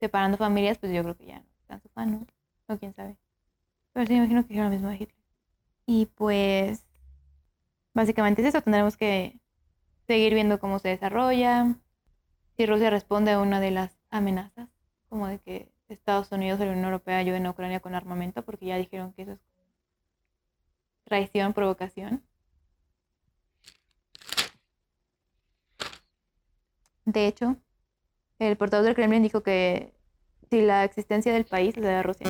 separando 0.00 0.38
familias, 0.38 0.78
pues 0.78 0.94
yo 0.94 1.02
creo 1.02 1.14
que 1.14 1.26
ya 1.26 1.40
no 1.40 1.46
están 1.60 1.82
su 1.82 1.90
fan, 1.90 2.10
¿no? 2.10 2.26
O 2.74 2.78
quién 2.78 2.94
sabe. 2.94 3.18
Pero 3.92 4.06
sí, 4.06 4.14
me 4.14 4.20
imagino 4.20 4.42
que 4.44 4.48
dijeron 4.48 4.70
lo 4.70 4.74
mismo 4.74 4.88
de 4.88 4.94
Hitler. 4.94 5.24
Y 5.84 6.06
pues... 6.06 6.87
Básicamente 7.98 8.42
es 8.42 8.48
eso, 8.48 8.62
tendremos 8.62 8.96
que 8.96 9.40
seguir 10.06 10.32
viendo 10.32 10.60
cómo 10.60 10.78
se 10.78 10.86
desarrolla, 10.86 11.74
si 12.56 12.64
Rusia 12.64 12.90
responde 12.90 13.32
a 13.32 13.40
una 13.40 13.58
de 13.58 13.72
las 13.72 13.98
amenazas, 14.10 14.68
como 15.08 15.26
de 15.26 15.40
que 15.40 15.72
Estados 15.88 16.30
Unidos 16.30 16.60
y 16.60 16.64
la 16.64 16.70
Unión 16.70 16.84
Europea 16.84 17.18
ayuden 17.18 17.46
a 17.46 17.50
Ucrania 17.50 17.80
con 17.80 17.96
armamento, 17.96 18.44
porque 18.44 18.66
ya 18.66 18.76
dijeron 18.76 19.12
que 19.14 19.22
eso 19.22 19.32
es 19.32 19.40
traición, 21.06 21.52
provocación. 21.54 22.22
De 27.04 27.26
hecho, 27.26 27.56
el 28.38 28.56
portavoz 28.56 28.86
del 28.86 28.94
Kremlin 28.94 29.24
dijo 29.24 29.42
que 29.42 29.92
si 30.48 30.60
la 30.60 30.84
existencia 30.84 31.32
del 31.32 31.46
país, 31.46 31.76
la 31.76 31.88
de 31.88 32.02
Rusia, 32.04 32.28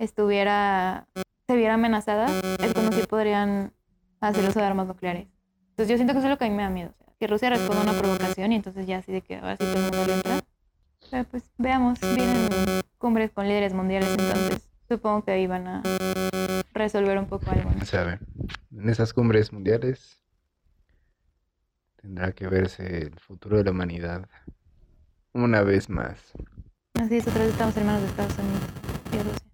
estuviera, 0.00 1.06
se 1.46 1.54
viera 1.54 1.74
amenazada, 1.74 2.26
es 2.58 2.74
como 2.74 2.90
si 2.90 3.06
podrían 3.06 3.72
uso 4.22 4.58
de 4.58 4.64
armas 4.64 4.86
nucleares. 4.86 5.26
Entonces 5.70 5.88
yo 5.88 5.96
siento 5.96 6.12
que 6.12 6.18
eso 6.18 6.26
es 6.26 6.30
lo 6.30 6.38
que 6.38 6.44
a 6.44 6.48
mí 6.48 6.54
me 6.54 6.62
da 6.62 6.70
miedo. 6.70 6.94
que 7.18 7.26
Rusia 7.26 7.50
responda 7.50 7.80
a 7.80 7.82
una 7.84 8.00
provocación 8.00 8.52
y 8.52 8.56
entonces 8.56 8.86
ya 8.86 8.98
así 8.98 9.12
de 9.12 9.20
que 9.20 9.36
ahora 9.36 9.56
sí 9.56 9.64
todo 9.64 9.76
el 9.76 9.82
mundo 9.82 10.06
le 10.06 10.14
entra. 10.14 10.40
Pero 11.10 11.24
pues 11.24 11.50
veamos, 11.58 11.98
vienen 12.00 12.48
cumbres 12.98 13.30
con 13.32 13.46
líderes 13.48 13.74
mundiales, 13.74 14.10
entonces 14.10 14.68
supongo 14.88 15.24
que 15.24 15.32
ahí 15.32 15.46
van 15.46 15.66
a 15.66 15.82
resolver 16.72 17.18
un 17.18 17.26
poco 17.26 17.50
algo. 17.50 17.70
Sabe, 17.84 18.18
en 18.74 18.88
esas 18.88 19.12
cumbres 19.12 19.52
mundiales 19.52 20.22
tendrá 21.96 22.32
que 22.32 22.46
verse 22.46 23.02
el 23.02 23.18
futuro 23.18 23.58
de 23.58 23.64
la 23.64 23.70
humanidad 23.72 24.28
una 25.32 25.62
vez 25.62 25.90
más. 25.90 26.32
Así 26.94 27.16
es, 27.16 27.26
otra 27.26 27.42
vez 27.42 27.52
estamos 27.52 27.76
hermanos 27.76 28.02
de 28.02 28.08
Estados 28.08 28.38
Unidos 28.38 28.62
y 29.12 29.16
Rusia. 29.18 29.46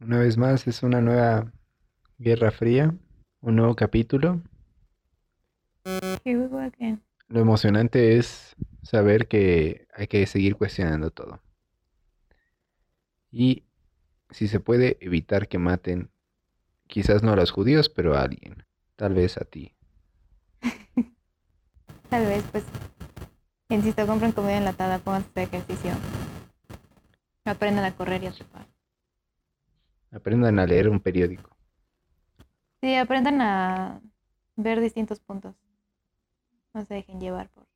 Una 0.00 0.18
vez 0.18 0.36
más 0.36 0.66
es 0.66 0.82
una 0.82 1.00
nueva 1.00 1.52
Guerra 2.18 2.50
Fría, 2.50 2.94
un 3.40 3.56
nuevo 3.56 3.74
capítulo. 3.74 4.40
Here 6.24 6.38
we 6.38 6.48
go 6.48 6.58
again. 6.58 7.02
Lo 7.28 7.40
emocionante 7.40 8.18
es 8.18 8.56
saber 8.82 9.28
que 9.28 9.86
hay 9.94 10.06
que 10.06 10.26
seguir 10.26 10.56
cuestionando 10.56 11.10
todo. 11.10 11.40
Y 13.30 13.64
si 14.30 14.48
se 14.48 14.60
puede 14.60 14.98
evitar 15.00 15.48
que 15.48 15.58
maten, 15.58 16.10
quizás 16.86 17.22
no 17.22 17.32
a 17.32 17.36
los 17.36 17.50
judíos, 17.50 17.88
pero 17.88 18.14
a 18.14 18.22
alguien. 18.22 18.64
Tal 18.96 19.14
vez 19.14 19.38
a 19.38 19.44
ti. 19.44 19.74
Tal 22.10 22.26
vez, 22.26 22.44
pues, 22.50 22.64
insisto, 23.68 24.06
compren 24.06 24.32
comida 24.32 24.58
enlatada, 24.58 24.98
pónganse 24.98 25.30
de 25.34 25.42
ejercicio. 25.44 25.92
Aprendan 27.44 27.84
a 27.84 27.94
correr 27.94 28.22
y 28.24 28.26
a 28.26 28.32
trepar. 28.32 28.66
Aprendan 30.10 30.58
a 30.58 30.66
leer 30.66 30.88
un 30.88 31.00
periódico. 31.00 31.59
Sí, 32.80 32.94
aprendan 32.94 33.40
a 33.40 34.00
ver 34.56 34.80
distintos 34.80 35.20
puntos. 35.20 35.54
No 36.72 36.84
se 36.84 36.94
dejen 36.94 37.20
llevar 37.20 37.50
por 37.50 37.66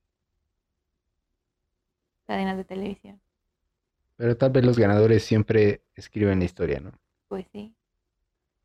cadenas 2.26 2.56
de 2.56 2.64
televisión. 2.64 3.20
Pero 4.16 4.36
tal 4.36 4.50
vez 4.52 4.64
los 4.64 4.78
ganadores 4.78 5.24
siempre 5.24 5.82
escriben 5.94 6.38
la 6.38 6.44
historia, 6.44 6.80
¿no? 6.80 6.92
Pues 7.28 7.46
sí. 7.52 7.74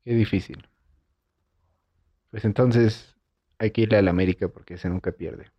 Qué 0.04 0.14
difícil. 0.14 0.68
Pues 2.30 2.46
entonces 2.46 3.16
hay 3.58 3.72
que 3.72 3.82
irle 3.82 3.98
a 3.98 4.02
la 4.02 4.12
América 4.12 4.48
porque 4.48 4.76
ese 4.76 4.90
nunca 4.90 5.12
pierde. 5.12 5.52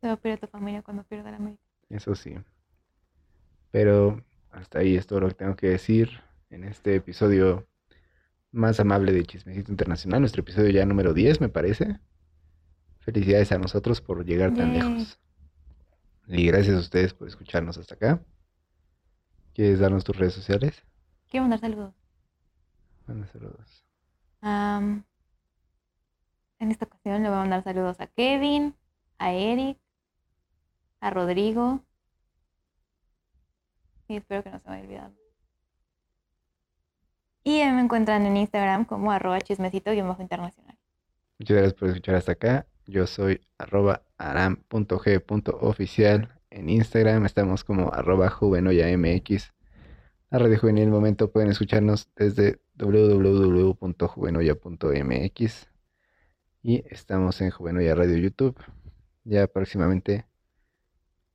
Se 0.00 0.06
va 0.06 0.12
a 0.12 0.16
perder 0.16 0.40
tu 0.40 0.46
familia 0.46 0.82
cuando 0.82 1.02
pierda 1.04 1.30
la 1.30 1.38
América. 1.38 1.62
Eso 1.88 2.14
sí. 2.14 2.36
Pero 3.70 4.22
hasta 4.50 4.80
ahí 4.80 4.96
es 4.96 5.06
todo 5.06 5.20
lo 5.20 5.28
que 5.28 5.34
tengo 5.34 5.56
que 5.56 5.68
decir 5.68 6.20
en 6.50 6.64
este 6.64 6.94
episodio 6.96 7.67
más 8.50 8.80
amable 8.80 9.12
de 9.12 9.24
Chismecito 9.24 9.70
Internacional, 9.70 10.20
nuestro 10.20 10.40
episodio 10.40 10.70
ya 10.70 10.86
número 10.86 11.12
10, 11.12 11.40
me 11.40 11.48
parece. 11.48 12.00
Felicidades 13.00 13.52
a 13.52 13.58
nosotros 13.58 14.00
por 14.00 14.24
llegar 14.24 14.54
tan 14.54 14.72
lejos. 14.72 15.18
Y 16.26 16.46
gracias 16.46 16.76
a 16.76 16.80
ustedes 16.80 17.14
por 17.14 17.28
escucharnos 17.28 17.78
hasta 17.78 17.94
acá. 17.94 18.22
¿Quieres 19.54 19.80
darnos 19.80 20.04
tus 20.04 20.16
redes 20.16 20.34
sociales? 20.34 20.82
Quiero 21.28 21.44
mandar 21.44 21.60
saludos. 21.60 21.94
Manda 23.06 23.26
saludos. 23.28 23.84
en 24.42 25.04
esta 26.70 26.84
ocasión 26.84 27.22
le 27.22 27.28
voy 27.28 27.38
a 27.38 27.40
mandar 27.40 27.64
saludos 27.64 27.98
a 28.00 28.06
Kevin, 28.06 28.74
a 29.18 29.32
Eric, 29.32 29.78
a 31.00 31.10
Rodrigo. 31.10 31.82
Y 34.08 34.16
espero 34.16 34.42
que 34.42 34.50
no 34.50 34.60
se 34.60 34.68
me 34.68 34.76
haya 34.76 34.84
olvidado. 34.84 35.27
Y 37.48 37.64
me 37.72 37.80
encuentran 37.80 38.26
en 38.26 38.36
Instagram 38.36 38.84
como 38.84 39.10
arroba 39.10 39.40
chismecito-internacional. 39.40 40.76
Muchas 41.38 41.56
gracias 41.56 41.72
por 41.72 41.88
escuchar 41.88 42.16
hasta 42.16 42.32
acá. 42.32 42.66
Yo 42.86 43.06
soy 43.06 43.40
arroba 43.56 44.02
aram.g.oficial 44.18 46.28
en 46.50 46.68
Instagram. 46.68 47.24
Estamos 47.24 47.64
como 47.64 47.90
arroba 47.90 48.28
juvenoyamx. 48.28 49.54
A 50.30 50.38
Radio 50.38 50.58
Juvenil 50.58 50.90
Momento 50.90 51.32
pueden 51.32 51.48
escucharnos 51.48 52.10
desde 52.16 52.60
www.juvenoya.mx 52.74 55.68
y 56.62 56.84
estamos 56.90 57.40
en 57.40 57.48
Juvenoya 57.48 57.94
Radio 57.94 58.18
YouTube 58.18 58.62
ya 59.24 59.46
próximamente 59.46 60.26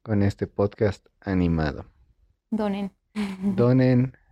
con 0.04 0.22
este 0.22 0.46
podcast 0.46 1.08
animado. 1.22 1.88
Donen. 2.52 2.92
Donen. 3.56 4.16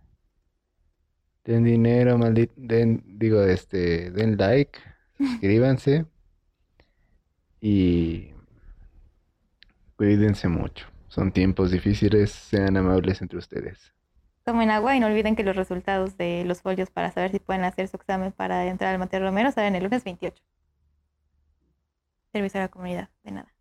Den 1.44 1.64
dinero, 1.64 2.18
maldito. 2.18 2.52
Den, 2.56 3.02
digo, 3.18 3.42
este, 3.42 4.10
den 4.10 4.36
like, 4.36 4.78
suscríbanse. 5.18 6.06
Y 7.60 8.30
cuídense 9.96 10.48
mucho. 10.48 10.86
Son 11.08 11.30
tiempos 11.30 11.70
difíciles, 11.70 12.30
sean 12.30 12.76
amables 12.76 13.20
entre 13.20 13.38
ustedes. 13.38 13.92
Tomen 14.44 14.70
agua 14.70 14.96
y 14.96 15.00
no 15.00 15.06
olviden 15.06 15.36
que 15.36 15.44
los 15.44 15.54
resultados 15.54 16.16
de 16.16 16.44
los 16.44 16.62
folios 16.62 16.90
para 16.90 17.12
saber 17.12 17.30
si 17.30 17.38
pueden 17.38 17.64
hacer 17.64 17.86
su 17.86 17.96
examen 17.96 18.32
para 18.32 18.66
entrar 18.66 18.92
al 18.92 18.98
Mateo 18.98 19.20
Romero 19.20 19.52
salen 19.52 19.76
el 19.76 19.84
lunes 19.84 20.02
28. 20.02 20.42
Servicio 22.32 22.60
a 22.60 22.64
la 22.64 22.68
comunidad, 22.68 23.10
de 23.22 23.30
nada. 23.30 23.52